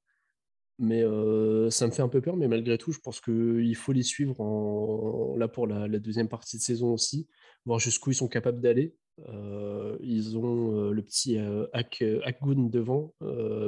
[0.79, 3.93] Mais euh, ça me fait un peu peur, mais malgré tout, je pense qu'il faut
[3.93, 7.29] les suivre en, là pour la, deuxième partie de saison aussi,
[7.67, 8.97] voir jusqu'où ils sont capables d'aller.
[9.29, 11.37] Euh, ils ont euh, le petit
[11.75, 13.15] Ak, Akgun devant,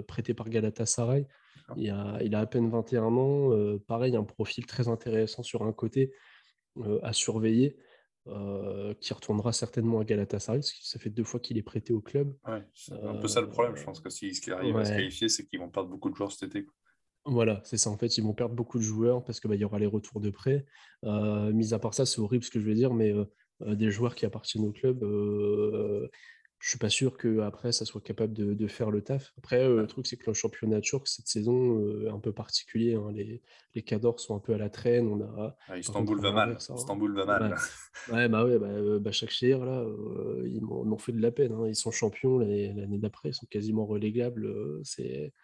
[0.08, 1.26] prêté par Galatasaray.
[1.76, 3.78] Il a, il a à peine 21 ans.
[3.86, 6.14] pareil, un profil très intéressant sur un côté
[7.02, 7.76] à surveiller.
[8.26, 11.92] Euh, qui retournera certainement à Galatasaray, parce que ça fait deux fois qu'il est prêté
[11.92, 12.34] au club.
[12.72, 15.28] c'est un peu ça le problème, je pense que s'ils si arrivent à se qualifier,
[15.28, 16.66] c'est qu'ils vont perdre beaucoup de joueurs cet été.
[17.26, 17.90] Voilà, c'est ça.
[17.90, 20.22] En fait, ils vont perdre beaucoup de joueurs parce qu'il bah, y aura les retours
[20.22, 20.64] de prêt.
[21.04, 23.90] Euh, mis à part ça, c'est horrible ce que je veux dire, mais euh, des
[23.90, 25.04] joueurs qui appartiennent au club,
[26.64, 29.34] je suis pas sûr qu'après, ça soit capable de, faire le taf.
[29.36, 32.32] Après, euh, le truc, c'est que le championnat turc, cette saison, euh, est un peu
[32.32, 32.94] particulier.
[32.94, 33.12] Hein.
[33.12, 33.42] Les,
[33.74, 35.06] les cadors sont un peu à la traîne.
[35.06, 36.52] On a, ah, Istanbul, va mal.
[36.52, 36.74] Hein.
[36.74, 37.54] Istanbul va mal.
[38.10, 39.86] Ouais, bah ouais, bah, euh, bah là,
[40.46, 41.52] ils m'ont fait de la peine.
[41.52, 41.68] Hein.
[41.68, 44.50] Ils sont champions l'année d'après, ils sont quasiment relégables.
[44.84, 45.34] c'est.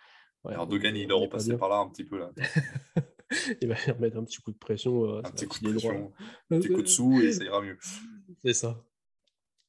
[0.49, 2.19] Erdogan, il doit repasser par là un petit peu.
[2.19, 2.33] Là.
[3.61, 5.19] il va faire mettre un petit coup de pression.
[5.19, 6.13] un petit coup de pression,
[6.51, 7.77] un petit coup de sous et ça ira mieux.
[8.43, 8.83] C'est ça.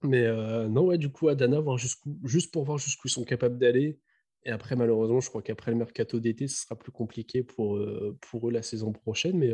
[0.03, 0.27] Mais
[0.67, 3.99] non, ouais, du coup, Adana, voir jusqu'où, juste pour voir jusqu'où ils sont capables d'aller.
[4.43, 7.79] Et après, malheureusement, je crois qu'après le mercato d'été, ce sera plus compliqué pour,
[8.21, 9.37] pour eux la saison prochaine.
[9.37, 9.53] Mais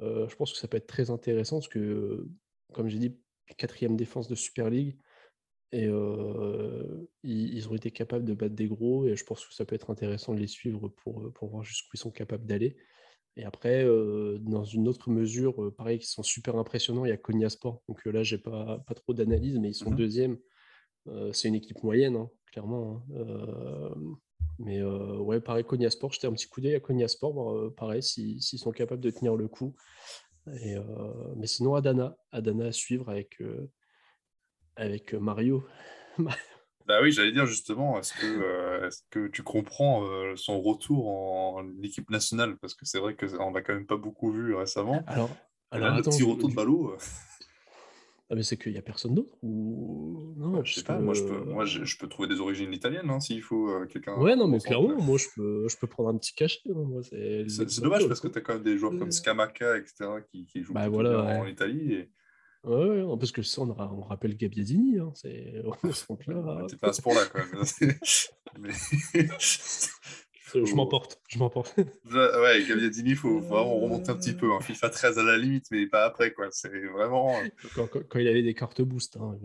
[0.00, 2.28] je pense que ça peut être très intéressant parce que,
[2.74, 3.18] comme j'ai dit,
[3.56, 4.98] quatrième défense de Super League.
[5.72, 5.88] Et
[7.22, 9.90] ils, ont été capables de battre des gros et je pense que ça peut être
[9.90, 12.76] intéressant de les suivre pour, pour voir jusqu'où ils sont capables d'aller.
[13.38, 13.84] Et après,
[14.40, 17.82] dans une autre mesure, pareil, qui sont super impressionnants, il y a Konya Sport.
[17.88, 20.38] Donc là, j'ai pas, pas trop d'analyse, mais ils sont mmh deuxièmes.
[21.32, 23.04] c'est une équipe moyenne, hein, clairement.
[23.14, 23.94] Hein.
[24.58, 28.42] mais ouais, pareil, Konya Sport, j'étais un petit coup d'œil à Konya Sport, pareil, s'ils
[28.42, 29.76] sont capables de tenir le coup.
[30.60, 30.74] Et,
[31.36, 33.40] mais sinon, Adana, Adana à suivre avec,
[34.74, 35.64] avec Mario.
[36.88, 41.62] Bah oui, j'allais dire justement, est-ce que, euh, que tu comprends euh, son retour en,
[41.82, 42.56] équipe nationale?
[42.56, 45.04] Parce que c'est vrai qu'on l'a quand même pas beaucoup vu récemment.
[45.06, 45.28] Alors,
[45.70, 46.92] alors là, petit retour de ballot.
[46.92, 46.96] Euh.
[48.30, 50.34] Ah, mais c'est qu'il n'y a personne d'autre ou...
[50.36, 53.20] Non, je sais pas, moi, je peux, moi je, peux trouver des origines italiennes hein,
[53.20, 54.16] s'il faut quelqu'un.
[54.16, 56.60] Ouais, non, mais clairement, moi je peux, je peux prendre un petit cachet.
[56.68, 60.46] Hein, c'est dommage parce que tu as quand même des joueurs comme Scamaca, etc., qui,
[60.46, 61.92] qui jouent bah, voilà, en Italie.
[61.92, 62.10] Et...
[62.64, 64.98] Ouais, parce que ça, on, on rappelle Gabiadini.
[64.98, 65.62] Hein, c'est
[66.80, 67.64] pas à ce point-là, quand même.
[70.54, 71.76] Je m'emporte, je m'emporte.
[72.06, 74.50] ouais, Gabiadini, il faut, vraiment remonter un petit peu.
[74.52, 74.60] Hein.
[74.60, 76.48] FIFA 13 à la limite, mais pas après, quoi.
[76.50, 77.36] C'est vraiment...
[77.38, 79.38] Euh, quand, il avait des cartes boost, hein,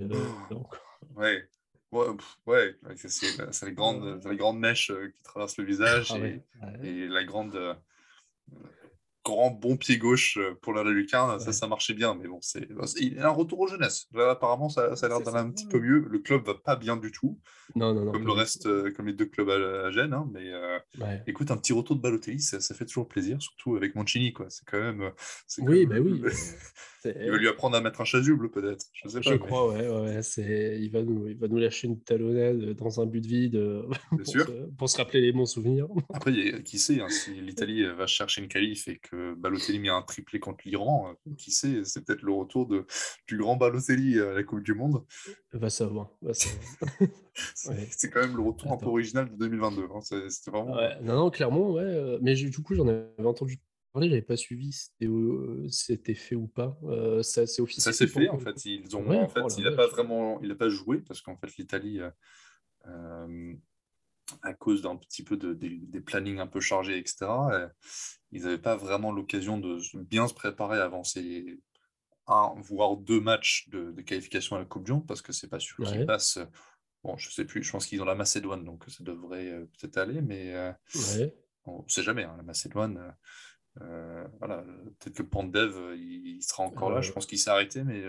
[0.50, 0.74] donc...
[1.16, 1.46] Ouais,
[1.94, 2.08] Ouais,
[2.48, 6.18] ouais c'est les grandes, les grandes mèches euh, qui traversent le visage ah
[6.84, 7.76] et, et, la grande, euh,
[9.24, 12.16] grand bon pied gauche euh, pour la Lucarne, ça, ça marchait bien.
[12.16, 12.68] Mais bon, c'est
[13.00, 14.08] il a un retour aux jeunesse.
[14.14, 16.06] Là, apparemment, ça, ça a l'air d'aller un petit peu mieux.
[16.10, 17.40] Le club va pas bien du tout.
[17.76, 18.12] Non, non, non.
[18.12, 20.14] Comme le reste, euh, comme les deux clubs à, Gênes.
[20.14, 20.80] Hein, mais euh,
[21.28, 24.34] écoute, un petit retour de Balotelli, ça, ça, fait toujours plaisir, surtout avec Mancini.
[24.34, 24.48] Quoi.
[24.50, 25.12] C'est quand même.
[25.60, 26.22] oui, bah oui.
[27.06, 28.86] Il va lui apprendre à mettre un chasuble, peut-être.
[28.94, 29.32] Je sais pas.
[29.32, 29.88] Je crois, ouais.
[29.88, 30.78] ouais c'est...
[30.80, 31.28] Il, va nous...
[31.28, 33.62] il va nous lâcher une talonnade dans un but vide
[34.10, 34.46] pour, sûr.
[34.46, 34.52] Se...
[34.78, 35.88] pour se rappeler les bons souvenirs.
[36.14, 36.34] Après,
[36.64, 40.40] qui sait, hein, si l'Italie va chercher une qualif et que Balotelli met un triplé
[40.40, 42.86] contre l'Iran, qui sait, c'est peut-être le retour de,
[43.28, 45.04] du grand Balotelli à la Coupe du Monde.
[45.54, 46.10] Va savoir.
[46.22, 46.64] Va savoir.
[47.56, 49.88] c'est quand même le retour un peu original de 2022.
[49.94, 50.00] Hein.
[50.02, 50.76] C'était vraiment.
[51.02, 51.84] Non, non, clairement, ouais.
[51.84, 53.60] Euh, mais du coup, j'en avais entendu
[53.94, 54.90] parler, j'avais pas suivi si
[55.70, 56.78] c'était fait ou pas.
[56.84, 57.94] Euh, ça c'est officiel.
[57.94, 58.66] Ça s'est fait en fait.
[58.66, 61.38] Ils ont, en fait, oh il n'a pas vraiment, il a pas joué parce qu'en
[61.38, 62.00] fait l'Italie,
[62.88, 63.54] euh,
[64.42, 67.28] à cause d'un petit peu de, des plannings un peu chargés, etc.
[68.32, 71.60] ils n'avaient pas vraiment l'occasion de bien se préparer avant ces
[72.26, 75.60] un voire deux matchs de, qualification à la Coupe du Monde parce que c'est pas
[75.60, 76.40] sûr qu'ils passent
[77.04, 79.98] Bon, je sais plus, je pense qu'ils ont la Macédoine, donc ça devrait euh, peut-être
[79.98, 80.72] aller, mais euh,
[81.66, 83.14] on ne sait jamais, hein, la Macédoine.
[83.82, 84.64] Euh, voilà,
[85.00, 87.02] peut-être que Pandev, il, sera encore là.
[87.02, 88.04] Je pense qu'il s'est arrêté, mais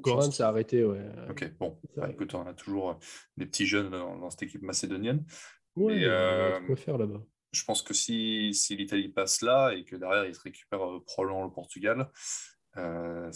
[0.00, 1.04] Goran s'est arrêté, ouais.
[1.28, 2.98] Ok, bon, bah, écoute, on a toujours
[3.36, 5.24] des petits jeunes dans, cette équipe macédonienne.
[5.74, 7.22] Quoi faire là-bas.
[7.52, 11.44] Je pense que si, si l'Italie passe là et que derrière il se récupère probablement
[11.44, 12.10] le Portugal,
[12.78, 13.30] euh,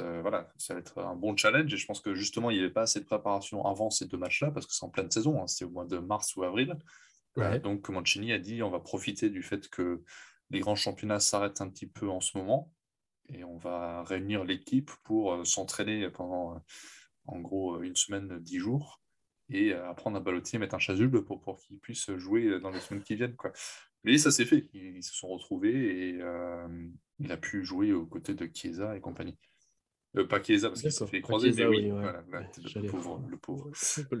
[0.00, 2.60] euh, voilà, ça va être un bon challenge et je pense que justement il n'y
[2.60, 5.40] avait pas assez de préparation avant ces deux matchs-là parce que c'est en pleine saison,
[5.40, 6.76] hein, c'était au mois de mars ou avril.
[7.36, 10.02] Euh, donc Mancini a dit on va profiter du fait que
[10.50, 12.72] les grands championnats s'arrêtent un petit peu en ce moment
[13.28, 16.62] et on va réunir l'équipe pour s'entraîner pendant
[17.26, 19.02] en gros une semaine, dix jours
[19.50, 23.02] et apprendre à baloter, mettre un chasuble pour, pour qu'ils puissent jouer dans les semaines
[23.02, 23.36] qui viennent.
[23.36, 23.52] Quoi.
[24.04, 25.74] Mais ça s'est fait, ils, se sont retrouvés
[26.08, 26.20] et
[27.18, 29.36] il a pu jouer aux côtés de Chiesa et compagnie.
[30.16, 33.70] Euh, pas Chiesa parce qu'il s'est fait croiser, mais oui, Voilà, le, pauvre, le, pauvre,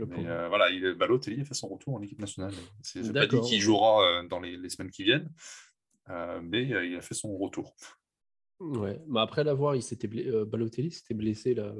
[0.06, 2.52] Mais, euh, voilà, il, Balotelli a fait son retour en équipe nationale.
[2.82, 5.67] C'est pas dit qu'il jouera euh, dans les, les, semaines qui viennent, euh,
[6.42, 7.74] mais il a fait son retour.
[8.60, 11.72] Ouais, mais après l'avoir, il s'était Balotelli s'était blessé là,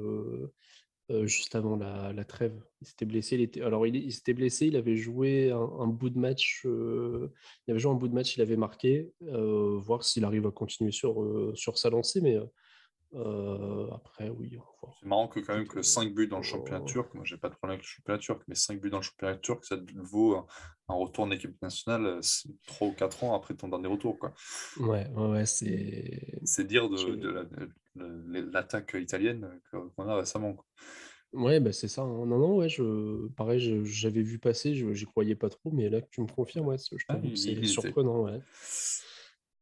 [1.25, 2.61] juste avant la, la, trêve.
[2.81, 3.35] Il s'était blessé.
[3.35, 3.61] Il était...
[3.61, 4.67] Alors, il, s'était blessé.
[4.67, 6.61] Il avait joué un, bout de match.
[6.63, 8.37] il avait joué un bout de match.
[8.37, 9.11] Il avait marqué.
[9.21, 12.21] voir s'il arrive à continuer sur, sur sa lancée.
[12.21, 12.37] Mais
[13.13, 14.57] après, oui.
[14.99, 17.13] C'est marrant que quand même que 5 buts dans le championnat turc.
[17.13, 19.37] Moi, j'ai pas de problème avec le championnat turc, mais 5 buts dans le championnat
[19.37, 20.35] turc, ça vaut
[20.87, 22.19] un, retour en équipe nationale
[22.67, 24.17] 3 ou 4 ans après ton dernier retour.
[24.19, 24.33] Quoi.
[24.79, 26.39] Ouais, ouais, ouais c'est.
[26.43, 30.53] C'est dire de, de l'attaque italienne qu'on a récemment.
[30.53, 30.65] Quoi.
[31.33, 32.25] Ouais, bah, c'est ça, hein.
[32.25, 36.01] Non, non, ouais, je pareil, j'avais vu passer, je j'y croyais pas trop, mais là
[36.01, 38.41] que tu me confirmes, ouais, je ah, c'est surprenant, ouais.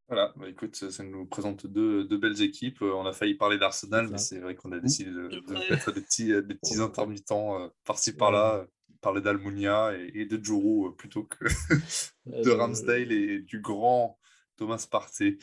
[0.07, 2.81] Voilà, bah, écoute, ça nous présente deux, deux belles équipes.
[2.81, 4.81] On a failli parler d'Arsenal, mais c'est vrai qu'on a mmh.
[4.81, 8.65] décidé de, mettre des petits, des petits intermittents euh, par-ci par-là,
[9.01, 11.45] parler d'Almunia et, de euh, plutôt que
[12.25, 14.17] de Ramsdale et du grand
[14.55, 15.37] Thomas Partey.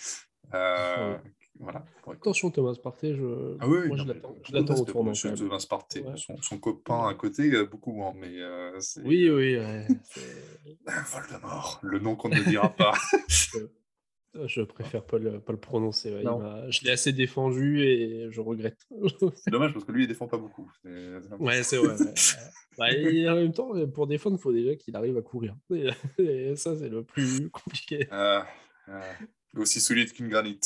[0.53, 1.17] Euh,
[1.61, 1.85] voilà.
[2.11, 5.13] Attention Thomas Partey, je, ah oui, moi, l'attends, je l'attends au tournant.
[5.13, 9.57] Thomas Partey, son, son, copain à côté, euh, beaucoup moins, mais euh, Oui, oui.
[9.57, 9.87] Ouais,
[10.87, 12.95] Voldemort, le nom qu'on ne dira pas.
[14.47, 16.11] Je préfère pas le, pas le prononcer.
[16.69, 18.87] je l'ai assez défendu et je regrette.
[19.37, 20.71] c'est dommage parce que lui, il défend pas beaucoup.
[21.39, 21.97] Ouais, c'est vrai.
[22.77, 25.55] Bah, en même temps, pour défendre, il faut déjà qu'il arrive à courir.
[26.19, 28.09] Et, ça, c'est le plus compliqué.
[28.11, 28.49] Ah,
[28.89, 29.01] ah.
[29.57, 30.59] aussi solide qu'une granit.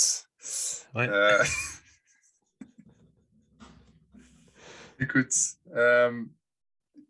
[0.94, 1.06] Ouais.
[1.06, 1.44] Euh,
[5.00, 5.34] écoute,
[5.74, 6.24] euh,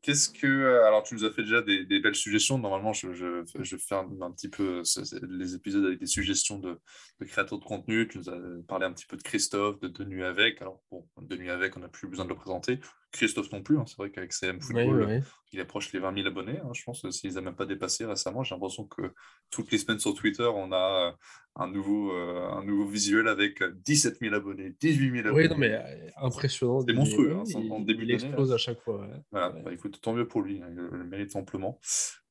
[0.09, 0.47] Qu'est-ce que.
[0.47, 2.57] Euh, alors, tu nous as fait déjà des, belles suggestions.
[2.57, 4.83] Normalement, je, je, fais un, petit peu
[5.29, 6.81] les épisodes avec des suggestions de,
[7.27, 8.09] créateurs de contenu.
[8.09, 10.63] Tu nous as parlé un petit peu de Christophe, de De Nuit avec.
[10.63, 12.81] Alors, bon, De Nuit avec, on n'a plus besoin de le présenter.
[13.13, 13.79] Christophe non plus.
[13.79, 13.85] Hein.
[13.87, 15.23] C'est vrai qu'avec CM Football,
[15.53, 16.59] il approche les 20 000 abonnés.
[16.59, 16.71] Hein.
[16.73, 19.13] Je pense que s'ils n'ont même pas dépassé récemment, j'ai l'impression que
[19.51, 21.13] toutes les semaines sur Twitter, on a euh,
[21.59, 25.43] un nouveau, euh, un nouveau visuel avec 17 000 abonnés, 18 000 abonnés.
[25.43, 26.81] Oui, non, mais euh, impressionnant.
[26.81, 27.37] C'est monstrueux.
[27.37, 29.07] Hein, en début il explose à chaque fois.
[29.31, 30.57] Voilà, bah, écoute, tant mieux pour lui.
[30.57, 31.79] il le mérite amplement.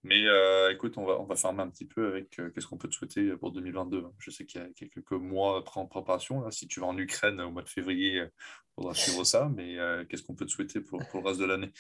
[0.04, 0.24] Mais
[0.72, 3.36] écoute, on va, on va fermer un petit peu avec qu'est-ce qu'on peut te souhaiter
[3.36, 4.06] pour 2022.
[4.20, 6.42] Je sais qu'il y a quelques mois après en préparation.
[6.42, 8.24] Là, si tu vas en Ukraine au mois de février,
[8.78, 11.46] faudra suivre ça, mais euh, qu'est-ce qu'on peut te souhaiter pour, pour, le reste de
[11.46, 11.72] l'année?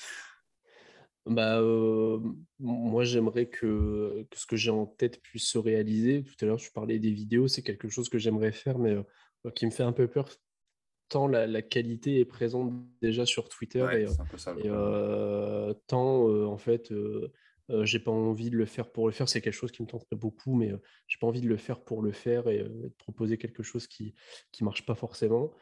[1.29, 2.19] Bah, euh,
[2.59, 6.23] moi, j'aimerais que, que, ce que j'ai en tête puisse se réaliser.
[6.23, 9.51] Tout à l'heure, je parlais des vidéos, c'est quelque chose que j'aimerais faire, mais euh,
[9.51, 10.29] qui me fait un peu peur,
[11.09, 14.69] tant la, la, qualité est présente déjà sur Twitter et, et
[15.87, 16.93] tant, en fait,
[17.83, 19.29] j'ai pas envie de le faire pour le faire.
[19.29, 20.73] C'est quelque chose qui me tenterait beaucoup, mais
[21.07, 24.15] j'ai pas envie de le faire pour le faire et de proposer quelque chose qui
[24.51, 25.53] qui marche pas forcément.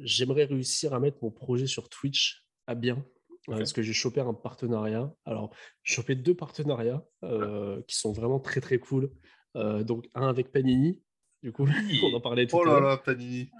[0.00, 3.04] J'aimerais réussir à mettre mon projet sur Twitch à bien.
[3.46, 5.12] Parce que j'ai chopé un partenariat.
[5.24, 9.10] Alors, j'ai chopé deux partenariats qui sont vraiment très très cool.
[9.54, 11.02] donc, un avec Panini,
[11.42, 11.66] du coup,
[12.04, 12.76] on en parlait tout oh à l'heure.
[12.76, 13.50] Oh là là, Panini.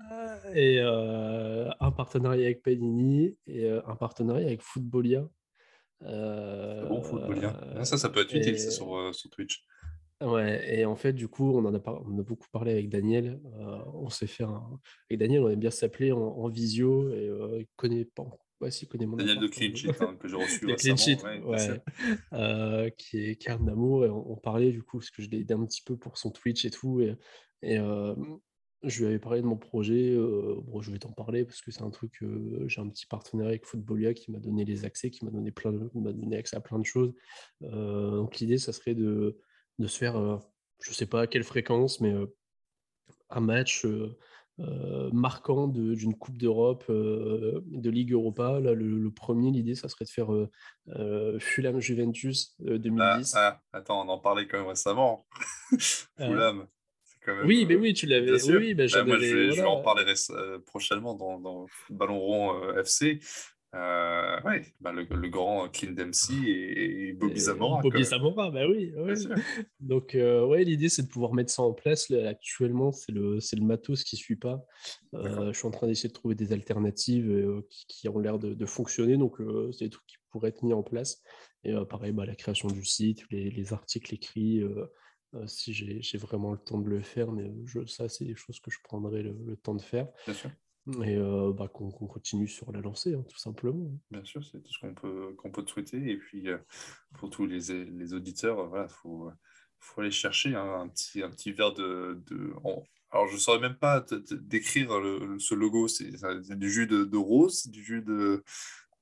[0.55, 5.27] Et un partenariat avec Panini et un partenariat avec Footballia.
[6.05, 7.03] Euh, bon
[7.77, 9.65] ah, Ça, ça peut être utile sur, euh, sur, Twitch.
[10.23, 13.41] Ouais, et en fait, du coup, on en a, on a beaucoup parlé avec Daniel.
[13.59, 14.79] Euh, on s'est fait un...
[15.09, 17.27] Avec Daniel, on aime bien s'appeler en, visio et
[17.59, 18.29] il connaît pas.
[18.61, 21.49] Ouais, si, connaît mon Daniel de Clean hein, que j'ai reçu récemment.
[21.49, 24.05] ouais, qui est carne d'amour.
[24.05, 26.31] Et on, parlait du coup, parce que je l'ai aidé un petit peu pour son
[26.31, 27.01] Twitch et tout.
[27.01, 27.17] Et,
[27.63, 27.79] et
[28.83, 30.15] je lui avais parlé de mon projet.
[30.15, 32.23] bon, je vais t'en parler parce que c'est un truc.
[32.67, 35.73] j'ai un petit partenariat avec Footballia qui m'a donné les accès, qui m'a donné plein,
[35.95, 37.15] m'a donné accès à plein de choses.
[37.61, 39.39] donc l'idée, ça serait de,
[39.79, 40.39] de se faire,
[40.83, 42.15] je sais pas à quelle fréquence, mais
[43.31, 43.87] un match
[45.13, 48.61] marquant d'une Coupe d'Europe, de Ligue Europa.
[48.61, 50.29] Là, le, premier, l'idée, ça serait de faire
[51.39, 53.35] Fulham Juventus 2010.
[53.37, 55.27] Ah, ah, attends, on en parlait quand même récemment.
[56.19, 56.67] Fulham.
[57.45, 58.43] Oui, mais oui, tu l'avais.
[58.51, 63.21] Oui, bah, moi, je, vais, en parler euh, prochainement dans, dans Ballon Rond euh, FC.
[63.75, 67.81] Euh, ouais, bah, le, le, grand Clint Dempsey et, Bobby Zamora.
[67.81, 68.93] Bobby Zamora, bah oui.
[69.81, 72.11] Donc, ouais, l'idée, c'est de pouvoir mettre ça en place.
[72.11, 74.67] actuellement, c'est le, le matos qui ne suit pas.
[75.13, 78.67] je suis en train d'essayer de trouver des alternatives qui, qui, ont l'air de, de,
[78.67, 79.17] fonctionner.
[79.17, 79.37] Donc,
[79.73, 81.23] c'est des trucs qui pourraient être mis en place.
[81.63, 84.65] Et pareil, bah, la création du site, les, les articles écrits
[85.47, 88.71] si j'ai vraiment le temps de le faire, mais je, ça, c'est des choses que
[88.71, 90.09] je prendrai le, temps de faire.
[90.27, 90.51] Bien sûr.
[91.05, 91.19] Et
[91.55, 93.91] bah, qu'on continue sur la lancée, hein, tout simplement.
[94.11, 96.11] Bien sûr, c'est tout ce qu'on peut, qu'on peut te souhaiter.
[96.11, 96.49] Et puis,
[97.19, 99.31] pour tous les, les auditeurs, il voilà, faut,
[99.79, 102.23] faut aller chercher un, petit, un petit verre de.
[102.29, 102.53] de
[103.11, 104.91] Alors, je ne saurais même pas décrire
[105.39, 105.89] ce logo.
[105.89, 106.11] C'est
[106.57, 108.45] du jus de, de rose, du jus de.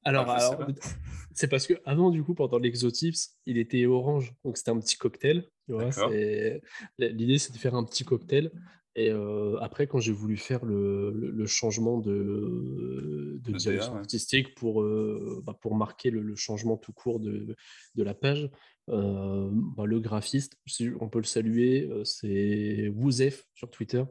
[0.05, 0.67] Alors, alors
[1.35, 4.33] c'est parce que avant, du coup, pendant l'exotips, il était orange.
[4.45, 5.49] Donc, c'était un petit cocktail.
[5.69, 8.51] L'idée, c'est de faire un petit cocktail.
[8.99, 14.83] Et euh, après, quand j'ai voulu faire le, le, changement de, de direction artistique pour,
[14.83, 17.55] euh, bah, pour marquer le, changement tout court de,
[17.95, 18.51] de la page,
[18.89, 20.57] euh, bah, le graphiste,
[21.01, 24.03] on peut le saluer, c'est Wouzef sur Twitter,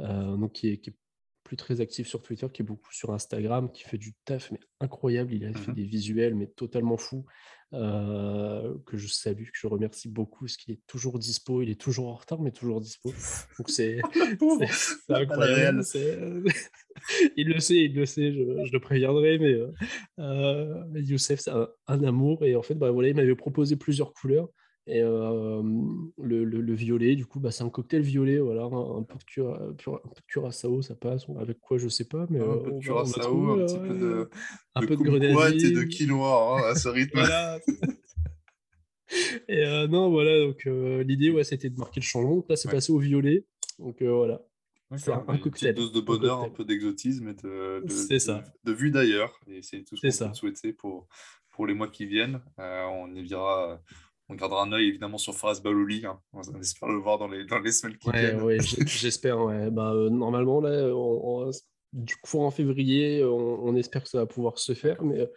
[0.00, 0.96] donc qui est, qui est
[1.44, 4.60] plus très actif sur Twitter, qui est beaucoup sur Instagram, qui fait du taf, mais
[4.80, 5.32] incroyable.
[5.32, 7.26] Il a fait mmh des visuels, mais totalement fous,
[7.74, 11.60] euh, que je salue, que je remercie beaucoup, parce qu'il est toujours dispo.
[11.60, 13.12] Il est toujours en retard, mais toujours dispo.
[13.58, 14.00] Donc c'est
[15.08, 15.82] incroyable.
[17.36, 19.72] il le sait, il le sait, je, le préviendrai, mais euh,
[20.20, 22.44] euh, Youssef, c'est un, amour.
[22.44, 24.48] Et en fait, bah, voilà, il m'avait proposé plusieurs couleurs.
[24.86, 29.24] Et le, le, violet, du coup, bah, c'est un cocktail violet, voilà, un, peu de
[29.24, 31.24] cura, un peu de curaçao, ça passe.
[31.38, 34.28] Avec quoi, je sais pas, mais un peu de curaçao, un petit peu de,
[34.74, 37.18] un de peu de et de quinoa hein, à ce rythme.
[39.48, 40.68] et non, voilà, donc
[41.06, 42.44] l'idée, ouais, c'était de marquer le changement.
[42.46, 43.46] Là, c'est passé au violet.
[43.78, 44.42] Donc voilà.
[44.96, 45.70] C'est un, un cocktail.
[45.70, 48.44] Une dose de bonheur, un, peu d'exotisme et de, de, ça.
[48.64, 49.38] de, vue d'ailleurs.
[49.48, 51.08] Et c'est tout ce qu'on peut souhaiter pour,
[51.50, 52.40] pour les mois qui viennent.
[52.58, 53.80] Euh, on y verra
[54.28, 56.06] on gardera un œil évidemment sur Faraz Balouli.
[56.06, 56.18] Hein.
[56.32, 58.42] On espère le voir dans les, dans les semaines qui ouais, viennent.
[58.42, 58.56] Oui,
[58.86, 59.40] j'espère.
[59.40, 59.70] Ouais.
[59.70, 60.90] Bah, normalement, là,
[61.92, 65.30] du coup, en février, on, espère que ça va pouvoir se faire, mais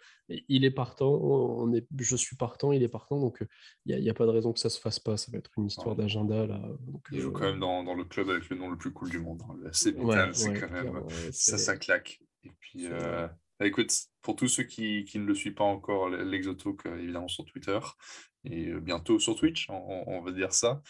[0.48, 3.44] il est partant, on est, je suis partant, il est partant, donc
[3.86, 5.16] il n'y a, pas de raison que ça se fasse pas.
[5.16, 6.60] Ça va être une histoire d'agenda là.
[7.12, 9.20] il joue quand même dans, dans, le club avec le nom le plus cool du
[9.20, 9.40] monde.
[9.48, 9.68] Hein.
[9.72, 10.32] C'est quand même
[11.30, 12.18] ça, ça claque.
[12.42, 13.28] Et puis, euh,
[13.60, 13.92] bah, écoute,
[14.22, 17.78] pour tous ceux qui, qui, ne le suivent pas encore, l'Exotalk, évidemment sur Twitter
[18.50, 20.82] et bientôt sur Twitch, on va dire ça.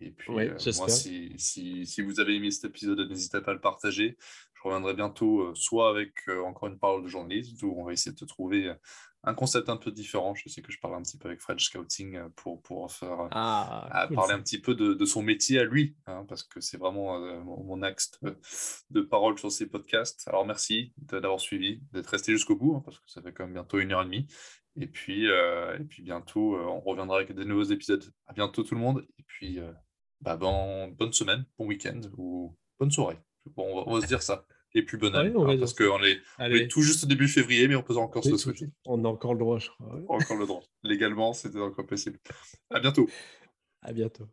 [0.00, 3.60] Et puis, moi, si, si, si, vous avez aimé cet épisode, n'hésitez pas à le
[3.60, 4.16] partager.
[4.54, 6.12] Je reviendrai bientôt, soit avec
[6.44, 8.72] encore une parole de journaliste, où on va essayer de trouver
[9.24, 10.34] un concept un peu différent.
[10.34, 14.08] Je sais que je parle un petit peu avec French Scouting pour, pour faire, ah,
[14.14, 17.18] parler un petit peu de, de son métier à lui, hein, parce que c'est vraiment
[17.44, 18.12] mon, axe
[18.90, 20.26] de, parole sur ces podcasts.
[20.28, 23.54] Alors, merci d'avoir suivi, d'être resté jusqu'au bout, hein, parce que ça fait quand même
[23.54, 24.26] bientôt une heure et demie.
[24.80, 28.04] Et puis, et puis bientôt, on reviendra avec des nouveaux épisodes.
[28.26, 29.04] À bientôt tout le monde.
[29.18, 29.58] Et puis,
[30.20, 33.18] bah, bonne semaine, bon week-end ou bonne soirée.
[33.56, 34.44] Bon, on va, se dire ça.
[34.74, 35.32] Et puis bonne année.
[35.34, 38.30] Hein, parce qu'on est, est, tout juste au début février, mais on peut encore se
[38.30, 38.66] le souhaiter.
[38.84, 40.00] On a encore le droit, je crois.
[40.08, 40.62] Encore le droit.
[40.82, 42.18] Légalement, c'était encore possible.
[42.70, 43.08] À bientôt.
[43.82, 44.28] À bientôt.